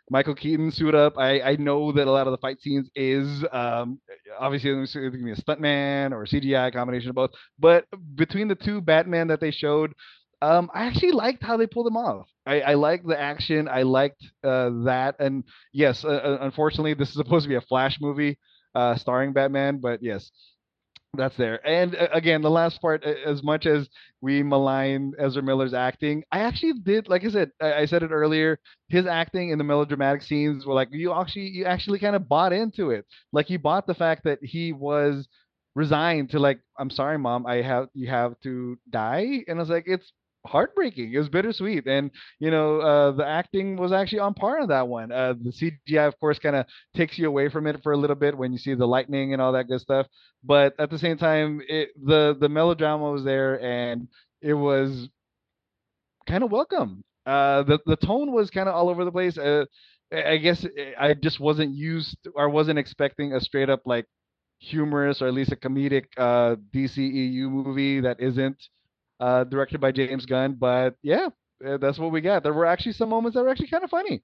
Michael 0.10 0.36
Keaton 0.36 0.72
suit 0.72 0.96
up. 0.96 1.18
I, 1.18 1.42
I 1.42 1.56
know 1.58 1.92
that 1.92 2.08
a 2.08 2.12
lot 2.12 2.28
of 2.28 2.32
the 2.32 2.38
fight 2.38 2.62
scenes 2.62 2.90
is 2.96 3.46
um, 3.52 4.00
obviously 4.40 4.72
going 4.72 4.86
to 4.88 5.12
be 5.12 5.32
a 5.32 5.36
stuntman 5.36 6.12
or 6.12 6.26
CGI 6.26 6.74
combination 6.74 7.10
of 7.10 7.16
both. 7.16 7.32
But 7.60 7.86
between 8.16 8.48
the 8.48 8.56
two 8.56 8.82
Batman 8.82 9.28
that 9.28 9.40
they 9.40 9.52
showed, 9.52 9.94
um, 10.42 10.72
I 10.74 10.86
actually 10.86 11.12
liked 11.12 11.44
how 11.44 11.58
they 11.58 11.68
pulled 11.68 11.86
them 11.86 11.98
off. 11.98 12.28
I, 12.46 12.62
I 12.62 12.74
liked 12.76 13.06
the 13.08 13.20
action. 13.20 13.68
I 13.68 13.84
liked 13.84 14.24
uh, 14.44 14.72
that. 14.86 15.16
And 15.20 15.44
yes, 15.74 16.04
uh, 16.04 16.10
uh, 16.10 16.38
unfortunately, 16.42 16.94
this 16.94 17.10
is 17.10 17.16
supposed 17.16 17.44
to 17.44 17.50
be 17.50 17.56
a 17.56 17.62
Flash 17.62 18.00
movie 18.02 18.38
uh, 18.74 18.96
starring 18.96 19.34
Batman. 19.34 19.78
But 19.80 20.02
yes, 20.02 20.32
that's 21.18 21.36
there. 21.38 21.66
And 21.68 21.96
uh, 21.96 22.08
again, 22.14 22.42
the 22.42 22.52
last 22.52 22.82
part, 22.82 23.04
as 23.04 23.42
much 23.44 23.66
as 23.66 23.90
we 24.22 24.44
malign 24.44 25.14
Ezra 25.18 25.42
Miller's 25.42 25.74
acting, 25.74 26.24
I 26.32 26.40
actually 26.40 26.74
did, 26.84 27.10
like 27.10 27.24
I 27.26 27.30
said, 27.30 27.52
I, 27.62 27.74
I 27.74 27.86
said 27.86 28.04
it 28.04 28.12
earlier, 28.12 28.60
his 28.90 29.08
acting 29.08 29.50
in 29.50 29.58
the 29.58 29.64
melodramatic 29.64 30.22
scenes 30.22 30.66
were 30.66 30.74
like 30.74 30.90
you 30.92 31.14
actually 31.14 31.50
you 31.50 31.66
actually 31.66 32.00
kind 32.00 32.16
of 32.16 32.30
bought 32.30 32.54
into 32.54 32.92
it. 32.92 33.06
Like 33.32 33.50
you 33.50 33.58
bought 33.60 33.88
the 33.88 33.96
fact 33.96 34.24
that 34.26 34.40
he 34.44 34.72
was 34.72 35.28
resigned 35.76 36.30
to 36.32 36.40
like, 36.40 36.60
I'm 36.78 36.90
sorry, 36.92 37.18
mom, 37.18 37.46
I 37.46 37.62
have 37.64 37.90
you 37.94 38.08
have 38.10 38.40
to 38.42 38.78
die. 38.90 39.44
And 39.48 39.58
I 39.58 39.62
was 39.62 39.70
like, 39.70 39.86
it's 39.88 40.12
heartbreaking. 40.46 41.14
It 41.14 41.18
was 41.18 41.30
bittersweet. 41.30 41.88
And 41.88 42.12
you 42.40 42.52
know, 42.52 42.80
uh, 42.80 43.12
the 43.12 43.26
acting 43.26 43.76
was 43.78 43.92
actually 43.92 44.20
on 44.20 44.34
par 44.34 44.60
on 44.60 44.68
that 44.70 44.88
one. 44.88 45.12
Uh, 45.12 45.34
the 45.42 45.52
CGI, 45.52 46.08
of 46.08 46.20
course, 46.20 46.40
kind 46.40 46.56
of 46.56 46.66
takes 46.96 47.18
you 47.18 47.28
away 47.28 47.50
from 47.50 47.68
it 47.68 47.82
for 47.84 47.92
a 47.92 47.98
little 47.98 48.16
bit 48.16 48.38
when 48.38 48.52
you 48.52 48.58
see 48.58 48.74
the 48.74 48.88
lightning 48.88 49.34
and 49.34 49.42
all 49.42 49.54
that 49.54 49.68
good 49.68 49.82
stuff. 49.82 50.08
But 50.44 50.74
at 50.80 50.90
the 50.90 51.00
same 51.00 51.18
time, 51.18 51.62
it, 51.68 51.90
the 52.02 52.38
the 52.40 52.50
melodrama 52.50 53.12
was 53.12 53.24
there, 53.24 53.62
and 53.62 54.08
it 54.42 54.54
was 54.54 55.10
kind 56.28 56.44
of 56.44 56.52
welcome. 56.52 57.04
Uh, 57.26 57.64
the 57.64 57.80
the 57.86 57.96
tone 57.98 58.32
was 58.32 58.50
kind 58.50 58.70
of 58.70 58.76
all 58.76 58.90
over 58.90 59.06
the 59.06 59.12
place. 59.12 59.38
Uh, 59.38 59.66
I 60.12 60.38
guess 60.38 60.66
I 61.00 61.14
just 61.14 61.40
wasn't 61.40 61.76
used 61.76 62.18
or 62.34 62.50
wasn't 62.50 62.80
expecting 62.80 63.34
a 63.34 63.42
straight 63.42 63.70
up 63.70 63.82
like 63.86 64.06
humorous 64.60 65.22
or 65.22 65.28
at 65.28 65.34
least 65.34 65.52
a 65.52 65.56
comedic 65.56 66.06
uh, 66.18 66.56
DCEU 66.74 67.50
movie 67.50 68.00
that 68.02 68.20
isn't 68.20 68.58
uh, 69.20 69.44
directed 69.46 69.82
by 69.82 69.92
James 69.92 70.26
Gunn. 70.26 70.54
But 70.54 70.96
yeah, 71.02 71.30
uh, 71.66 71.78
that's 71.78 72.00
what 72.00 72.12
we 72.12 72.22
got. 72.22 72.44
There 72.44 72.54
were 72.54 72.66
actually 72.66 72.94
some 72.94 73.10
moments 73.10 73.36
that 73.36 73.44
were 73.44 73.50
actually 73.50 73.68
kind 73.70 73.84
of 73.84 73.90
funny. 73.90 74.24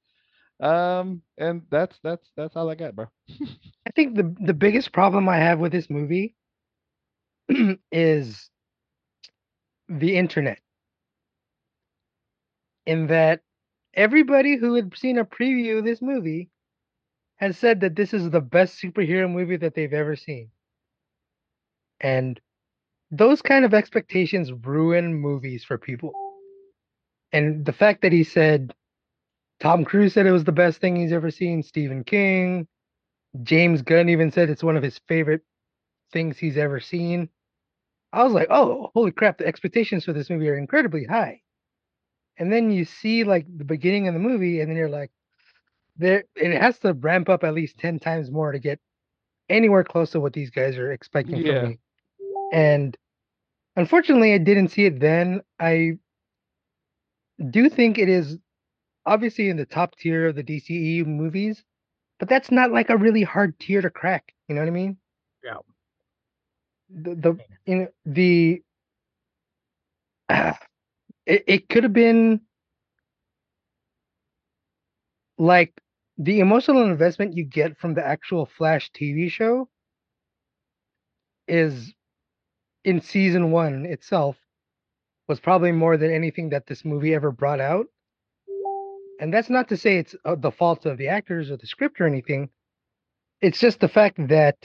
Um, 0.62 1.22
and 1.38 1.64
that's 1.70 2.00
that's 2.04 2.32
that's 2.36 2.56
all 2.56 2.70
I 2.70 2.76
got, 2.76 2.96
bro. 2.96 3.08
I 3.88 3.92
think 3.96 4.16
the 4.16 4.36
the 4.40 4.54
biggest 4.54 4.92
problem 4.92 5.28
I 5.30 5.38
have 5.38 5.60
with 5.60 5.72
this 5.72 5.90
movie 5.90 6.36
is 7.92 8.50
the 9.90 10.16
internet. 10.18 10.60
In 12.88 13.08
that 13.08 13.44
everybody 13.94 14.56
who 14.58 14.74
had 14.76 14.98
seen 14.98 15.18
a 15.20 15.26
preview 15.26 15.78
of 15.80 15.86
this 15.86 16.02
movie 16.02 16.50
has 17.38 17.58
said 17.58 17.82
that 17.82 17.96
this 17.96 18.14
is 18.14 18.30
the 18.30 18.42
best 18.42 18.82
superhero 18.82 19.30
movie 19.32 19.58
that 19.58 19.76
they've 19.76 19.94
ever 19.94 20.16
seen. 20.16 20.52
And 22.02 22.40
those 23.12 23.42
kind 23.42 23.66
of 23.66 23.74
expectations 23.74 24.52
ruin 24.52 25.14
movies 25.14 25.64
for 25.64 25.78
people. 25.78 26.14
And 27.32 27.66
the 27.66 27.74
fact 27.74 28.02
that 28.02 28.12
he 28.12 28.24
said 28.24 28.74
Tom 29.60 29.86
Cruise 29.86 30.14
said 30.14 30.26
it 30.26 30.32
was 30.32 30.44
the 30.44 30.52
best 30.52 30.80
thing 30.82 30.96
he's 30.96 31.14
ever 31.14 31.32
seen, 31.32 31.64
Stephen 31.64 32.04
King, 32.04 32.68
James 33.44 33.82
Gunn 33.82 34.10
even 34.10 34.32
said 34.32 34.50
it's 34.50 34.64
one 34.64 34.78
of 34.78 34.84
his 34.84 35.00
favorite 35.08 35.42
things 36.12 36.38
he's 36.38 36.58
ever 36.58 36.80
seen. 36.80 37.30
I 38.14 38.24
was 38.24 38.34
like, 38.34 38.48
oh, 38.50 38.92
holy 38.94 39.12
crap, 39.12 39.38
the 39.38 39.48
expectations 39.48 40.06
for 40.06 40.14
this 40.14 40.30
movie 40.30 40.50
are 40.50 40.58
incredibly 40.58 41.06
high. 41.06 41.42
And 42.38 42.52
then 42.52 42.72
you 42.72 42.86
see 42.86 43.24
like 43.24 43.46
the 43.58 43.66
beginning 43.66 44.08
of 44.08 44.14
the 44.14 44.20
movie, 44.20 44.62
and 44.62 44.70
then 44.70 44.78
you're 44.78 44.90
like, 44.90 45.12
there 45.98 46.26
it 46.36 46.60
has 46.62 46.80
to 46.80 46.94
ramp 46.94 47.30
up 47.30 47.44
at 47.44 47.54
least 47.54 47.78
10 47.78 48.00
times 48.00 48.32
more 48.32 48.52
to 48.52 48.60
get 48.60 48.80
anywhere 49.50 49.84
close 49.84 50.12
to 50.12 50.20
what 50.20 50.34
these 50.34 50.50
guys 50.50 50.78
are 50.78 50.92
expecting 50.92 51.42
Yeah. 51.42 51.60
from 51.60 51.70
me. 51.70 51.80
And 52.54 52.98
unfortunately, 53.76 54.34
I 54.34 54.38
didn't 54.40 54.70
see 54.70 54.86
it 54.86 55.00
then. 55.00 55.42
I 55.60 55.98
do 57.50 57.70
think 57.70 57.98
it 57.98 58.10
is 58.10 58.38
obviously 59.06 59.50
in 59.50 59.58
the 59.58 59.66
top 59.66 59.96
tier 59.98 60.28
of 60.28 60.36
the 60.36 60.44
DCEU 60.44 61.06
movies, 61.06 61.64
but 62.20 62.30
that's 62.30 62.52
not 62.52 62.72
like 62.72 62.90
a 62.90 62.98
really 62.98 63.24
hard 63.24 63.60
tier 63.60 63.82
to 63.82 63.90
crack. 63.90 64.34
You 64.48 64.56
know 64.56 64.62
what 64.62 64.68
I 64.68 64.72
mean? 64.72 64.98
Yeah. 65.44 65.58
The 66.90 67.16
the 67.16 67.38
you 67.66 67.76
know 67.76 67.88
the 68.06 68.62
it, 70.30 71.44
it 71.48 71.70
could 71.70 71.84
have 71.84 71.94
been 71.94 72.42
like 75.38 75.74
the 76.18 76.40
emotional 76.40 76.84
investment 76.84 77.36
you 77.36 77.44
get 77.44 77.78
from 77.78 77.94
the 77.94 78.06
actual 78.06 78.46
Flash 78.46 78.92
TV 78.92 79.30
show 79.30 79.70
is 81.48 81.95
in 82.86 83.02
season 83.02 83.52
one 83.52 83.86
itself 83.86 84.38
was 85.28 85.40
probably 85.40 85.72
more 85.72 85.98
than 85.98 86.12
anything 86.12 86.50
that 86.50 86.68
this 86.68 86.86
movie 86.86 87.14
ever 87.14 87.32
brought 87.32 87.60
out. 87.60 87.88
And 89.20 89.34
that's 89.34 89.50
not 89.50 89.70
to 89.70 89.78
say 89.78 89.98
it's 89.98 90.16
uh, 90.24 90.36
the 90.36 90.52
fault 90.52 90.86
of 90.86 90.98
the 90.98 91.08
actors 91.08 91.50
or 91.50 91.58
the 91.58 91.68
script 91.68 92.00
or 92.00 92.06
anything. 92.06 92.50
It's 93.42 93.60
just 93.60 93.80
the 93.80 93.88
fact 93.88 94.28
that 94.28 94.56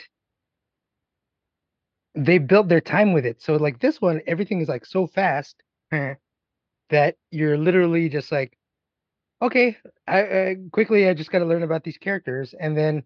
they 2.15 2.39
built 2.39 2.69
their 2.69 2.81
time 2.81 3.13
with 3.13 3.25
it. 3.25 3.41
So 3.41 3.55
like 3.55 3.81
this 3.81 4.01
one, 4.01 4.21
everything 4.27 4.61
is 4.61 4.69
like 4.69 4.85
so 4.85 5.07
fast 5.07 5.57
that 6.91 7.17
you're 7.31 7.57
literally 7.57 8.09
just 8.09 8.31
like, 8.31 8.57
okay, 9.41 9.77
I, 10.07 10.21
I 10.21 10.57
quickly 10.73 11.09
I 11.09 11.15
just 11.15 11.31
got 11.31 11.39
to 11.39 11.47
learn 11.47 11.63
about 11.63 11.85
these 11.85 11.97
characters, 11.97 12.55
and 12.59 12.77
then 12.77 13.05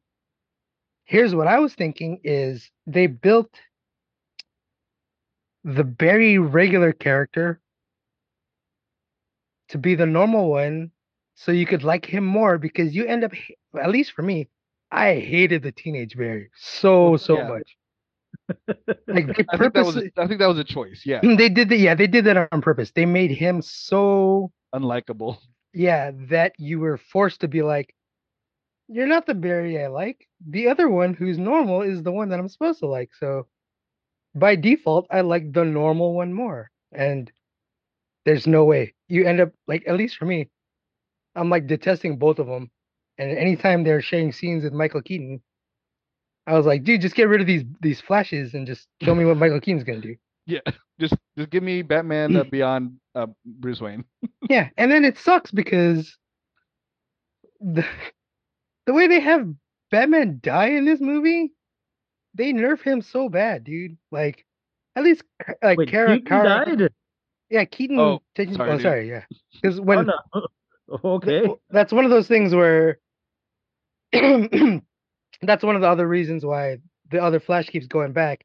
here's 1.05 1.35
what 1.35 1.47
I 1.47 1.59
was 1.59 1.75
thinking 1.75 2.21
is 2.25 2.71
they 2.87 3.07
built 3.07 3.51
the 5.65 5.85
very 5.85 6.39
regular 6.39 6.93
character 6.93 7.61
to 9.69 9.79
be 9.79 9.95
the 9.95 10.07
normal 10.07 10.51
one 10.51 10.91
so 11.35 11.53
you 11.53 11.67
could 11.67 11.83
like 11.85 12.05
him 12.07 12.25
more 12.25 12.59
because 12.59 12.95
you 12.95 13.07
end 13.07 13.25
up 13.25 13.33
at 13.81 13.91
least 13.91 14.13
for 14.13 14.23
me 14.23 14.49
I 14.91 15.15
hated 15.15 15.63
the 15.63 15.73
teenage 15.73 16.17
Barry 16.17 16.51
so 16.57 17.17
oh, 17.17 17.17
so 17.17 17.37
Yeah. 17.37 17.45
much 17.45 17.77
like 19.09 19.35
they 19.37 19.45
I 19.53 19.59
think 19.59 19.75
that 19.75 19.85
was 19.85 19.97
purposely 19.97 20.11
a, 20.17 20.23
I 20.23 20.27
think 20.27 20.41
that 20.41 20.47
was 20.49 20.59
a 20.59 20.65
choice. 20.65 21.03
Yeah, 21.05 21.25
mm, 21.25 21.37
they 21.39 21.49
did 21.49 21.69
that 21.71 21.79
yeah 21.79 21.95
they 21.95 22.07
did 22.07 22.25
that 22.27 22.37
on 22.37 22.49
purpose 22.51 22.81
they 22.83 22.95
made 23.07 23.21
him 23.23 23.51
so 23.53 24.53
unlikable. 24.75 25.39
yeah, 25.73 26.11
that 26.29 26.53
you 26.59 26.79
were 26.81 26.97
forced 26.99 27.41
to 27.41 27.49
be 27.49 27.63
like, 27.63 27.95
you're 28.89 29.07
not 29.07 29.27
the 29.27 29.35
Barry 29.35 29.83
I 29.83 29.89
like. 29.89 30.29
The 30.47 30.69
other 30.69 30.89
one 30.89 31.15
who's 31.15 31.39
normal 31.39 31.83
is 31.83 32.03
the 32.03 32.13
one 32.13 32.29
that 32.31 32.39
I'm 32.39 32.49
supposed 32.49 32.81
to 32.81 32.87
like. 32.87 33.15
So 33.15 33.47
by 34.35 34.57
default, 34.57 35.07
I 35.11 35.21
like 35.23 35.53
the 35.53 35.65
normal 35.65 36.15
one 36.15 36.33
more. 36.33 36.71
And 36.93 37.31
there's 38.25 38.47
no 38.47 38.65
way. 38.65 38.95
You 39.09 39.27
end 39.27 39.41
up 39.41 39.53
like 39.67 39.85
at 39.87 39.97
least 39.97 40.17
for 40.17 40.25
me, 40.25 40.49
I'm 41.35 41.51
like 41.51 41.67
detesting 41.67 42.19
both 42.19 42.39
of 42.39 42.47
them. 42.47 42.71
And 43.19 43.37
anytime 43.37 43.85
they're 43.85 44.03
sharing 44.03 44.33
scenes 44.33 44.65
with 44.65 44.73
Michael 44.73 45.03
Keaton, 45.03 45.41
I 46.47 46.55
was 46.55 46.67
like, 46.67 46.85
dude, 46.85 47.01
just 47.01 47.15
get 47.15 47.29
rid 47.29 47.41
of 47.41 47.47
these 47.47 47.65
these 47.81 48.01
flashes 48.01 48.55
and 48.55 48.67
just 48.67 48.89
show 49.03 49.15
me 49.15 49.25
what 49.25 49.37
Michael 49.37 49.61
Keaton's 49.61 49.85
gonna 49.85 50.01
do. 50.01 50.17
Yeah, 50.47 50.61
just 51.01 51.15
just 51.39 51.49
give 51.49 51.63
me 51.63 51.81
Batman 51.81 52.37
uh, 52.37 52.45
beyond 52.45 52.99
uh, 53.15 53.29
Bruce 53.47 53.81
Wayne. 53.81 54.05
Yeah, 54.51 54.69
and 54.77 54.93
then 54.93 55.03
it 55.03 55.17
sucks 55.17 55.51
because 55.51 56.19
the 57.63 57.87
the 58.87 58.93
way 58.93 59.07
they 59.07 59.21
have 59.21 59.49
Batman 59.91 60.41
die 60.43 60.69
in 60.69 60.85
this 60.85 61.01
movie, 61.01 61.55
they 62.35 62.53
nerf 62.53 62.83
him 62.83 63.01
so 63.03 63.29
bad, 63.29 63.65
dude. 63.65 63.97
Like, 64.11 64.45
at 64.97 65.05
least 65.05 65.23
like 65.63 65.79
Wait, 65.79 65.89
Kara, 65.89 66.15
Keaton 66.17 66.27
Kara, 66.27 66.65
died? 66.65 66.93
yeah, 67.51 67.65
Keaton. 67.65 67.99
Oh, 67.99 68.23
taking, 68.35 68.55
sorry, 68.55 68.71
oh, 68.73 68.79
sorry, 68.79 69.09
yeah, 69.09 69.23
because 69.53 69.79
Oh, 69.79 69.83
when 69.83 70.07
no. 70.07 70.47
Okay. 71.05 71.41
th- 71.41 71.59
that's 71.71 71.93
one 71.93 72.05
of 72.05 72.11
those 72.11 72.29
things 72.29 72.55
where 72.55 72.99
that's 74.13 75.65
one 75.65 75.77
of 75.77 75.81
the 75.81 75.89
other 75.89 76.07
reasons 76.07 76.45
why 76.45 76.79
the 77.11 77.23
other 77.23 77.41
Flash 77.41 77.69
keeps 77.69 77.87
going 77.87 78.13
back, 78.13 78.45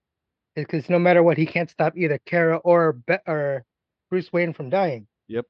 is 0.56 0.66
because 0.66 0.90
no 0.90 1.00
matter 1.00 1.22
what, 1.22 1.38
he 1.38 1.46
can't 1.46 1.70
stop 1.70 1.98
either 1.98 2.18
Kara 2.26 2.58
or 2.58 2.94
Be- 2.94 3.18
or 3.28 3.66
Bruce 4.10 4.32
Wayne 4.32 4.54
from 4.54 4.70
dying. 4.70 5.08
Yep. 5.28 5.46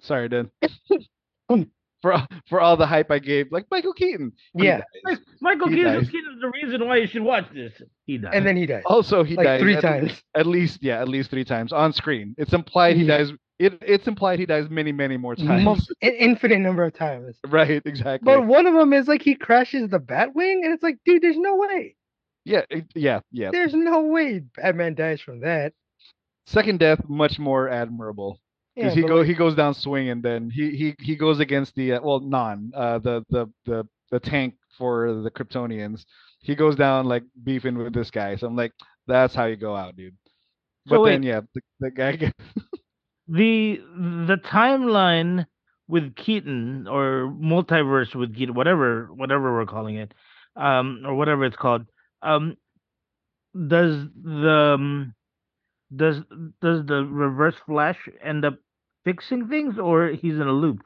Sorry, 0.00 0.28
Dan. 0.28 0.50
for 2.02 2.12
all- 2.12 2.26
for 2.48 2.60
all 2.60 2.76
the 2.76 2.86
hype 2.86 3.10
I 3.10 3.18
gave, 3.18 3.50
like 3.52 3.66
Michael 3.70 3.92
Keaton. 3.92 4.32
Yeah. 4.54 4.82
Like, 5.04 5.18
Michael 5.40 5.68
He 5.68 5.76
Keaton 5.76 5.96
is 5.96 6.10
the 6.40 6.50
reason 6.62 6.86
why 6.86 6.96
you 6.98 7.06
should 7.06 7.22
watch 7.22 7.46
this. 7.52 7.72
He 8.06 8.18
dies, 8.18 8.32
and 8.34 8.46
then 8.46 8.56
he 8.56 8.66
dies 8.66 8.82
Also, 8.86 9.22
he 9.24 9.36
like 9.36 9.46
dies 9.46 9.60
three 9.60 9.74
at, 9.76 9.82
times. 9.82 10.22
At 10.36 10.46
least, 10.46 10.78
yeah, 10.82 11.00
at 11.00 11.08
least 11.08 11.30
three 11.30 11.44
times 11.44 11.72
on 11.72 11.92
screen. 11.92 12.34
It's 12.38 12.52
implied 12.52 12.96
he 12.96 13.06
dies. 13.06 13.32
It 13.58 13.76
it's 13.82 14.06
implied 14.06 14.38
he 14.38 14.46
dies 14.46 14.70
many, 14.70 14.92
many 14.92 15.16
more 15.16 15.34
times. 15.34 15.64
Mul- 15.64 15.78
an 16.02 16.12
infinite 16.12 16.60
number 16.60 16.84
of 16.84 16.94
times. 16.94 17.36
right, 17.48 17.82
exactly. 17.84 18.24
But 18.24 18.46
one 18.46 18.66
of 18.68 18.74
them 18.74 18.92
is 18.92 19.08
like 19.08 19.22
he 19.22 19.34
crashes 19.34 19.90
the 19.90 19.98
Batwing, 19.98 20.62
and 20.64 20.72
it's 20.72 20.82
like, 20.84 20.98
dude, 21.04 21.22
there's 21.22 21.36
no 21.38 21.56
way. 21.56 21.96
yeah, 22.44 22.62
it- 22.70 22.86
yeah, 22.94 23.20
yeah. 23.32 23.50
There's 23.50 23.74
no 23.74 24.02
way 24.02 24.42
Batman 24.56 24.94
dies 24.94 25.20
from 25.20 25.40
that. 25.40 25.72
Second 26.46 26.78
death, 26.78 27.00
much 27.08 27.38
more 27.38 27.68
admirable. 27.68 28.40
Yeah, 28.80 28.94
he 28.94 29.02
go 29.04 29.20
like- 29.20 29.26
he 29.26 29.34
goes 29.34 29.54
down 29.54 29.74
swinging. 29.74 30.20
Then 30.22 30.50
he 30.50 30.70
he 30.76 30.94
he 31.00 31.16
goes 31.16 31.40
against 31.40 31.74
the 31.74 31.94
uh, 31.94 32.00
well 32.02 32.20
non 32.20 32.70
uh 32.74 32.98
the 32.98 33.24
the 33.30 33.46
the 33.66 33.86
the 34.10 34.20
tank 34.20 34.54
for 34.76 35.12
the 35.22 35.30
Kryptonians. 35.30 36.04
He 36.40 36.54
goes 36.54 36.76
down 36.76 37.06
like 37.06 37.24
beefing 37.44 37.76
with 37.78 37.92
this 37.94 38.10
guy. 38.10 38.36
So 38.36 38.46
I'm 38.46 38.56
like, 38.56 38.72
that's 39.06 39.34
how 39.34 39.46
you 39.46 39.56
go 39.56 39.74
out, 39.76 39.96
dude. 39.96 40.16
But 40.88 41.00
So 41.00 41.02
then 41.02 41.22
wait. 41.22 41.24
yeah, 41.24 41.40
the, 41.54 41.60
the 41.80 41.90
guy 41.90 42.16
get- 42.16 42.34
the 43.28 43.80
the 44.26 44.36
timeline 44.44 45.46
with 45.88 46.14
Keaton 46.16 46.86
or 46.88 47.28
multiverse 47.40 48.14
with 48.14 48.34
Keaton, 48.34 48.54
whatever 48.54 49.06
whatever 49.12 49.52
we're 49.52 49.66
calling 49.66 49.96
it, 49.96 50.12
um, 50.56 51.02
or 51.06 51.14
whatever 51.14 51.44
it's 51.44 51.56
called, 51.56 51.86
um, 52.22 52.56
does 53.68 54.06
the 54.22 54.50
um, 54.76 55.14
does 55.94 56.20
does 56.60 56.84
the 56.86 57.04
Reverse 57.04 57.56
Flash 57.66 58.08
end 58.22 58.44
up 58.44 58.58
fixing 59.08 59.48
things, 59.48 59.78
or 59.78 60.08
he's 60.08 60.34
in 60.36 60.48
a 60.48 60.52
loop? 60.52 60.82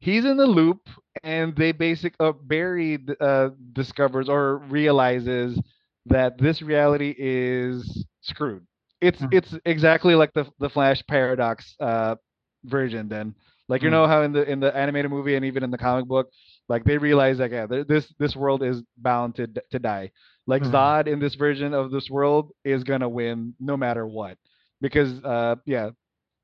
he's 0.00 0.24
in 0.24 0.36
the 0.36 0.46
loop, 0.46 0.88
and 1.22 1.56
they 1.56 1.72
basic 1.72 2.14
uh, 2.20 2.32
Barry 2.32 2.98
uh 3.20 3.50
discovers 3.72 4.28
or 4.28 4.58
realizes 4.58 5.60
that 6.06 6.38
this 6.38 6.62
reality 6.62 7.14
is 7.18 8.06
screwed. 8.20 8.66
It's 9.00 9.26
Mhm. 9.26 9.32
it's 9.32 9.54
exactly 9.64 10.14
like 10.14 10.32
the 10.34 10.46
the 10.58 10.70
Flash 10.70 11.02
paradox 11.06 11.74
uh 11.80 12.16
version. 12.64 13.08
Then, 13.08 13.34
like 13.68 13.82
you 13.82 13.90
Mhm. 13.90 14.00
know 14.00 14.06
how 14.06 14.22
in 14.22 14.32
the 14.32 14.48
in 14.50 14.60
the 14.60 14.74
animated 14.76 15.10
movie 15.10 15.34
and 15.36 15.44
even 15.44 15.62
in 15.64 15.70
the 15.70 15.78
comic 15.78 16.06
book, 16.06 16.28
like 16.68 16.84
they 16.84 16.98
realize 16.98 17.38
like 17.38 17.52
yeah, 17.52 17.66
this 17.66 18.12
this 18.18 18.36
world 18.36 18.62
is 18.62 18.82
bound 18.96 19.36
to 19.36 19.46
to 19.70 19.78
die. 19.78 20.10
Like 20.46 20.62
Mhm. 20.62 20.64
Zod 20.64 21.06
in 21.08 21.20
this 21.20 21.34
version 21.34 21.74
of 21.74 21.90
this 21.90 22.10
world 22.10 22.52
is 22.64 22.84
gonna 22.84 23.08
win 23.08 23.54
no 23.60 23.76
matter 23.76 24.06
what, 24.06 24.38
because 24.80 25.22
uh 25.24 25.56
yeah, 25.66 25.90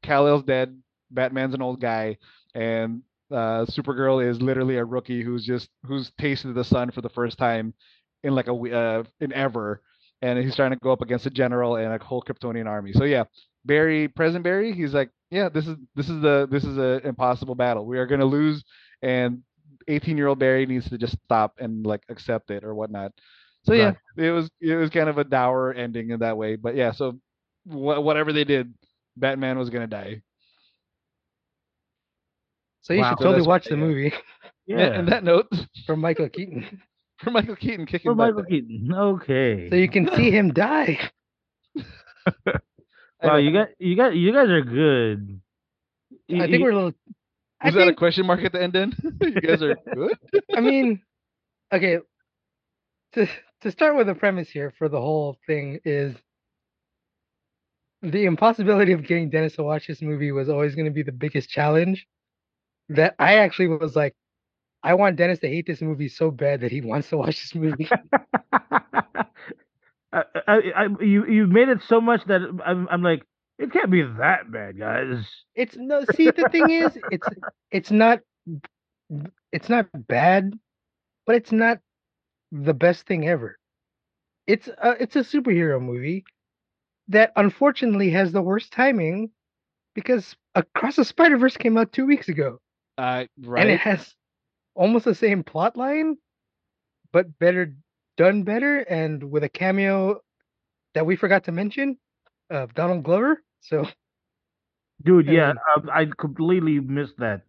Kal 0.02 0.26
El's 0.26 0.42
dead, 0.44 0.80
Batman's 1.10 1.54
an 1.54 1.62
old 1.62 1.80
guy, 1.80 2.18
and 2.54 3.02
uh, 3.30 3.64
Supergirl 3.66 4.24
is 4.24 4.40
literally 4.40 4.76
a 4.76 4.84
rookie 4.84 5.22
who's 5.22 5.44
just 5.44 5.68
who's 5.84 6.10
tasted 6.18 6.54
the 6.54 6.64
sun 6.64 6.90
for 6.90 7.00
the 7.00 7.08
first 7.08 7.38
time 7.38 7.74
in 8.22 8.34
like 8.34 8.48
a 8.48 8.54
we- 8.54 8.72
uh, 8.72 9.02
in 9.20 9.32
ever, 9.32 9.82
and 10.22 10.38
he's 10.38 10.56
trying 10.56 10.70
to 10.70 10.76
go 10.82 10.92
up 10.92 11.02
against 11.02 11.26
a 11.26 11.30
general 11.30 11.76
and 11.76 11.92
a 11.92 12.04
whole 12.04 12.22
Kryptonian 12.22 12.66
army. 12.66 12.92
So 12.92 13.04
yeah, 13.04 13.24
Barry, 13.64 14.08
present 14.08 14.44
Barry, 14.44 14.72
he's 14.72 14.94
like, 14.94 15.10
yeah, 15.30 15.48
this 15.48 15.66
is 15.66 15.76
this 15.94 16.08
is 16.08 16.20
the 16.22 16.48
this 16.50 16.64
is 16.64 16.78
a 16.78 17.06
impossible 17.06 17.54
battle. 17.54 17.86
We 17.86 17.98
are 17.98 18.06
gonna 18.06 18.24
lose, 18.24 18.64
and 19.02 19.42
18 19.88 20.16
year 20.16 20.26
old 20.28 20.38
Barry 20.38 20.66
needs 20.66 20.88
to 20.90 20.98
just 20.98 21.16
stop 21.24 21.54
and 21.58 21.84
like 21.86 22.02
accept 22.08 22.50
it 22.50 22.64
or 22.64 22.74
whatnot. 22.74 23.12
So 23.64 23.74
yeah, 23.74 23.92
it 24.16 24.30
was 24.30 24.50
it 24.60 24.74
was 24.76 24.90
kind 24.90 25.08
of 25.08 25.18
a 25.18 25.24
dour 25.24 25.72
ending 25.72 26.10
in 26.10 26.20
that 26.20 26.36
way. 26.36 26.56
But 26.56 26.74
yeah, 26.76 26.92
so 26.92 27.12
wh- 27.64 28.02
whatever 28.02 28.32
they 28.32 28.44
did, 28.44 28.72
Batman 29.16 29.58
was 29.58 29.70
gonna 29.70 29.86
die. 29.86 30.22
So 32.82 32.94
you 32.94 33.00
Wow. 33.00 33.10
should 33.10 33.18
So 33.18 33.24
totally 33.24 33.40
that's- 33.42 33.46
watch 33.46 33.64
the 33.66 33.76
movie 33.76 34.12
Yeah. 34.66 34.78
and 34.98 35.08
that 35.08 35.24
note 35.24 35.48
from 35.86 36.00
Michael 36.00 36.28
Keaton, 36.28 36.82
for 37.18 37.30
Michael 37.30 37.56
Keaton 37.56 37.86
kicking 37.86 38.10
For 38.10 38.14
Michael 38.14 38.42
Batman. 38.42 38.60
Keaton. 38.68 38.94
Okay. 38.94 39.68
so 39.70 39.76
you 39.76 39.88
can 39.88 40.08
see 40.16 40.30
him 40.30 40.52
die. 40.52 40.98
wow, 43.22 43.36
you 43.36 43.52
got 43.52 43.68
you 43.78 43.96
got 43.96 44.14
you 44.16 44.32
guys 44.32 44.48
are 44.48 44.62
good. 44.62 45.40
You- 46.28 46.36
I 46.38 46.46
think 46.46 46.52
you- 46.58 46.62
we're 46.62 46.70
a 46.70 46.74
little. 46.74 46.92
I 47.62 47.66
Was 47.66 47.74
that 47.74 47.80
a 47.82 47.84
think. 47.86 47.98
question 47.98 48.26
mark 48.26 48.40
at 48.42 48.52
the 48.52 48.62
end? 48.62 48.72
Then 48.72 48.92
you 49.20 49.40
guys 49.42 49.62
are 49.62 49.76
good. 49.94 50.16
I 50.56 50.60
mean, 50.60 51.02
okay. 51.72 51.98
To 53.14 53.26
to 53.62 53.70
start 53.70 53.96
with 53.96 54.06
the 54.06 54.14
premise 54.14 54.48
here 54.48 54.72
for 54.78 54.88
the 54.88 55.00
whole 55.00 55.36
thing 55.46 55.78
is 55.84 56.16
the 58.02 58.24
impossibility 58.24 58.92
of 58.92 59.06
getting 59.06 59.30
Dennis 59.30 59.56
to 59.56 59.62
watch 59.62 59.86
this 59.86 60.02
movie 60.02 60.32
was 60.32 60.48
always 60.48 60.74
going 60.74 60.86
to 60.86 60.90
be 60.92 61.02
the 61.02 61.12
biggest 61.12 61.50
challenge. 61.50 62.06
That 62.88 63.14
I 63.18 63.36
actually 63.36 63.68
was 63.68 63.94
like, 63.94 64.14
I 64.82 64.94
want 64.94 65.16
Dennis 65.16 65.38
to 65.40 65.48
hate 65.48 65.66
this 65.66 65.80
movie 65.80 66.08
so 66.08 66.30
bad 66.30 66.60
that 66.62 66.72
he 66.72 66.80
wants 66.80 67.10
to 67.10 67.18
watch 67.18 67.40
this 67.40 67.54
movie. 67.54 67.88
I, 70.12 70.24
I, 70.46 70.56
I, 70.76 70.86
you 71.00 71.26
you've 71.26 71.50
made 71.50 71.68
it 71.68 71.82
so 71.82 72.00
much 72.00 72.24
that 72.26 72.40
I'm 72.64 72.88
I'm 72.90 73.02
like 73.02 73.24
it 73.58 73.72
can't 73.72 73.90
be 73.90 74.02
that 74.02 74.50
bad, 74.50 74.78
guys. 74.78 75.24
It's 75.54 75.76
no. 75.76 76.04
See, 76.16 76.30
the 76.30 76.48
thing 76.50 76.70
is, 76.70 76.98
it's 77.10 77.28
it's 77.70 77.90
not 77.90 78.20
it's 79.52 79.68
not 79.68 79.86
bad, 79.94 80.58
but 81.26 81.36
it's 81.36 81.52
not 81.52 81.78
the 82.52 82.74
best 82.74 83.06
thing 83.06 83.28
ever. 83.28 83.58
It's 84.46 84.68
a, 84.68 84.90
it's 85.00 85.16
a 85.16 85.20
superhero 85.20 85.80
movie 85.80 86.24
that 87.10 87.32
unfortunately 87.36 88.10
has 88.10 88.32
the 88.32 88.42
worst 88.42 88.72
timing 88.72 89.30
because 89.94 90.34
Across 90.56 90.96
the 90.96 91.04
Spider 91.04 91.36
Verse 91.38 91.56
came 91.56 91.76
out 91.78 91.92
two 91.92 92.06
weeks 92.06 92.28
ago, 92.28 92.60
Uh, 92.98 93.26
and 93.56 93.68
it 93.70 93.78
has 93.80 94.14
almost 94.74 95.04
the 95.04 95.14
same 95.14 95.44
plot 95.44 95.76
line, 95.76 96.16
but 97.12 97.38
better 97.38 97.74
done 98.16 98.42
better, 98.42 98.78
and 98.80 99.22
with 99.30 99.44
a 99.44 99.48
cameo 99.48 100.20
that 100.94 101.06
we 101.06 101.14
forgot 101.16 101.44
to 101.44 101.52
mention 101.52 101.96
of 102.50 102.74
Donald 102.74 103.04
Glover. 103.04 103.42
So 103.60 103.86
Dude, 105.02 105.28
I 105.28 105.32
yeah, 105.32 105.46
mean- 105.76 105.88
uh, 105.88 105.92
I 105.92 106.06
completely 106.18 106.80
missed 106.80 107.18
that. 107.18 107.42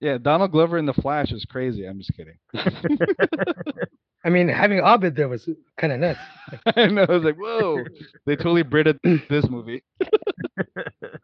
Yeah, 0.00 0.18
Donald 0.18 0.52
Glover 0.52 0.76
in 0.78 0.86
the 0.86 0.92
Flash 0.94 1.32
is 1.32 1.44
crazy. 1.44 1.84
I'm 1.86 1.98
just 1.98 2.12
kidding. 2.14 2.38
I 4.24 4.30
mean, 4.30 4.48
having 4.48 4.80
Abed 4.80 5.16
there 5.16 5.28
was 5.28 5.48
kind 5.78 5.92
of 5.92 6.00
nuts. 6.00 6.20
I 6.76 6.86
know. 6.86 7.04
I 7.08 7.12
was 7.12 7.24
like, 7.24 7.36
whoa. 7.36 7.84
They 8.26 8.36
totally 8.36 8.64
Brited 8.64 8.98
this 9.28 9.48
movie. 9.48 9.82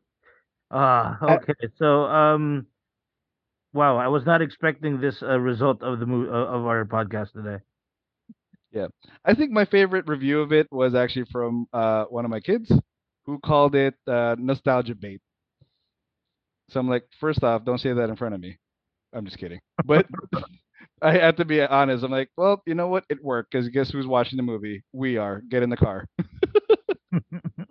Ah, 0.71 1.19
I- 1.27 1.37
okay. 1.37 1.55
So, 1.79 2.05
um, 2.07 2.67
wow, 3.73 3.97
I 3.97 4.09
was 4.09 4.25
not 4.27 4.41
expecting 4.43 5.01
this 5.01 5.23
uh, 5.23 5.39
result 5.39 5.83
of 5.83 5.99
the 6.01 6.07
mo- 6.07 6.29
uh, 6.31 6.47
of 6.57 6.67
our 6.67 6.85
podcast 6.85 7.33
today. 7.33 7.63
Yeah, 8.73 8.89
I 9.25 9.35
think 9.35 9.51
my 9.53 9.65
favorite 9.65 10.07
review 10.09 10.41
of 10.41 10.53
it 10.53 10.67
was 10.71 10.95
actually 10.95 11.27
from 11.33 11.67
uh, 11.73 12.05
one 12.07 12.25
of 12.25 12.31
my 12.31 12.41
kids 12.41 12.71
who 13.27 13.39
called 13.41 13.75
it 13.75 13.95
uh, 14.07 14.37
nostalgia 14.39 14.95
bait. 14.95 15.21
So 16.69 16.81
I'm 16.81 16.89
like, 16.89 17.05
first 17.21 17.43
off, 17.43 17.65
don't 17.65 17.79
say 17.79 17.93
that 17.93 18.09
in 18.11 18.17
front 18.17 18.35
of 18.35 18.41
me. 18.41 18.59
I'm 19.13 19.25
just 19.25 19.39
kidding. 19.39 19.61
But 19.85 20.07
I 21.03 21.13
have 21.19 21.37
to 21.37 21.45
be 21.45 21.63
honest. 21.63 22.05
I'm 22.05 22.11
like, 22.11 22.31
well, 22.37 22.63
you 22.67 22.75
know 22.75 22.89
what? 22.89 23.05
It 23.09 23.23
worked 23.23 23.53
because 23.53 23.69
guess 23.69 23.91
who's 23.91 24.07
watching 24.07 24.37
the 24.37 24.43
movie? 24.43 24.83
We 24.93 25.17
are. 25.17 25.43
Get 25.49 25.63
in 25.63 25.71
the 25.71 25.77
car. 25.77 26.07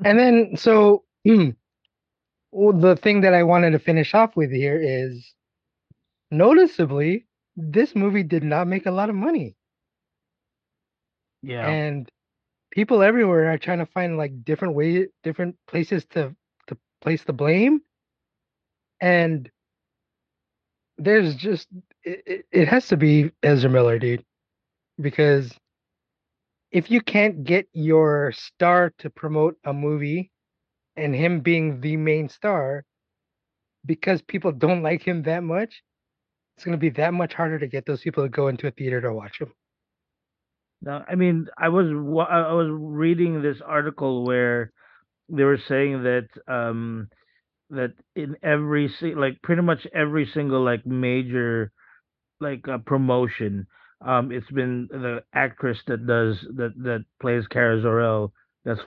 And 0.04 0.20
then, 0.20 0.56
so 0.58 1.04
well, 1.26 1.54
the 2.74 2.96
thing 2.96 3.22
that 3.22 3.34
I 3.34 3.44
wanted 3.44 3.72
to 3.72 3.80
finish 3.80 4.14
off 4.14 4.36
with 4.36 4.52
here 4.52 4.80
is 4.82 5.34
noticeably, 6.32 7.28
this 7.56 7.96
movie 7.96 8.24
did 8.24 8.44
not 8.44 8.68
make 8.68 8.86
a 8.88 8.92
lot 8.92 9.10
of 9.10 9.16
money. 9.16 9.56
Yeah. 11.42 11.68
And 11.68 12.10
people 12.72 13.02
everywhere 13.04 13.52
are 13.52 13.58
trying 13.58 13.80
to 13.80 13.86
find 13.86 14.18
like 14.18 14.44
different 14.46 14.76
way, 14.76 15.08
different 15.24 15.56
places 15.68 16.06
to 16.12 16.36
to 16.68 16.78
place 17.02 17.24
the 17.24 17.34
blame. 17.34 17.82
And 19.02 19.50
there's 20.98 21.36
just 21.36 21.68
it, 22.26 22.46
it, 22.52 22.68
has 22.68 22.88
to 22.88 22.98
be 22.98 23.32
Ezra 23.44 23.70
Miller, 23.70 24.00
dude, 24.00 24.24
because 25.00 25.54
if 26.72 26.92
you 26.92 27.02
can't 27.02 27.44
get 27.44 27.68
your 27.74 28.32
star 28.36 28.94
to 29.00 29.10
promote 29.10 29.56
a 29.66 29.74
movie 29.74 30.32
and 30.96 31.16
him 31.16 31.42
being 31.42 31.82
the 31.82 31.98
main 31.98 32.30
star 32.30 32.84
because 33.86 34.22
people 34.22 34.52
don't 34.52 34.84
like 34.84 35.02
him 35.02 35.24
that 35.24 35.44
much, 35.44 35.82
it's 36.56 36.66
going 36.66 36.78
to 36.78 36.82
be 36.82 36.90
that 36.92 37.14
much 37.14 37.34
harder 37.34 37.60
to 37.60 37.68
get 37.68 37.86
those 37.86 38.02
people 38.02 38.24
to 38.24 38.30
go 38.30 38.48
into 38.48 38.68
a 38.68 38.72
theater 38.72 39.02
to 39.02 39.14
watch 39.14 39.40
him. 39.40 39.52
No, 40.82 41.04
I 41.10 41.16
mean, 41.16 41.48
I 41.58 41.70
was 41.70 41.88
I 41.88 42.54
was 42.54 42.70
reading 42.72 43.42
this 43.42 43.58
article 43.66 44.26
where 44.26 44.72
they 45.28 45.44
were 45.44 45.60
saying 45.68 46.04
that 46.04 46.28
um 46.48 47.10
that 47.70 47.94
in 48.16 48.36
every 48.42 48.90
like 49.16 49.42
pretty 49.42 49.62
much 49.62 49.86
every 49.94 50.26
single 50.34 50.64
like 50.64 50.86
major 50.86 51.72
like 52.40 52.68
uh, 52.68 52.78
promotion. 52.80 53.68
Um 54.06 54.32
it's 54.32 54.50
been 54.52 54.88
the 54.92 55.24
actress 55.34 55.80
that 55.88 56.08
does 56.08 56.38
that 56.56 56.74
that 56.84 57.06
plays 57.22 57.48
Kara 57.48 57.82
Zor-El 57.82 58.34
that's 58.64 58.80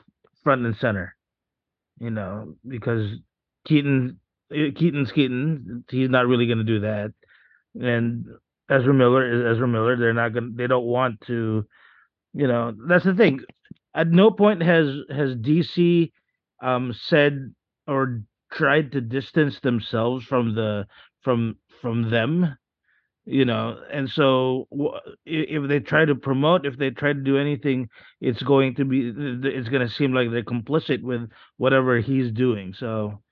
front 0.42 0.64
and 0.66 0.76
center 0.76 1.14
you 1.98 2.10
know 2.10 2.54
because 2.66 3.10
Keaton 3.66 4.18
eh, 4.52 4.70
Keaton's 4.76 5.12
Keaton. 5.12 5.84
He's 5.90 6.10
not 6.10 6.26
really 6.26 6.46
going 6.46 6.58
to 6.58 6.64
do 6.64 6.80
that. 6.80 7.12
And 7.80 8.26
Ezra 8.68 8.92
Miller 8.92 9.50
is 9.50 9.56
Ezra 9.56 9.68
Miller. 9.68 9.96
They're 9.96 10.12
not 10.12 10.32
going 10.34 10.54
they 10.56 10.66
don't 10.66 10.84
want 10.84 11.20
to 11.26 11.66
you 12.34 12.46
know 12.46 12.72
that's 12.88 13.04
the 13.04 13.14
thing. 13.14 13.40
At 13.94 14.08
no 14.08 14.30
point 14.30 14.62
has 14.62 14.86
has 15.10 15.34
dc 15.36 16.12
um 16.62 16.94
said 17.08 17.54
or 17.86 18.22
tried 18.50 18.92
to 18.92 19.00
distance 19.00 19.60
themselves 19.60 20.24
from 20.24 20.54
the 20.54 20.86
from 21.22 21.56
from 21.80 22.10
them 22.10 22.56
you 23.24 23.44
know 23.44 23.78
and 23.92 24.08
so 24.10 24.66
if 25.24 25.68
they 25.68 25.78
try 25.80 26.04
to 26.04 26.14
promote 26.14 26.66
if 26.66 26.76
they 26.76 26.90
try 26.90 27.12
to 27.12 27.20
do 27.20 27.38
anything 27.38 27.88
it's 28.20 28.42
going 28.42 28.74
to 28.74 28.84
be 28.84 29.12
it's 29.16 29.68
going 29.68 29.86
to 29.86 29.92
seem 29.94 30.12
like 30.12 30.30
they're 30.30 30.42
complicit 30.42 31.02
with 31.02 31.30
whatever 31.56 32.00
he's 32.00 32.32
doing 32.32 32.74
so 32.74 33.22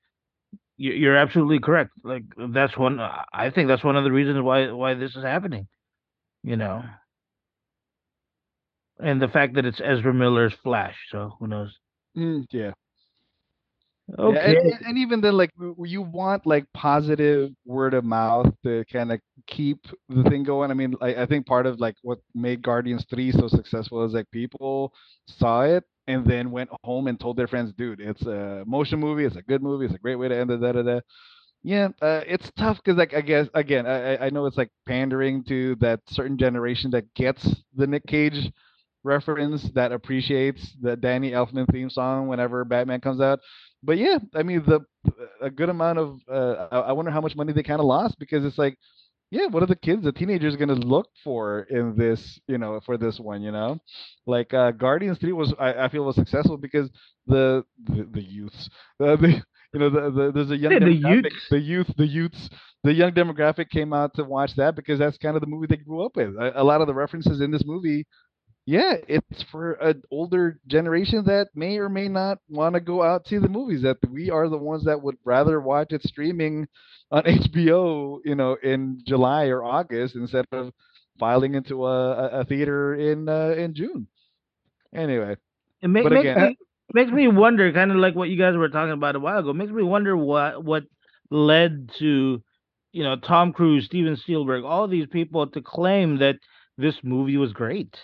you- 0.76 0.92
you're 0.92 1.16
absolutely 1.16 1.58
correct 1.60 1.90
like 2.04 2.24
that's 2.50 2.76
one 2.76 3.00
i 3.00 3.50
think 3.50 3.68
that's 3.68 3.84
one 3.84 3.96
of 3.96 4.04
the 4.04 4.12
reasons 4.12 4.40
why 4.42 4.70
why 4.72 4.94
this 4.94 5.16
is 5.16 5.24
happening 5.24 5.66
you 6.44 6.56
know 6.56 6.84
and 9.00 9.20
the 9.20 9.28
fact 9.28 9.54
that 9.54 9.64
it's 9.64 9.80
Ezra 9.82 10.12
Miller's 10.12 10.54
Flash, 10.62 10.96
so 11.10 11.36
who 11.38 11.46
knows? 11.46 11.78
Mm, 12.16 12.46
yeah. 12.52 12.72
Yeah, 14.18 14.24
Okay, 14.26 14.56
and, 14.56 14.72
and- 14.72 14.86
and 14.86 14.98
even 14.98 15.20
then, 15.20 15.36
like 15.36 15.50
you 15.78 16.02
want 16.02 16.46
like 16.46 16.64
positive 16.74 17.52
word 17.64 17.94
of 17.94 18.04
mouth 18.04 18.52
to 18.64 18.84
kind 18.92 19.12
of 19.12 19.20
keep 19.46 19.86
the 20.08 20.22
thing 20.24 20.42
going. 20.44 20.70
I 20.70 20.74
mean, 20.74 20.94
I, 21.00 21.22
I 21.22 21.26
think 21.26 21.46
part 21.46 21.66
of 21.66 21.80
like 21.80 21.96
what 22.02 22.18
made 22.34 22.62
Guardians 22.62 23.04
3 23.10 23.32
so 23.32 23.48
successful 23.48 24.04
is 24.04 24.12
like 24.12 24.30
people 24.30 24.92
saw 25.26 25.62
it 25.62 25.84
and 26.06 26.24
then 26.26 26.50
went 26.50 26.70
home 26.84 27.06
and 27.06 27.18
told 27.20 27.36
their 27.36 27.46
friends, 27.46 27.72
dude, 27.76 28.00
it's 28.00 28.22
a 28.26 28.64
motion 28.66 28.98
movie, 28.98 29.24
it's 29.24 29.36
a 29.36 29.42
good 29.42 29.62
movie, 29.62 29.86
it's 29.86 29.94
a 29.94 29.98
great 29.98 30.16
way 30.16 30.28
to 30.28 30.36
end 30.36 30.50
it, 30.50 30.60
da 30.60 30.72
da 30.72 30.82
da. 30.82 31.00
Yeah, 31.62 31.88
uh, 32.00 32.22
it's 32.26 32.50
tough 32.56 32.78
because 32.78 32.96
like 32.98 33.14
I 33.14 33.20
guess 33.20 33.48
again, 33.54 33.86
I- 33.86 34.26
I 34.26 34.30
know 34.30 34.46
it's 34.46 34.56
like 34.56 34.70
pandering 34.86 35.44
to 35.44 35.76
that 35.76 36.00
certain 36.08 36.38
generation 36.38 36.90
that 36.92 37.12
gets 37.14 37.46
the 37.76 37.86
Nick 37.86 38.06
Cage 38.06 38.50
reference 39.04 39.70
that 39.70 39.92
appreciates 39.92 40.74
the 40.80 40.96
Danny 40.96 41.30
Elfman 41.32 41.66
theme 41.70 41.90
song 41.90 42.28
whenever 42.28 42.64
Batman 42.64 43.00
comes 43.00 43.20
out. 43.20 43.40
But 43.82 43.98
yeah, 43.98 44.18
I 44.34 44.42
mean 44.42 44.62
the 44.64 44.80
a 45.40 45.50
good 45.50 45.68
amount 45.68 45.98
of 45.98 46.18
uh, 46.30 46.68
I 46.70 46.78
I 46.78 46.92
wonder 46.92 47.10
how 47.10 47.20
much 47.20 47.36
money 47.36 47.52
they 47.52 47.62
kind 47.62 47.80
of 47.80 47.86
lost 47.86 48.18
because 48.18 48.44
it's 48.44 48.58
like, 48.58 48.76
yeah, 49.30 49.46
what 49.46 49.62
are 49.62 49.66
the 49.66 49.76
kids, 49.76 50.02
the 50.04 50.12
teenagers 50.12 50.56
gonna 50.56 50.74
look 50.74 51.08
for 51.22 51.62
in 51.70 51.96
this, 51.96 52.40
you 52.46 52.58
know, 52.58 52.80
for 52.84 52.96
this 52.96 53.18
one, 53.18 53.42
you 53.42 53.52
know? 53.52 53.78
Like 54.26 54.52
uh 54.54 54.72
Guardians 54.72 55.18
3 55.18 55.32
was 55.32 55.52
I, 55.58 55.84
I 55.84 55.88
feel 55.88 56.04
was 56.04 56.16
successful 56.16 56.56
because 56.56 56.90
the 57.26 57.64
the, 57.84 58.08
the 58.12 58.22
youths, 58.22 58.68
uh, 59.00 59.16
the 59.20 59.42
you 59.72 59.80
know, 59.80 59.90
the, 59.90 60.10
the 60.10 60.32
there's 60.32 60.50
a 60.50 60.56
young 60.56 60.74
Yeah, 60.74 60.80
the 60.80 60.92
demographic, 60.92 61.32
youths. 61.32 61.50
the 61.50 61.58
youth, 61.60 61.90
the 61.96 62.06
youths, 62.06 62.48
the 62.84 62.92
young 62.92 63.12
demographic 63.12 63.70
came 63.70 63.92
out 63.92 64.14
to 64.14 64.24
watch 64.24 64.54
that 64.56 64.74
because 64.76 64.98
that's 64.98 65.18
kind 65.18 65.36
of 65.36 65.40
the 65.40 65.46
movie 65.48 65.66
they 65.66 65.76
grew 65.76 66.04
up 66.04 66.16
with. 66.16 66.34
A, 66.36 66.60
a 66.60 66.64
lot 66.64 66.80
of 66.80 66.86
the 66.86 66.94
references 66.94 67.40
in 67.40 67.50
this 67.50 67.64
movie 67.64 68.06
yeah, 68.66 68.94
it's 69.08 69.42
for 69.50 69.72
an 69.74 70.02
older 70.10 70.60
generation 70.66 71.24
that 71.26 71.48
may 71.54 71.78
or 71.78 71.88
may 71.88 72.08
not 72.08 72.38
want 72.48 72.74
to 72.74 72.80
go 72.80 73.02
out 73.02 73.26
see 73.26 73.38
the 73.38 73.48
movies. 73.48 73.82
That 73.82 73.98
we 74.10 74.30
are 74.30 74.48
the 74.48 74.58
ones 74.58 74.84
that 74.84 75.02
would 75.02 75.16
rather 75.24 75.60
watch 75.60 75.92
it 75.92 76.02
streaming 76.02 76.68
on 77.10 77.22
HBO, 77.24 78.18
you 78.24 78.34
know, 78.34 78.56
in 78.62 79.02
July 79.06 79.46
or 79.46 79.64
August 79.64 80.14
instead 80.14 80.46
of 80.52 80.72
filing 81.18 81.54
into 81.54 81.84
a, 81.86 82.40
a, 82.40 82.44
theater 82.44 82.94
in 82.94 83.28
uh, 83.28 83.54
in 83.56 83.74
June. 83.74 84.06
Anyway, 84.94 85.36
It 85.82 85.88
ma- 85.88 86.02
But 86.02 86.12
makes 86.12 86.20
again- 86.22 86.48
me 86.48 86.56
makes 86.92 87.10
me 87.12 87.28
wonder, 87.28 87.72
kind 87.72 87.90
of 87.90 87.96
like 87.98 88.14
what 88.14 88.28
you 88.28 88.38
guys 88.38 88.56
were 88.56 88.68
talking 88.68 88.92
about 88.92 89.16
a 89.16 89.20
while 89.20 89.38
ago. 89.38 89.52
Makes 89.52 89.72
me 89.72 89.82
wonder 89.82 90.16
what 90.16 90.64
what 90.64 90.84
led 91.30 91.90
to, 91.98 92.42
you 92.92 93.02
know, 93.04 93.16
Tom 93.16 93.52
Cruise, 93.52 93.86
Steven 93.86 94.16
Spielberg, 94.16 94.64
all 94.64 94.88
these 94.88 95.06
people 95.06 95.46
to 95.48 95.60
claim 95.62 96.18
that 96.18 96.36
this 96.76 96.96
movie 97.02 97.36
was 97.36 97.52
great. 97.52 97.96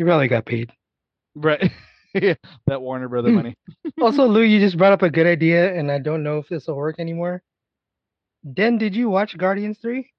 You 0.00 0.06
probably 0.06 0.28
got 0.28 0.46
paid. 0.46 0.72
right, 1.34 1.70
yeah, 2.14 2.32
that 2.66 2.80
Warner 2.80 3.06
Brother 3.06 3.28
hmm. 3.28 3.34
money. 3.36 3.54
Also, 4.00 4.24
Lou, 4.24 4.40
you 4.40 4.58
just 4.58 4.78
brought 4.78 4.94
up 4.94 5.02
a 5.02 5.10
good 5.10 5.26
idea, 5.26 5.74
and 5.78 5.92
I 5.92 5.98
don't 5.98 6.22
know 6.22 6.38
if 6.38 6.48
this 6.48 6.66
will 6.66 6.76
work 6.76 6.98
anymore. 6.98 7.42
Den, 8.54 8.78
did 8.78 8.96
you 8.96 9.10
watch 9.10 9.36
Guardians 9.36 9.76
3? 9.82 10.10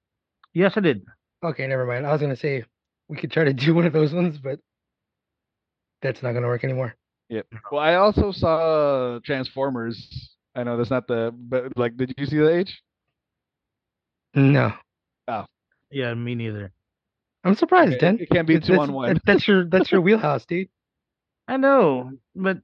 Yes, 0.54 0.74
I 0.76 0.82
did. 0.82 1.04
Okay, 1.44 1.66
never 1.66 1.88
mind. 1.88 2.06
I 2.06 2.12
was 2.12 2.22
gonna 2.22 2.36
say 2.36 2.64
we 3.08 3.18
could 3.18 3.32
try 3.32 3.44
to 3.44 3.54
do 3.54 3.74
one 3.80 3.88
of 3.88 3.94
those 3.94 4.14
ones, 4.14 4.38
but 4.38 4.60
that's 6.04 6.22
not 6.22 6.34
gonna 6.34 6.46
work 6.46 6.64
anymore. 6.64 6.94
Yep. 7.30 7.48
Well, 7.72 7.82
I 7.82 7.96
also 7.96 8.32
saw 8.32 9.18
Transformers. 9.26 10.36
I 10.54 10.64
know 10.64 10.78
that's 10.78 10.92
not 10.92 11.08
the, 11.08 11.34
but 11.36 11.76
like, 11.76 11.98
did 11.98 12.14
you 12.20 12.28
see 12.28 12.38
the 12.38 12.56
age? 12.56 12.84
No, 14.36 14.74
Oh. 15.28 15.46
Yeah, 15.90 16.14
me 16.14 16.36
neither. 16.36 16.72
I'm 17.44 17.56
surprised, 17.56 17.94
It, 17.94 18.00
Den. 18.02 18.20
it 18.20 18.30
can't 18.30 18.48
be 18.48 18.60
two 18.60 18.80
on 18.80 18.94
one. 18.94 19.14
that- 19.14 19.26
That's 19.26 19.48
your 19.48 19.66
that's 19.66 19.92
your 19.92 20.02
wheelhouse, 20.08 20.46
dude. 20.46 20.70
I 21.48 21.58
know, 21.58 22.12
but 22.36 22.60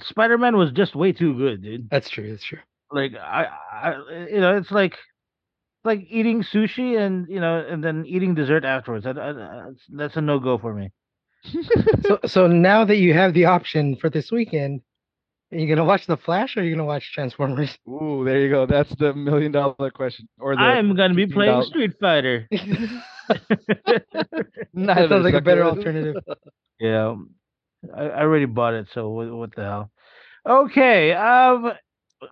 Spider 0.00 0.38
Man 0.38 0.56
was 0.56 0.72
just 0.72 0.94
way 0.94 1.12
too 1.12 1.36
good, 1.36 1.62
dude. 1.62 1.90
That's 1.90 2.08
true. 2.08 2.30
That's 2.30 2.44
true. 2.44 2.58
Like 2.92 3.12
I, 3.14 3.46
I, 3.72 3.94
you 4.30 4.40
know, 4.40 4.56
it's 4.56 4.70
like 4.70 4.94
like 5.84 6.00
eating 6.08 6.42
sushi 6.42 6.96
and 6.98 7.26
you 7.28 7.40
know, 7.40 7.64
and 7.68 7.82
then 7.82 8.04
eating 8.06 8.34
dessert 8.34 8.64
afterwards. 8.64 9.06
I, 9.06 9.10
I, 9.10 9.30
I- 9.30 9.70
that's 9.90 10.16
a 10.16 10.20
no 10.20 10.38
go 10.38 10.58
for 10.58 10.72
me. 10.74 10.92
So 12.06 12.18
so 12.26 12.46
now 12.46 12.84
that 12.84 12.96
you 12.96 13.14
have 13.14 13.34
the 13.34 13.46
option 13.46 13.96
for 13.96 14.10
this 14.10 14.30
weekend, 14.30 14.80
are 15.52 15.58
you 15.58 15.68
gonna 15.68 15.84
watch 15.84 16.06
The 16.06 16.16
Flash 16.16 16.56
or 16.56 16.60
are 16.60 16.64
you 16.64 16.74
gonna 16.74 16.86
watch 16.86 17.12
Transformers? 17.12 17.76
Ooh, 17.88 18.24
there 18.24 18.40
you 18.40 18.50
go. 18.50 18.66
That's 18.66 18.94
the 18.96 19.14
million 19.14 19.52
dollar 19.52 19.90
question. 19.90 20.28
Or 20.38 20.56
the 20.56 20.62
I'm 20.62 20.96
gonna 20.96 21.14
be 21.14 21.26
15 21.26 21.34
playing 21.34 21.62
Street 21.62 21.92
Fighter. 22.00 22.48
that 22.50 23.68
sounds 24.74 25.24
like 25.24 25.34
a 25.34 25.40
better 25.40 25.64
alternative. 25.64 26.16
yeah, 26.80 27.14
I, 27.94 28.04
I 28.04 28.20
already 28.20 28.46
bought 28.46 28.74
it, 28.74 28.88
so 28.92 29.10
what, 29.10 29.30
what 29.30 29.54
the 29.54 29.62
hell? 29.62 29.90
Okay, 30.46 31.12
um, 31.12 31.72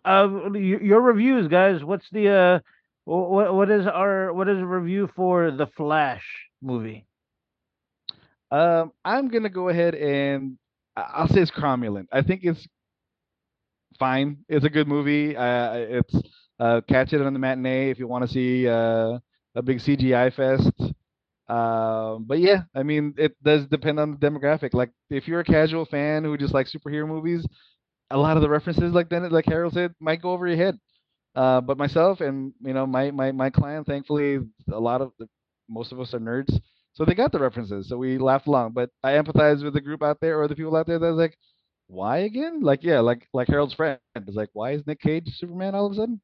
um, 0.05 0.57
your 0.57 1.01
reviews, 1.01 1.49
guys. 1.49 1.85
What's 1.85 2.09
the 2.11 2.31
uh, 2.31 2.59
what 3.05 3.55
what 3.55 3.71
is 3.71 3.87
our 3.87 4.33
what 4.33 4.49
is 4.49 4.59
a 4.59 4.67
review 4.67 5.09
for 5.15 5.51
the 5.51 5.67
Flash 5.67 6.25
movie? 6.63 7.07
Um, 8.51 8.93
I'm 9.05 9.29
gonna 9.29 9.51
go 9.51 9.69
ahead 9.69 9.95
and 9.95 10.57
I'll 10.97 11.29
say 11.29 11.41
it's 11.41 11.51
cromulent. 11.51 12.07
I 12.13 12.23
think 12.23 12.41
it's 12.45 12.67
fine. 13.99 14.39
It's 14.49 14.65
a 14.65 14.71
good 14.71 14.89
movie. 14.89 15.37
Uh, 15.37 15.75
it's 15.75 16.15
uh, 16.61 16.81
catch 16.89 17.13
it 17.13 17.21
on 17.21 17.33
the 17.33 17.39
matinee 17.39 17.91
if 17.91 17.99
you 17.99 18.07
want 18.07 18.25
to 18.27 18.33
see 18.33 18.69
uh, 18.69 19.19
a 19.55 19.63
big 19.63 19.81
CGI 19.81 20.31
fest. 20.31 20.73
Um, 21.49 22.25
but 22.27 22.39
yeah, 22.39 22.63
I 22.75 22.83
mean, 22.83 23.15
it 23.19 23.37
does 23.43 23.67
depend 23.67 24.01
on 24.01 24.13
the 24.13 24.17
demographic. 24.19 24.73
Like, 24.75 24.91
if 25.11 25.29
you're 25.29 25.41
a 25.41 25.45
casual 25.45 25.85
fan 25.85 26.25
who 26.25 26.37
just 26.39 26.55
likes 26.55 26.73
superhero 26.75 27.07
movies, 27.07 27.47
a 28.11 28.19
lot 28.19 28.37
of 28.37 28.43
the 28.43 28.49
references, 28.49 28.93
like 28.93 29.09
then, 29.09 29.29
like 29.31 29.47
Harold 29.47 29.75
said, 29.75 29.95
might 30.01 30.23
go 30.23 30.31
over 30.33 30.47
your 30.47 30.57
head. 30.57 30.79
Uh, 31.35 31.61
but 31.61 31.79
myself 31.79 32.21
and 32.21 32.53
you 32.65 32.73
know 32.73 32.87
my 32.87 33.11
my 33.11 33.33
my 33.33 33.51
client, 33.51 33.87
thankfully, 33.87 34.39
a 34.73 34.79
lot 34.81 35.01
of 35.01 35.13
the, 35.19 35.29
most 35.69 35.93
of 35.93 36.01
us 36.01 36.15
are 36.15 36.21
nerds, 36.21 36.61
so 36.93 37.05
they 37.05 37.15
got 37.15 37.33
the 37.33 37.39
references, 37.41 37.89
so 37.89 37.97
we 37.97 38.19
laughed 38.19 38.47
along. 38.47 38.73
But 38.73 38.91
I 39.03 39.13
empathize 39.13 39.65
with 39.65 39.75
the 39.75 39.81
group 39.81 40.03
out 40.03 40.21
there 40.21 40.41
or 40.41 40.49
the 40.49 40.55
people 40.57 40.77
out 40.77 40.87
there 40.87 40.99
that's 40.99 41.17
like, 41.17 41.37
why 41.87 42.19
again? 42.19 42.61
Like 42.63 42.83
yeah, 42.83 43.01
like 43.01 43.29
like 43.33 43.49
Harold's 43.49 43.75
friend 43.75 43.99
is 44.27 44.35
like, 44.35 44.51
why 44.53 44.73
is 44.73 44.87
Nick 44.87 45.01
Cage 45.01 45.29
Superman 45.37 45.75
all 45.75 45.87
of 45.87 45.93
a 45.93 45.97
sudden? 45.97 46.21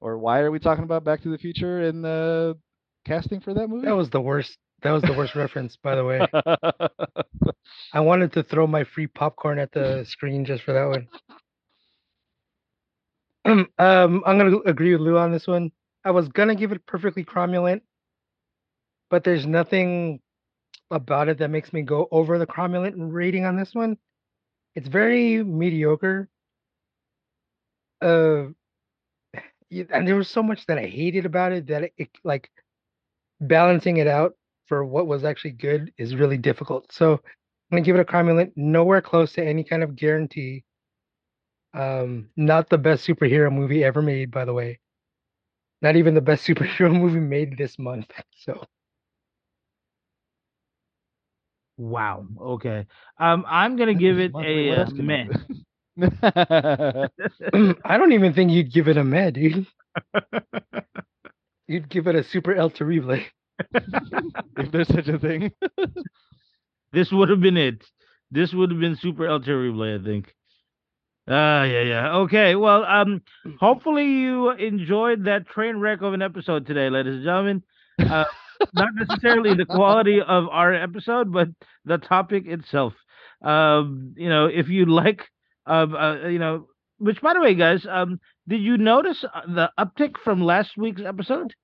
Or 0.00 0.18
why 0.18 0.40
are 0.40 0.50
we 0.50 0.58
talking 0.58 0.84
about 0.84 1.04
Back 1.04 1.22
to 1.22 1.30
the 1.30 1.38
Future 1.38 1.82
and 1.82 2.02
the 2.02 2.56
casting 3.04 3.40
for 3.40 3.54
that 3.54 3.68
movie? 3.68 3.86
That 3.86 3.96
was 3.96 4.10
the 4.10 4.20
worst. 4.20 4.56
That 4.82 4.92
was 4.92 5.02
the 5.02 5.12
worst 5.12 5.34
reference, 5.34 5.76
by 5.76 5.94
the 5.94 6.04
way. 6.04 6.26
I 7.92 8.00
wanted 8.00 8.32
to 8.32 8.42
throw 8.42 8.66
my 8.66 8.84
free 8.84 9.06
popcorn 9.06 9.58
at 9.58 9.72
the 9.72 10.04
screen 10.08 10.44
just 10.44 10.62
for 10.62 10.72
that 10.72 10.88
one. 10.88 11.08
um, 13.78 14.22
I'm 14.24 14.38
gonna 14.38 14.56
agree 14.66 14.92
with 14.92 15.02
Lou 15.02 15.18
on 15.18 15.32
this 15.32 15.46
one. 15.46 15.70
I 16.04 16.12
was 16.12 16.28
gonna 16.28 16.54
give 16.54 16.72
it 16.72 16.86
perfectly 16.86 17.24
cromulent, 17.24 17.82
but 19.10 19.22
there's 19.22 19.46
nothing 19.46 20.20
about 20.90 21.28
it 21.28 21.38
that 21.38 21.50
makes 21.50 21.72
me 21.72 21.82
go 21.82 22.08
over 22.10 22.38
the 22.38 22.46
cromulent 22.46 22.94
rating 22.96 23.44
on 23.44 23.56
this 23.56 23.74
one. 23.74 23.98
It's 24.74 24.88
very 24.88 25.44
mediocre. 25.44 26.28
Uh, 28.00 28.48
and 29.90 30.06
there 30.06 30.16
was 30.16 30.28
so 30.28 30.42
much 30.42 30.66
that 30.66 30.78
I 30.78 30.86
hated 30.86 31.26
about 31.26 31.52
it 31.52 31.66
that 31.68 31.84
it, 31.84 31.92
it 31.96 32.10
like 32.24 32.50
balancing 33.40 33.98
it 33.98 34.06
out 34.08 34.34
for 34.66 34.84
what 34.84 35.06
was 35.06 35.24
actually 35.24 35.52
good 35.52 35.92
is 35.98 36.16
really 36.16 36.38
difficult. 36.38 36.92
So 36.92 37.14
I'm 37.14 37.20
gonna 37.72 37.82
give 37.82 37.96
it 37.96 38.00
a 38.00 38.04
cromulent, 38.04 38.52
nowhere 38.56 39.02
close 39.02 39.32
to 39.34 39.44
any 39.46 39.64
kind 39.64 39.82
of 39.82 39.96
guarantee. 39.96 40.64
Um, 41.74 42.30
not 42.36 42.68
the 42.68 42.78
best 42.78 43.06
superhero 43.06 43.52
movie 43.52 43.84
ever 43.84 44.02
made, 44.02 44.30
by 44.30 44.44
the 44.44 44.52
way. 44.52 44.78
Not 45.82 45.96
even 45.96 46.14
the 46.14 46.20
best 46.22 46.46
superhero 46.48 46.92
movie 46.92 47.20
made 47.20 47.56
this 47.58 47.78
month. 47.78 48.10
So 48.36 48.64
Wow. 51.80 52.26
Okay. 52.38 52.86
Um, 53.18 53.46
I'm 53.48 53.76
gonna 53.76 53.94
give 53.94 54.18
it 54.18 54.32
a 54.34 54.82
uh, 54.82 54.90
meh. 54.90 55.28
I 56.22 57.08
do? 57.52 57.74
I 57.86 57.96
don't 57.96 58.12
even 58.12 58.34
think 58.34 58.50
you'd 58.50 58.70
give 58.70 58.86
it 58.86 58.98
a 58.98 59.04
meh, 59.04 59.30
dude. 59.30 59.66
You'd 61.66 61.88
give 61.88 62.06
it 62.06 62.14
a 62.16 62.22
super 62.22 62.54
El 62.54 62.68
Terrible. 62.68 63.20
if 64.58 64.70
there's 64.70 64.88
such 64.88 65.08
a 65.08 65.18
thing. 65.18 65.52
This 66.92 67.10
would 67.12 67.30
have 67.30 67.40
been 67.40 67.56
it. 67.56 67.82
This 68.30 68.52
would 68.52 68.70
have 68.70 68.80
been 68.80 68.96
super 68.96 69.26
El 69.26 69.40
Terrible, 69.40 69.82
I 69.82 70.04
think. 70.04 70.34
Ah, 71.28 71.62
yeah, 71.64 71.82
yeah. 71.82 72.16
Okay. 72.16 72.56
Well, 72.56 72.84
um, 72.84 73.22
hopefully 73.58 74.04
you 74.04 74.50
enjoyed 74.50 75.24
that 75.24 75.48
train 75.48 75.78
wreck 75.78 76.02
of 76.02 76.12
an 76.12 76.20
episode 76.20 76.66
today, 76.66 76.90
ladies 76.90 77.14
and 77.14 77.24
gentlemen. 77.24 77.62
Uh, 77.98 78.24
not 78.74 78.90
necessarily 78.94 79.54
the 79.54 79.66
quality 79.66 80.20
of 80.20 80.48
our 80.48 80.72
episode, 80.74 81.32
but 81.32 81.48
the 81.84 81.98
topic 81.98 82.46
itself. 82.46 82.94
Um, 83.42 84.14
you 84.16 84.28
know, 84.28 84.46
if 84.46 84.68
you 84.68 84.86
like, 84.86 85.22
um, 85.66 85.94
uh, 85.94 86.26
you 86.28 86.38
know, 86.38 86.66
which 86.98 87.20
by 87.22 87.34
the 87.34 87.40
way, 87.40 87.54
guys, 87.54 87.86
um, 87.88 88.20
did 88.48 88.60
you 88.60 88.76
notice 88.76 89.24
uh, 89.24 89.40
the 89.46 89.70
uptick 89.78 90.16
from 90.22 90.42
last 90.42 90.76
week's 90.76 91.02
episode? 91.02 91.54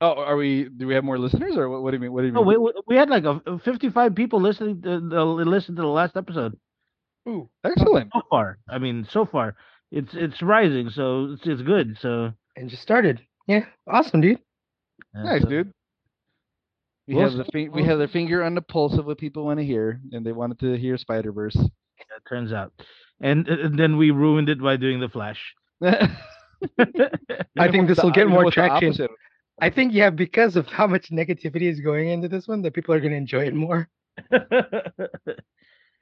Oh, 0.00 0.14
are 0.14 0.36
we? 0.36 0.68
Do 0.68 0.86
we 0.88 0.94
have 0.94 1.04
more 1.04 1.18
listeners, 1.18 1.54
or 1.56 1.68
what, 1.68 1.82
what 1.82 1.90
do 1.92 1.96
you 1.96 2.00
mean? 2.00 2.12
What 2.12 2.22
do 2.22 2.26
you 2.28 2.32
Oh, 2.36 2.44
mean? 2.44 2.48
we, 2.48 2.56
we- 2.58 2.82
we 2.88 2.96
had 2.96 3.08
like 3.08 3.24
a, 3.24 3.58
55 3.60 4.14
people 4.14 4.40
listening 4.40 4.82
to 4.82 5.00
the 5.00 5.24
listen 5.24 5.76
to 5.76 5.82
the 5.82 5.88
last 5.88 6.16
episode. 6.16 6.58
Ooh, 7.28 7.48
Excellent. 7.62 8.10
so 8.12 8.22
far. 8.28 8.58
I 8.68 8.78
mean, 8.78 9.06
so 9.08 9.24
far, 9.24 9.54
it's 9.92 10.12
it's 10.14 10.42
rising, 10.42 10.90
so 10.90 11.32
it's 11.34 11.46
it's 11.46 11.62
good. 11.62 11.96
So 12.00 12.32
and 12.56 12.68
just 12.68 12.82
started. 12.82 13.20
Yeah, 13.46 13.64
awesome, 13.88 14.20
dude. 14.20 14.38
yeah, 15.14 15.22
Nice, 15.22 15.42
so- 15.42 15.48
dude. 15.48 15.72
We 17.08 17.14
We'll 17.16 17.24
have 17.28 17.32
the 17.36 17.44
see- 17.46 17.66
fi- 17.66 17.68
we 17.68 17.82
have 17.84 17.98
their 17.98 18.06
finger 18.08 18.44
on 18.44 18.54
the 18.54 18.62
pulse 18.62 18.96
of 18.96 19.06
what 19.06 19.18
people 19.18 19.44
want 19.44 19.58
to 19.58 19.64
hear, 19.66 20.00
and 20.12 20.24
they 20.24 20.30
wanted 20.30 20.60
to 20.60 20.76
hear 20.78 20.96
Spider 20.96 21.32
Verse. 21.32 21.56
It 21.56 21.68
turns 22.28 22.52
out, 22.52 22.72
and, 23.20 23.46
and 23.48 23.76
then 23.76 23.96
we 23.96 24.12
ruined 24.12 24.48
it 24.48 24.60
by 24.62 24.76
doing 24.76 25.00
the 25.00 25.08
Flash. 25.08 25.40
I 25.82 27.70
think 27.70 27.88
this 27.88 28.00
will 28.02 28.12
get 28.12 28.28
more 28.28 28.50
traction. 28.52 28.94
I 29.60 29.68
think 29.70 29.92
yeah, 29.92 30.10
because 30.10 30.54
of 30.56 30.66
how 30.66 30.86
much 30.86 31.10
negativity 31.10 31.62
is 31.70 31.80
going 31.80 32.08
into 32.08 32.28
this 32.28 32.46
one, 32.46 32.62
that 32.62 32.72
people 32.72 32.94
are 32.94 33.00
gonna 33.00 33.16
enjoy 33.16 33.46
it 33.46 33.54
more. 33.54 33.88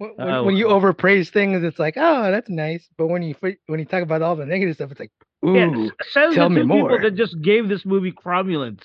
Oh, 0.03 0.07
when, 0.07 0.17
when, 0.17 0.29
Oh, 0.35 0.45
when 0.45 0.57
you 0.57 0.67
overpraise 0.69 1.31
things, 1.31 1.63
it's 1.63 1.79
like, 1.79 1.95
oh, 1.99 2.31
that's 2.31 2.49
nice. 2.49 2.89
But 2.97 3.09
when 3.09 3.23
you 3.23 3.35
when 3.67 3.79
you 3.81 3.85
talk 3.85 4.03
about 4.03 4.23
all 4.23 4.35
the 4.35 4.47
negative 4.47 4.77
stuff, 4.77 4.91
it's 4.93 5.01
like, 5.01 5.13
ooh, 5.45 5.55
Yeah, 5.55 5.71
yeah, 5.77 5.89
Says 6.11 6.35
Tell 6.35 6.49
me 6.49 6.63
two 6.63 6.69
people 6.69 6.79
more. 6.89 7.01
that 7.03 7.15
just 7.15 7.41
gave 7.41 7.69
this 7.69 7.85
movie 7.85 8.13
cromulence. 8.13 8.83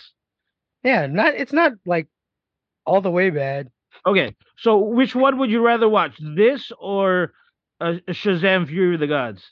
Yeah, 0.84 1.08
not 1.08 1.34
it's 1.36 1.54
not 1.54 1.74
like 1.86 2.08
all 2.86 3.02
the 3.02 3.12
way 3.12 3.30
bad. 3.30 3.70
Okay, 4.06 4.36
so 4.58 4.78
which 4.78 5.16
one 5.16 5.38
would 5.40 5.50
you 5.50 5.66
rather 5.66 5.90
watch, 5.90 6.14
this 6.20 6.72
or 6.80 7.34
uh, 7.82 7.94
Shazam: 8.10 8.68
Fury 8.68 8.94
of 8.96 9.00
the 9.00 9.08
Gods? 9.08 9.44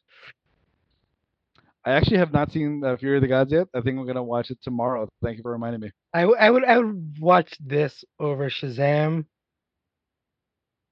I 1.85 1.91
actually 1.91 2.17
have 2.17 2.31
not 2.31 2.51
seen 2.51 2.81
uh, 2.85 2.95
Fury 2.97 3.17
of 3.17 3.21
the 3.21 3.27
Gods 3.27 3.51
yet. 3.51 3.67
I 3.73 3.81
think 3.81 3.97
I'm 3.97 4.05
gonna 4.07 4.23
watch 4.23 4.51
it 4.51 4.59
tomorrow. 4.61 5.07
Thank 5.21 5.37
you 5.37 5.43
for 5.43 5.51
reminding 5.51 5.81
me. 5.81 5.91
I, 6.13 6.21
w- 6.21 6.37
I 6.39 6.49
would 6.49 6.63
I 6.65 6.77
would 6.77 7.17
watch 7.19 7.55
this 7.59 8.03
over 8.19 8.49
Shazam. 8.49 9.25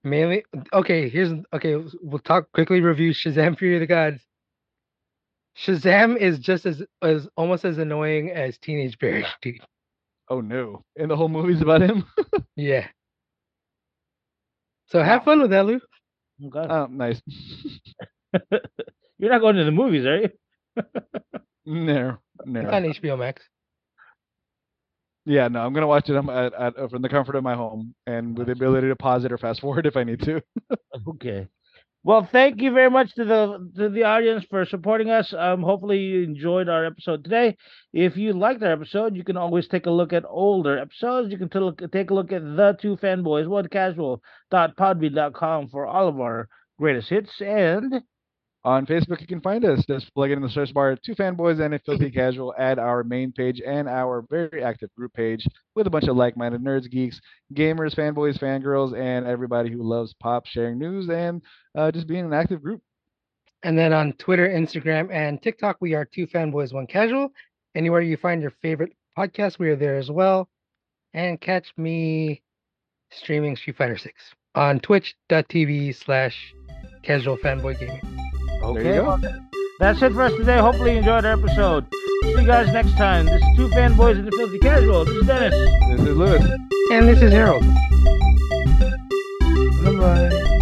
Mainly, 0.03 0.43
okay. 0.73 1.07
Here's 1.09 1.31
okay. 1.53 1.75
We'll 2.01 2.19
talk 2.19 2.51
quickly. 2.53 2.81
Review 2.81 3.11
Shazam: 3.13 3.57
Fury 3.57 3.75
of 3.75 3.81
the 3.81 3.87
Gods. 3.87 4.19
Shazam 5.57 6.17
is 6.17 6.39
just 6.39 6.65
as 6.65 6.81
as 7.01 7.27
almost 7.35 7.65
as 7.65 7.77
annoying 7.77 8.31
as 8.31 8.57
Teenage 8.57 8.97
Barry, 8.99 9.25
dude. 9.41 9.55
Oh 10.29 10.39
no! 10.39 10.85
And 10.95 11.11
the 11.11 11.17
whole 11.17 11.27
movie's 11.27 11.61
about 11.61 11.81
him. 11.81 12.05
Yeah. 12.55 12.87
So 14.87 15.03
have 15.03 15.23
fun 15.25 15.41
with 15.41 15.49
that, 15.51 15.65
Lou. 15.65 15.81
Okay. 16.45 16.59
oh, 16.73 16.87
nice. 16.89 17.21
You're 19.17 19.31
not 19.31 19.41
going 19.41 19.55
to 19.57 19.65
the 19.65 19.71
movies, 19.71 20.05
are 20.05 20.17
you? 20.19 20.29
no, 21.65 22.17
no. 22.45 22.59
It's 22.61 22.71
on 22.71 22.83
HBO 22.83 23.17
Max. 23.19 23.41
Yeah, 25.25 25.47
no. 25.49 25.61
I'm 25.65 25.73
gonna 25.73 25.87
watch 25.87 26.09
it 26.09 26.15
at, 26.15 26.53
at, 26.53 26.77
uh, 26.77 26.87
from 26.87 27.01
the 27.01 27.09
comfort 27.09 27.35
of 27.35 27.43
my 27.43 27.55
home 27.55 27.93
and 28.07 28.37
with 28.37 28.47
the 28.47 28.53
ability 28.53 28.87
to 28.87 28.95
pause 28.95 29.23
it 29.25 29.31
or 29.31 29.37
fast 29.37 29.61
forward 29.61 29.85
if 29.85 29.97
I 29.97 30.03
need 30.03 30.21
to. 30.21 30.41
Okay. 31.07 31.47
Well, 32.03 32.27
thank 32.31 32.61
you 32.61 32.71
very 32.73 32.89
much 32.89 33.13
to 33.15 33.25
the 33.25 33.69
to 33.75 33.89
the 33.89 34.03
audience 34.03 34.45
for 34.49 34.65
supporting 34.65 35.09
us. 35.11 35.33
Um, 35.33 35.61
hopefully 35.61 35.99
you 35.99 36.23
enjoyed 36.23 36.67
our 36.69 36.85
episode 36.85 37.23
today. 37.23 37.57
If 37.93 38.17
you 38.17 38.33
liked 38.33 38.63
our 38.63 38.71
episode, 38.71 39.15
you 39.15 39.23
can 39.23 39.37
always 39.37 39.67
take 39.67 39.85
a 39.85 39.91
look 39.91 40.11
at 40.13 40.23
older 40.27 40.77
episodes. 40.79 41.31
You 41.31 41.37
can 41.37 41.49
t- 41.49 41.87
take 41.91 42.09
a 42.09 42.13
look 42.13 42.31
at 42.31 42.41
the 42.43 42.75
two 42.81 42.95
fanboys 42.97 43.47
one 43.47 43.67
casual.podbean.com 43.67 45.67
for 45.69 45.85
all 45.85 46.07
of 46.07 46.19
our 46.19 46.47
greatest 46.79 47.09
hits. 47.09 47.39
And 47.41 48.01
On 48.63 48.85
Facebook, 48.85 49.19
you 49.19 49.25
can 49.27 49.41
find 49.41 49.65
us. 49.65 49.83
Just 49.87 50.13
plug 50.13 50.29
it 50.29 50.33
in 50.33 50.41
the 50.43 50.49
search 50.49 50.71
bar. 50.71 50.95
Two 50.95 51.15
fanboys 51.15 51.59
and 51.59 51.73
a 51.73 51.79
filthy 51.79 52.11
casual. 52.21 52.53
at 52.59 52.77
our 52.77 53.03
main 53.03 53.31
page 53.31 53.59
and 53.65 53.89
our 53.89 54.23
very 54.29 54.63
active 54.63 54.89
group 54.95 55.13
page 55.13 55.47
with 55.75 55.87
a 55.87 55.89
bunch 55.89 56.07
of 56.07 56.15
like-minded 56.15 56.63
nerds, 56.63 56.89
geeks, 56.89 57.19
gamers, 57.55 57.95
fanboys, 57.95 58.37
fangirls, 58.37 58.95
and 58.95 59.25
everybody 59.25 59.71
who 59.71 59.81
loves 59.81 60.13
pop, 60.21 60.45
sharing 60.45 60.77
news, 60.77 61.09
and 61.09 61.41
uh, 61.75 61.91
just 61.91 62.07
being 62.07 62.23
an 62.25 62.33
active 62.33 62.61
group. 62.61 62.81
And 63.63 63.77
then 63.77 63.93
on 63.93 64.13
Twitter, 64.13 64.47
Instagram, 64.47 65.11
and 65.11 65.41
TikTok, 65.41 65.77
we 65.81 65.95
are 65.95 66.05
two 66.05 66.27
fanboys, 66.27 66.71
one 66.73 66.85
casual. 66.87 67.31
Anywhere 67.73 68.01
you 68.01 68.17
find 68.17 68.41
your 68.43 68.53
favorite 68.61 68.93
podcast, 69.17 69.57
we 69.57 69.69
are 69.69 69.75
there 69.75 69.97
as 69.97 70.11
well. 70.11 70.49
And 71.13 71.41
catch 71.41 71.71
me 71.77 72.41
streaming 73.11 73.55
Street 73.55 73.77
Fighter 73.77 73.97
6 73.97 74.13
on 74.55 74.79
twitch.tv 74.79 75.95
slash 75.95 76.53
casual 77.03 77.37
fanboy 77.37 77.79
gaming. 77.79 78.10
There 78.61 78.93
you 78.95 79.01
okay, 79.01 79.33
that's 79.79 80.01
it 80.01 80.13
for 80.13 80.21
us 80.21 80.33
today. 80.33 80.59
Hopefully 80.59 80.91
you 80.91 80.99
enjoyed 80.99 81.25
our 81.25 81.33
episode. 81.33 81.85
See 82.23 82.31
you 82.31 82.45
guys 82.45 82.71
next 82.71 82.93
time. 82.93 83.25
This 83.25 83.41
is 83.41 83.57
two 83.57 83.67
fanboys 83.69 84.19
and 84.19 84.27
the 84.27 84.31
filthy 84.31 84.59
casual. 84.59 85.03
This 85.03 85.15
is 85.15 85.27
Dennis. 85.27 85.53
This 85.89 86.01
is 86.01 86.15
Luis. 86.15 86.43
And 86.91 87.07
this 87.07 87.21
is 87.21 87.31
Harold. 87.31 87.63
Bye 89.83 90.29
bye. 90.29 90.57